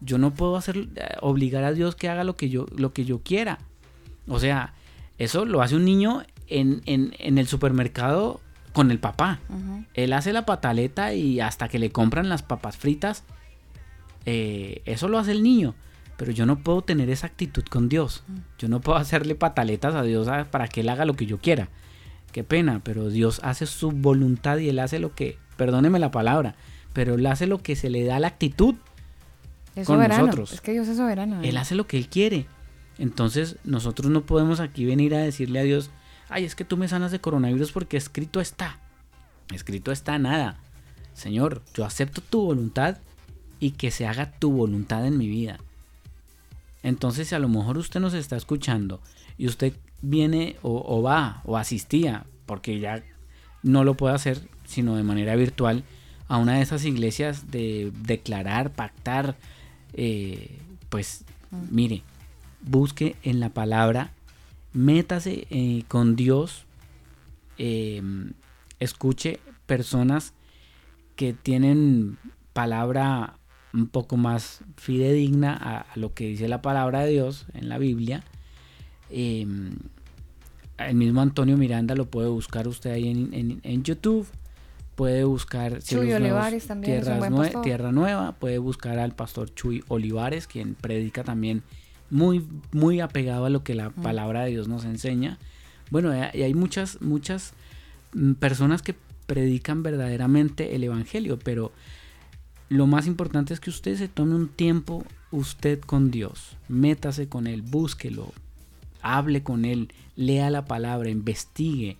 [0.00, 3.04] Yo no puedo hacer eh, obligar a Dios que haga lo que yo, lo que
[3.04, 3.58] yo quiera.
[4.28, 4.74] O sea,
[5.20, 8.40] eso lo hace un niño en, en- en el supermercado
[8.72, 9.38] con el papá.
[9.94, 13.22] Él hace la pataleta y hasta que le compran las papas fritas,
[14.26, 15.74] eh, eso lo hace el niño.
[16.16, 18.22] Pero yo no puedo tener esa actitud con Dios.
[18.58, 21.68] Yo no puedo hacerle pataletas a Dios para que Él haga lo que yo quiera.
[22.32, 26.54] Qué pena, pero Dios hace su voluntad y Él hace lo que, perdóneme la palabra,
[26.92, 28.74] pero Él hace lo que se le da la actitud
[29.74, 30.26] Es con soberano.
[30.26, 30.52] nosotros.
[30.52, 31.40] Es que Dios es soberano.
[31.42, 32.46] Él hace lo que Él quiere.
[33.00, 35.90] Entonces nosotros no podemos aquí venir a decirle a Dios,
[36.28, 38.78] ay, es que tú me sanas de coronavirus porque escrito está.
[39.52, 40.60] Escrito está nada.
[41.14, 42.98] Señor, yo acepto tu voluntad
[43.58, 45.58] y que se haga tu voluntad en mi vida.
[46.82, 49.00] Entonces, si a lo mejor usted nos está escuchando
[49.38, 49.72] y usted
[50.02, 53.02] viene o, o va o asistía, porque ya
[53.62, 55.84] no lo puede hacer sino de manera virtual,
[56.28, 59.36] a una de esas iglesias de declarar, pactar,
[59.94, 60.58] eh,
[60.88, 61.24] pues
[61.70, 62.04] mire,
[62.62, 64.12] busque en la palabra,
[64.72, 66.64] métase eh, con Dios,
[67.58, 68.02] eh,
[68.78, 70.32] escuche personas
[71.16, 72.18] que tienen
[72.52, 73.34] palabra
[73.72, 77.78] un poco más fidedigna a, a lo que dice la palabra de Dios en la
[77.78, 78.24] Biblia.
[79.10, 79.46] Eh,
[80.78, 84.26] el mismo Antonio Miranda lo puede buscar usted ahí en, en- en YouTube.
[84.96, 87.62] Puede buscar Chuy Olivares también Tierras Nue- pastor.
[87.62, 88.32] Tierra Nueva.
[88.32, 91.62] Puede buscar al pastor Chuy Olivares, quien predica también
[92.10, 95.38] muy, muy apegado a lo que la palabra de Dios nos enseña.
[95.90, 97.52] Bueno, eh, y hay muchas, muchas
[98.12, 98.94] mm, personas que
[99.26, 101.72] predican verdaderamente el Evangelio, pero
[102.68, 107.46] lo más importante es que usted se tome un tiempo usted con Dios, métase con
[107.46, 108.32] Él, búsquelo,
[109.02, 111.96] hable con Él, lea la palabra, investigue,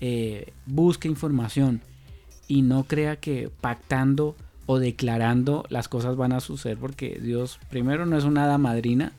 [0.00, 1.80] eh, busque información
[2.48, 4.36] y no crea que pactando
[4.66, 9.12] o declarando las cosas van a suceder porque Dios primero no es una hada madrina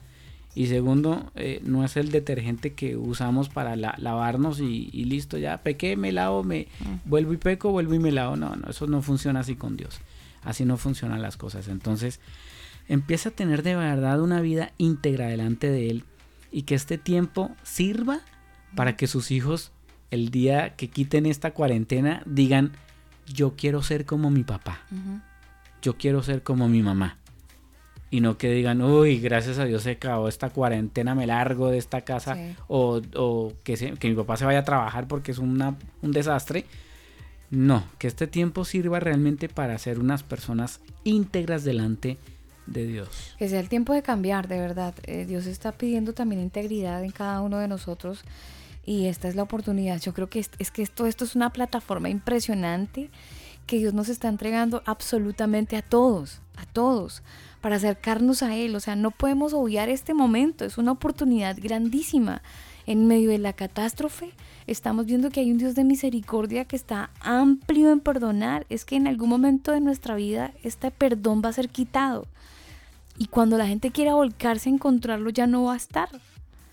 [0.60, 5.38] y segundo eh, no es el detergente que usamos para la- lavarnos y, y listo
[5.38, 6.68] ya pequé me lavo me
[7.06, 8.36] vuelvo y peco vuelvo y me lavo.
[8.36, 10.00] No no eso no funciona así con Dios.
[10.44, 11.68] Así no funcionan las cosas.
[11.68, 12.20] Entonces
[12.88, 16.04] empieza a tener de verdad una vida íntegra delante de él
[16.52, 18.22] y que este tiempo sirva
[18.76, 19.72] para que sus hijos
[20.10, 22.72] el día que quiten esta cuarentena digan
[23.26, 24.80] yo quiero ser como mi papá.
[25.82, 27.18] Yo quiero ser como mi mamá.
[28.10, 31.78] Y no que digan, uy, gracias a Dios se acabó esta cuarentena, me largo de
[31.78, 32.36] esta casa.
[32.36, 32.56] Sí.
[32.70, 36.12] O, o que, se- que mi papá se vaya a trabajar porque es una- un
[36.12, 36.66] desastre.
[37.50, 42.18] No, que este tiempo sirva realmente para ser unas personas íntegras delante
[42.66, 43.36] de Dios.
[43.40, 44.94] Que sea el tiempo de cambiar, de verdad.
[45.04, 48.24] Eh, Dios está pidiendo también integridad en cada uno de nosotros
[48.86, 50.02] y esta es la oportunidad.
[50.02, 53.10] Yo creo que es, es que esto, esto es una plataforma impresionante
[53.66, 57.22] que Dios nos está entregando absolutamente a todos, a todos,
[57.62, 58.76] para acercarnos a Él.
[58.76, 62.42] O sea, no podemos obviar este momento, es una oportunidad grandísima.
[62.86, 64.32] En medio de la catástrofe,
[64.66, 68.66] estamos viendo que hay un Dios de misericordia que está amplio en perdonar.
[68.70, 72.28] Es que en algún momento de nuestra vida este perdón va a ser quitado.
[73.18, 76.08] Y cuando la gente quiera volcarse a encontrarlo, ya no va a estar.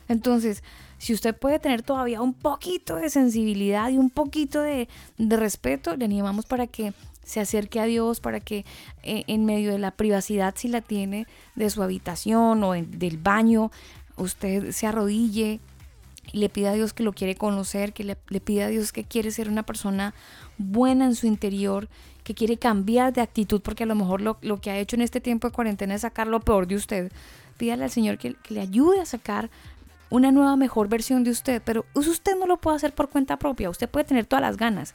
[0.07, 0.63] Entonces,
[0.99, 4.89] si usted puede tener todavía un poquito de sensibilidad y un poquito de,
[5.19, 6.93] de respeto, le animamos para que
[7.25, 8.65] se acerque a Dios, para que
[9.03, 13.71] eh, en medio de la privacidad, si la tiene, de su habitación o del baño,
[14.17, 15.61] usted se arrodille
[16.33, 18.93] y le pida a Dios que lo quiere conocer, que le, le pida a Dios
[18.93, 20.15] que quiere ser una persona
[20.59, 21.89] buena en su interior,
[22.23, 25.03] que quiere cambiar de actitud, porque a lo mejor lo, lo que ha hecho en
[25.03, 27.13] este tiempo de cuarentena es sacar lo peor de usted.
[27.59, 29.51] Pídale al Señor que, que le ayude a sacar
[30.11, 33.71] una nueva, mejor versión de usted, pero usted no lo puede hacer por cuenta propia,
[33.71, 34.95] usted puede tener todas las ganas,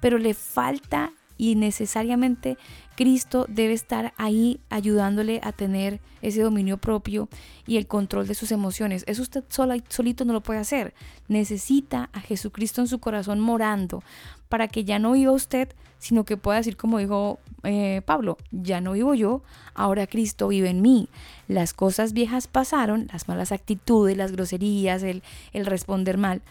[0.00, 2.56] pero le falta y necesariamente
[2.96, 7.28] Cristo debe estar ahí ayudándole a tener ese dominio propio
[7.66, 9.04] y el control de sus emociones.
[9.06, 10.94] Eso usted sola, solito no lo puede hacer.
[11.28, 14.02] Necesita a Jesucristo en su corazón morando
[14.48, 18.80] para que ya no viva usted, sino que pueda decir como dijo eh, Pablo, ya
[18.80, 19.42] no vivo yo,
[19.74, 21.08] ahora Cristo vive en mí.
[21.48, 26.42] Las cosas viejas pasaron, las malas actitudes, las groserías, el, el responder mal.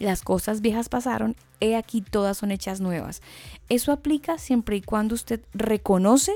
[0.00, 3.20] Las cosas viejas pasaron, he aquí todas son hechas nuevas.
[3.68, 6.32] Eso aplica siempre y cuando usted reconoce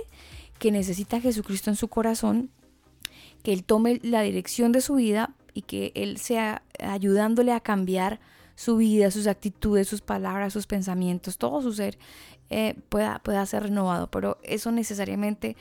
[0.58, 2.50] que necesita a Jesucristo en su corazón,
[3.42, 8.20] que Él tome la dirección de su vida y que Él sea ayudándole a cambiar
[8.54, 11.98] su vida, sus actitudes, sus palabras, sus pensamientos, todo su ser
[12.50, 14.10] eh, pueda, pueda ser renovado.
[14.10, 15.56] Pero eso necesariamente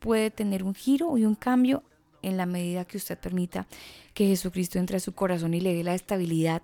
[0.00, 1.82] puede tener un giro y un cambio
[2.22, 3.66] en la medida que usted permita
[4.14, 6.62] que Jesucristo entre a su corazón y le dé la estabilidad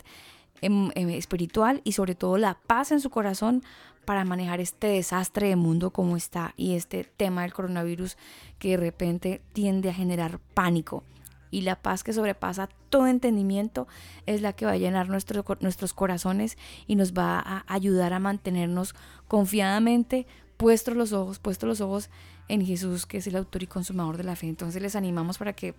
[0.62, 3.62] espiritual y sobre todo la paz en su corazón
[4.05, 8.16] para manejar este desastre de mundo como está y este tema del coronavirus
[8.59, 11.05] que de repente tiende a generar pánico.
[11.51, 13.86] Y la paz que sobrepasa todo entendimiento
[14.24, 16.56] es la que va a llenar nuestro- nuestros corazones
[16.86, 18.94] y nos va a ayudar a mantenernos
[19.28, 20.26] confiadamente
[20.56, 22.09] puestos los ojos, puestos los ojos
[22.48, 24.48] en Jesús, que es el autor y consumador de la fe.
[24.48, 25.74] Entonces les animamos para que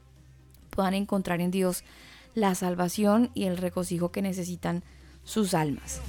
[0.69, 1.83] puedan encontrar en Dios
[2.35, 4.83] la salvación y el regocijo que necesitan
[5.23, 6.01] sus almas.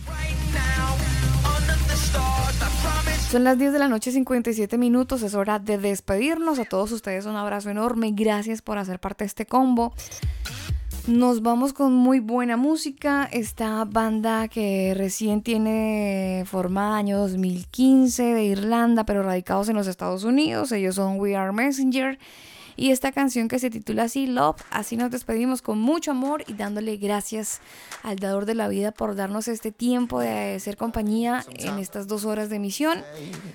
[3.30, 5.22] Son las 10 de la noche, 57 minutos.
[5.22, 6.58] Es hora de despedirnos.
[6.60, 8.12] A todos ustedes un abrazo enorme.
[8.12, 9.92] Gracias por hacer parte de este combo.
[11.06, 13.28] Nos vamos con muy buena música.
[13.30, 20.24] Esta banda que recién tiene formada año 2015 de Irlanda, pero radicados en los Estados
[20.24, 20.70] Unidos.
[20.72, 22.18] Ellos son We Are Messenger.
[22.76, 26.54] Y esta canción que se titula así, Love, así nos despedimos con mucho amor y
[26.54, 27.60] dándole gracias
[28.02, 32.24] al dador de la vida por darnos este tiempo de ser compañía en estas dos
[32.24, 33.02] horas de emisión.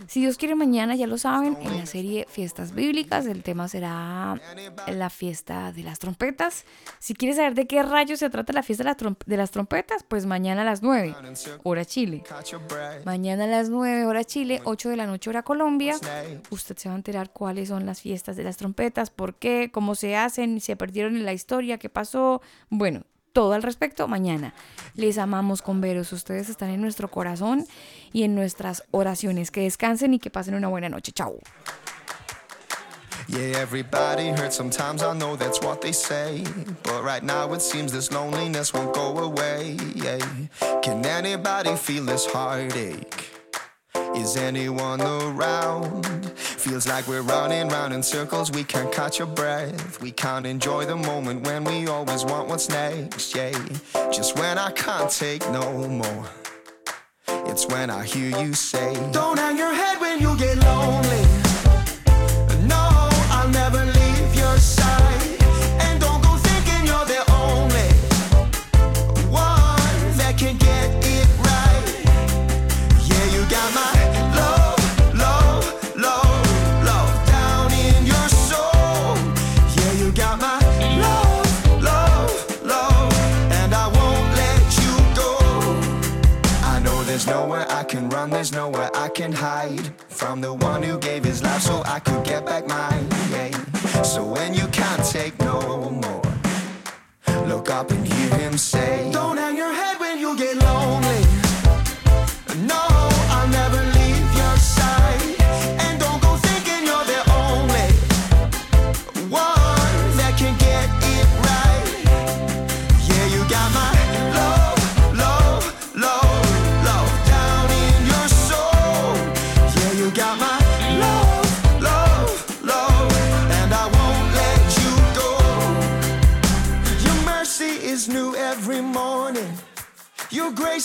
[0.07, 4.39] Si Dios quiere mañana, ya lo saben, en la serie Fiestas Bíblicas, el tema será
[4.87, 6.65] la fiesta de las trompetas.
[6.99, 8.89] Si quieres saber de qué rayos se trata la fiesta de
[9.25, 11.15] de las trompetas, pues mañana a las 9,
[11.63, 12.23] hora Chile.
[13.05, 15.95] Mañana a las 9 hora Chile, 8 de la noche hora Colombia.
[16.49, 19.95] Usted se va a enterar cuáles son las fiestas de las trompetas, por qué, cómo
[19.95, 22.41] se hacen, se perdieron en la historia, qué pasó.
[22.69, 23.03] Bueno,
[23.33, 24.53] todo al respecto mañana.
[24.95, 26.11] Les amamos con veros.
[26.13, 27.65] Ustedes están en nuestro corazón
[28.11, 29.51] y en nuestras oraciones.
[29.51, 31.11] Que descansen y que pasen una buena noche.
[31.11, 31.39] Chao.
[33.27, 36.43] Yeah, everybody I know that's what they say.
[36.83, 39.77] But right now it seems this loneliness won't go away.
[39.93, 40.17] Yeah.
[40.81, 43.28] Can anybody feel this heartache?
[44.15, 46.29] Is anyone around?
[46.35, 50.01] Feels like we're running round in circles, we can't catch a breath.
[50.01, 53.35] We can't enjoy the moment when we always want what's next.
[53.35, 53.51] Yeah,
[54.11, 56.25] just when I can't take no more.
[57.49, 61.28] It's when I hear you say, Don't hang your head when you get lonely.
[88.39, 92.23] There's nowhere I can hide from the one who gave his life so I could
[92.23, 93.05] get back mine.
[93.31, 94.01] Yeah.
[94.01, 95.59] So when you can't take no
[95.89, 96.21] more,
[97.47, 99.11] look up and hear him say,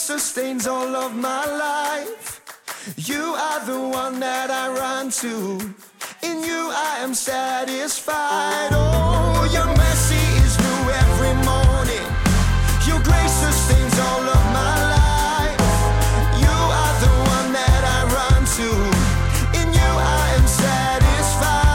[0.05, 2.39] sustains all of my life.
[2.95, 5.59] You are the one that I run to.
[6.21, 8.69] In you I am satisfied.
[8.71, 12.07] Oh, your mercy is new every morning.
[12.85, 15.59] Your grace sustains all of my life.
[16.43, 18.69] You are the one that I run to.
[19.59, 19.89] In you
[20.21, 21.65] I am satisfied.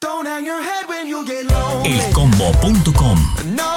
[0.00, 2.00] Don't hang your head when you get lonely.
[2.00, 3.18] Elcombo.com
[3.60, 3.76] No,